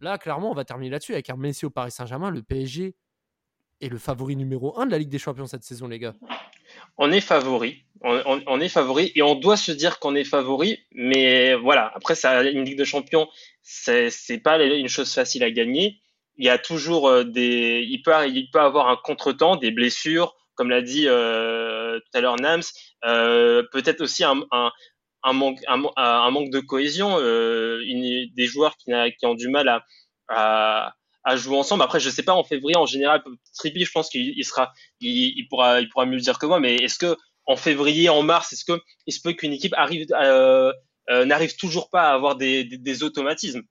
Là, 0.00 0.18
clairement, 0.18 0.50
on 0.50 0.54
va 0.54 0.64
terminer 0.64 0.90
là-dessus 0.90 1.12
avec 1.12 1.30
un 1.30 1.36
Messi 1.36 1.64
au 1.64 1.70
Paris 1.70 1.90
Saint-Germain. 1.90 2.30
Le 2.30 2.42
PSG 2.42 2.94
est 3.80 3.88
le 3.88 3.98
favori 3.98 4.36
numéro 4.36 4.78
1 4.78 4.86
de 4.86 4.90
la 4.90 4.98
Ligue 4.98 5.08
des 5.08 5.18
Champions 5.18 5.46
cette 5.46 5.64
saison, 5.64 5.88
les 5.88 5.98
gars. 5.98 6.14
On 6.98 7.12
est 7.12 7.20
favori. 7.20 7.82
On, 8.02 8.60
est 8.60 8.68
favori 8.68 9.10
et 9.16 9.22
on 9.22 9.34
doit 9.34 9.56
se 9.56 9.72
dire 9.72 9.98
qu'on 9.98 10.14
est 10.14 10.24
favori. 10.24 10.78
Mais 10.92 11.54
voilà, 11.54 11.90
après, 11.94 12.14
ça, 12.14 12.42
une 12.44 12.64
Ligue 12.64 12.76
des 12.78 12.84
Champions, 12.84 13.28
c'est 13.62 14.42
pas 14.44 14.62
une 14.62 14.88
chose 14.88 15.12
facile 15.12 15.42
à 15.42 15.50
gagner. 15.50 16.00
Il 16.36 16.44
y 16.44 16.50
a 16.50 16.58
toujours 16.58 17.08
euh, 17.08 17.24
des. 17.24 17.84
Il 17.88 18.02
peut, 18.02 18.12
il 18.28 18.50
peut 18.50 18.60
avoir 18.60 18.88
un 18.88 18.96
contretemps, 18.96 19.56
des 19.56 19.70
blessures, 19.70 20.36
comme 20.56 20.70
l'a 20.70 20.82
dit 20.82 21.04
euh, 21.06 22.00
tout 22.00 22.18
à 22.18 22.20
l'heure 22.20 22.36
Nams. 22.36 22.62
Euh, 23.04 23.62
peut-être 23.70 24.00
aussi 24.00 24.24
un, 24.24 24.34
manque, 25.32 25.60
un, 25.68 26.30
manque 26.30 26.50
de 26.50 26.60
cohésion, 26.60 27.18
euh, 27.20 27.80
des 28.34 28.46
joueurs 28.46 28.76
qui, 28.76 28.92
ont 29.24 29.34
du 29.34 29.48
mal 29.48 29.82
à, 30.28 30.94
jouer 31.34 31.56
ensemble. 31.56 31.82
Après, 31.82 31.98
je 31.98 32.08
sais 32.08 32.22
pas 32.22 32.34
en 32.34 32.44
février 32.44 32.76
en 32.76 32.86
général, 32.86 33.22
Trippi, 33.56 33.84
je 33.84 33.90
pense 33.90 34.08
qu'il 34.08 34.44
sera, 34.44 34.72
il, 35.00 35.44
pourra, 35.48 35.80
il 35.80 35.88
pourra 35.88 36.06
mieux 36.06 36.20
dire 36.20 36.38
que 36.38 36.46
moi. 36.46 36.60
Mais 36.60 36.76
est-ce 36.76 36.98
que 36.98 37.16
en 37.46 37.56
février, 37.56 38.08
en 38.08 38.22
mars, 38.22 38.52
est-ce 38.52 38.64
que 38.64 38.80
il 39.06 39.12
se 39.12 39.20
peut 39.20 39.32
qu'une 39.32 39.52
équipe 39.52 39.74
arrive, 39.76 40.06
euh, 40.12 40.72
euh, 41.10 41.24
n'arrive 41.24 41.56
toujours 41.56 41.90
pas 41.90 42.10
à 42.10 42.14
avoir 42.14 42.36
des, 42.36 43.02
automatismes? 43.02 43.62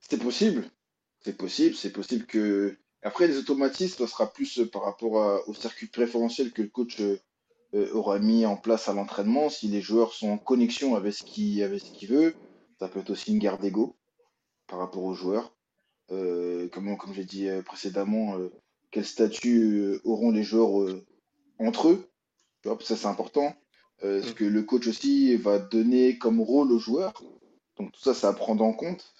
C'est 0.00 0.22
possible, 0.22 0.70
c'est 1.20 1.36
possible, 1.36 1.76
c'est 1.76 1.92
possible 1.92 2.26
que 2.26 2.78
après 3.02 3.26
les 3.26 3.36
automatismes, 3.36 3.98
ça 3.98 4.06
sera 4.10 4.32
plus 4.32 4.62
par 4.72 4.84
rapport 4.84 5.46
au 5.46 5.54
circuit 5.54 5.86
préférentiel 5.86 6.52
que 6.52 6.62
le 6.62 6.68
coach 6.68 6.98
euh, 7.00 7.92
aura 7.92 8.18
mis 8.18 8.44
en 8.44 8.56
place 8.56 8.88
à 8.88 8.94
l'entraînement, 8.94 9.50
si 9.50 9.68
les 9.68 9.80
joueurs 9.80 10.14
sont 10.14 10.30
en 10.30 10.38
connexion 10.38 10.96
avec 10.96 11.14
ce 11.14 11.22
qu'il 11.22 11.62
avec 11.62 11.80
ce 11.80 12.06
veut, 12.06 12.34
ça 12.78 12.88
peut 12.88 13.00
être 13.00 13.10
aussi 13.10 13.32
une 13.32 13.38
guerre 13.38 13.58
d'ego 13.58 13.96
par 14.70 14.78
rapport 14.78 15.04
aux 15.04 15.14
joueurs. 15.14 15.54
Euh, 16.12 16.68
comme, 16.68 16.96
j'ai 17.12 17.24
dit 17.24 17.48
euh, 17.48 17.62
précédemment, 17.62 18.36
quel 18.90 19.04
statut 19.04 20.00
auront 20.04 20.30
les 20.30 20.42
joueurs 20.42 20.70
entre 21.58 21.88
eux 21.88 22.08
Ça, 22.64 22.96
c'est 22.96 23.06
important. 23.06 23.54
ce 24.02 24.32
que 24.32 24.44
le 24.44 24.62
coach 24.62 24.86
aussi 24.86 25.36
va 25.36 25.58
donner 25.58 26.16
comme 26.16 26.40
rôle 26.40 26.72
aux 26.72 26.78
joueurs? 26.78 27.12
Donc 27.76 27.92
tout 27.92 28.00
ça, 28.00 28.14
c'est 28.14 28.26
à 28.26 28.32
prendre 28.32 28.64
en 28.64 28.72
compte. 28.72 29.12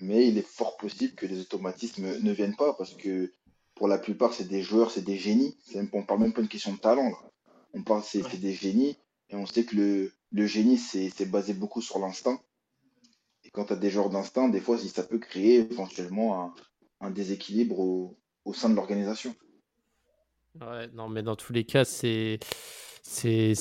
Mais 0.00 0.28
il 0.28 0.38
est 0.38 0.46
fort 0.46 0.76
possible 0.76 1.14
que 1.14 1.26
les 1.26 1.40
automatismes 1.40 2.20
ne 2.20 2.32
viennent 2.32 2.56
pas 2.56 2.72
parce 2.74 2.94
que 2.94 3.32
pour 3.74 3.88
la 3.88 3.98
plupart, 3.98 4.34
c'est 4.34 4.48
des 4.48 4.62
joueurs, 4.62 4.90
c'est 4.90 5.04
des 5.04 5.16
génies. 5.16 5.56
Même, 5.74 5.88
on 5.92 6.04
parle 6.04 6.20
même 6.20 6.32
pas 6.32 6.40
d'une 6.40 6.50
question 6.50 6.72
de 6.72 6.78
talent. 6.78 7.10
Là 7.10 7.28
on 7.74 7.82
que 7.82 8.06
c'est 8.06 8.40
des 8.40 8.54
génies, 8.54 8.96
et 9.30 9.36
on 9.36 9.46
sait 9.46 9.64
que 9.64 9.76
le, 9.76 10.12
le 10.32 10.46
génie, 10.46 10.78
c'est 10.78 11.30
basé 11.30 11.54
beaucoup 11.54 11.82
sur 11.82 11.98
l'instinct. 11.98 12.40
Quand 13.58 13.64
tu 13.64 13.72
as 13.72 13.76
des 13.76 13.90
genres 13.90 14.08
d'instinct, 14.08 14.48
des 14.50 14.60
fois, 14.60 14.78
ça 14.78 15.02
peut 15.02 15.18
créer 15.18 15.56
éventuellement 15.68 16.44
un, 16.44 16.54
un 17.00 17.10
déséquilibre 17.10 17.80
au, 17.80 18.16
au, 18.44 18.54
sein 18.54 18.70
de 18.70 18.76
l'organisation. 18.76 19.34
Ouais, 20.60 20.86
non, 20.92 21.08
mais 21.08 21.24
dans 21.24 21.34
tous 21.34 21.52
les 21.52 21.64
cas, 21.64 21.84
c'est. 21.84 22.38
C'est, 23.02 23.56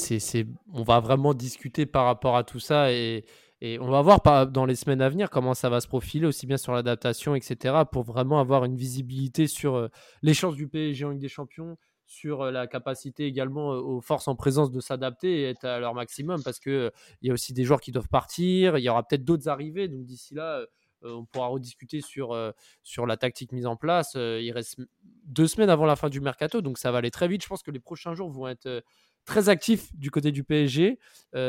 on 0.72 0.84
va 0.84 1.00
vraiment 1.00 1.34
discuter 1.34 1.88
par 1.88 2.06
rapport 2.06 2.38
à 2.38 2.44
tout 2.44 2.60
ça 2.60 2.92
et, 2.92 3.26
et 3.60 3.80
on 3.80 3.90
va 3.90 4.04
voir 4.04 4.22
dans 4.52 4.66
les 4.68 4.76
semaines 4.76 5.02
à 5.02 5.10
venir 5.10 5.32
comment 5.32 5.56
ça 5.56 5.68
va 5.68 5.82
se 5.82 5.88
profiler, 5.88 6.28
aussi 6.28 6.46
bien 6.46 6.58
sur 6.58 6.74
l'adaptation, 6.74 7.34
etc., 7.34 7.74
pour 7.92 8.04
vraiment 8.04 8.40
avoir 8.40 8.66
une 8.66 8.76
visibilité 8.76 9.48
sur 9.48 9.76
euh, 9.76 9.88
les 10.22 10.36
chances 10.36 10.56
du 10.56 10.68
PSG 10.68 11.06
en 11.06 11.10
Ligue 11.10 11.22
des 11.22 11.28
Champions, 11.28 11.76
sur 12.08 12.46
la 12.52 12.68
capacité 12.68 13.26
également 13.26 13.70
aux 13.70 14.02
forces 14.02 14.28
en 14.28 14.36
présence 14.36 14.72
de 14.72 14.80
s'adapter 14.80 15.42
et 15.42 15.50
être 15.50 15.66
à 15.66 15.80
leur 15.80 15.94
maximum 15.94 16.42
parce 16.44 16.60
que 16.60 16.92
il 17.22 17.28
y 17.28 17.32
a 17.32 17.34
aussi 17.34 17.54
des 17.54 17.66
joueurs 17.66 17.82
qui 17.82 17.92
doivent 17.92 18.08
partir, 18.08 18.78
il 18.78 18.84
y 18.84 18.90
aura 18.90 19.04
peut-être 19.04 19.26
d'autres 19.26 19.50
arrivées, 19.50 19.90
donc 19.90 20.06
d'ici 20.06 20.34
là, 20.34 20.66
on 21.04 21.26
pourra 21.26 21.48
rediscuter 21.48 22.02
sur, 22.02 22.36
sur 22.82 23.06
la 23.06 23.18
tactique 23.18 23.52
mise 23.52 23.68
en 23.68 23.76
place. 23.76 24.14
il 24.16 24.52
reste 24.52 24.80
deux 25.26 25.48
semaines 25.48 25.70
avant 25.70 25.86
la 25.86 25.96
fin 25.96 26.10
du 26.10 26.22
mercato, 26.22 26.62
donc 26.62 26.78
ça 26.78 26.92
va 26.92 27.00
aller 27.00 27.12
très 27.12 27.28
vite. 27.28 27.44
Je 27.44 27.48
pense 27.48 27.62
que 27.62 27.72
les 27.72 27.80
prochains 27.80 28.16
jours 28.16 28.32
vont 28.32 28.48
être 28.48 28.84
très 29.26 29.50
actifs 29.50 29.94
du 29.96 30.10
côté 30.10 30.32
du 30.32 30.44
PSG. 30.44 31.00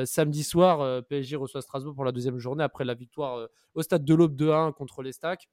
samedi 0.04 0.42
soir, 0.42 1.02
PSG 1.04 1.36
reçoit 1.36 1.62
Strasbourg 1.62 1.94
pour 1.94 2.04
la 2.04 2.12
deuxième 2.12 2.38
journée 2.38 2.64
après 2.64 2.84
la 2.84 2.94
victoire 2.94 3.48
au 3.74 3.82
stade 3.82 4.04
de 4.04 4.14
l'Aube 4.14 4.36
2-1 4.36 4.72
contre 4.74 5.02
les 5.02 5.12
Stacks. 5.12 5.48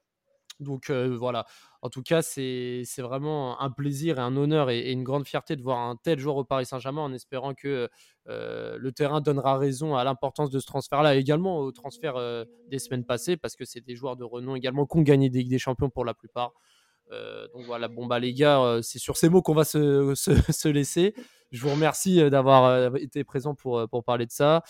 Donc 0.60 0.89
voilà, 0.89 1.45
en 1.82 1.89
tout 1.89 2.01
cas, 2.01 2.22
c'est 2.22 2.84
vraiment 2.99 3.62
un 3.62 3.70
plaisir 3.72 4.18
et 4.18 4.22
un 4.22 4.36
honneur 4.38 4.70
et, 4.70 4.91
une 4.91 5.03
grande 5.03 5.28
fierté 5.28 5.56
de 5.56 5.62
voir 5.62 5.80
un 5.80 5.95
tel 5.95 6.20
joueur 6.20 6.38
au 6.38 6.43
Paris 6.43 6.66
Saint-Germain 6.66 7.01
en 7.01 7.14
espérant 7.14 7.53
que 7.53 7.89
le 8.28 8.89
terrain 8.91 9.22
donnera 9.22 9.58
raison 9.58 9.95
à 9.95 10.03
l'importance 10.03 10.49
de 10.49 10.60
ce 10.60 10.66
transfert-là, 10.66 11.16
également 11.16 11.60
au 11.60 11.72
transfert 11.72 12.16
des 12.70 12.80
semaines 12.80 13.06
passées, 13.06 13.38
parce 13.38 13.56
que 13.56 13.66
c'est 13.66 13.82
des 13.82 13.95
joueurs 13.95 14.16
de 14.16 14.24
renom 14.24 14.56
également 14.56 14.86
qui 14.86 14.97
ont 14.97 15.01
gagné 15.01 15.30
des, 15.30 15.43
des 15.43 15.60
Champions 15.60 15.89
pour 15.89 16.06
la 16.06 16.14
plupart. 16.14 16.53
Donc 17.12 17.66
voilà, 17.66 17.88
bon 17.88 18.06
bah 18.06 18.20
les 18.20 18.34
gars, 18.34 18.80
c'est 18.82 18.99
sur 18.99 19.18
ces 19.18 19.30
mots 19.30 19.41
qu'on 19.41 19.53
va 19.53 19.64
se, 19.64 20.14
se 20.16 20.68
laisser. 20.68 21.14
Je 21.56 21.62
vous 21.62 21.72
remercie 21.72 22.22
euh, 22.22 22.30
d'avoir 22.30 22.66
euh, 22.66 22.89
été 22.95 23.24
présent 23.24 23.56
pour, 23.56 23.80
euh, 23.80 23.88
pour 23.88 24.03
parler 24.03 24.26
de 24.26 24.32
ça. 24.32 24.62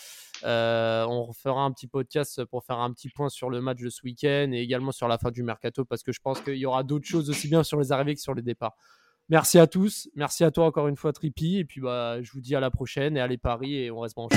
on 0.44 1.32
fera 1.32 1.62
un 1.62 1.72
petit 1.72 1.88
podcast 1.88 2.44
pour 2.44 2.64
faire 2.64 2.78
un 2.78 2.92
petit 2.92 3.08
point 3.08 3.28
sur 3.28 3.50
le 3.50 3.60
match 3.60 3.80
de 3.80 3.90
ce 3.90 4.02
week-end 4.04 4.50
et 4.52 4.60
également 4.60 4.92
sur 4.92 5.08
la 5.08 5.18
fin 5.18 5.30
du 5.30 5.42
mercato 5.42 5.84
parce 5.84 6.02
que 6.02 6.12
je 6.12 6.20
pense 6.20 6.40
qu'il 6.40 6.56
y 6.56 6.66
aura 6.66 6.84
d'autres 6.84 7.06
choses 7.06 7.28
aussi 7.28 7.48
bien 7.48 7.64
sur 7.64 7.78
les 7.80 7.92
arrivées 7.92 8.14
que 8.14 8.20
sur 8.20 8.34
les 8.34 8.42
départs. 8.42 8.76
Merci 9.28 9.58
à 9.58 9.66
tous. 9.66 10.08
Merci 10.14 10.44
à 10.44 10.52
toi 10.52 10.66
encore 10.66 10.86
une 10.86 10.96
fois, 10.96 11.12
Trippy. 11.12 11.58
Et 11.58 11.64
puis, 11.64 11.80
bah, 11.80 12.22
je 12.22 12.30
vous 12.30 12.40
dis 12.40 12.54
à 12.54 12.60
la 12.60 12.70
prochaine 12.70 13.16
et 13.16 13.20
allez 13.20 13.38
Paris 13.38 13.74
et 13.74 13.90
on 13.90 13.98
reste 13.98 14.14
branchés. 14.14 14.36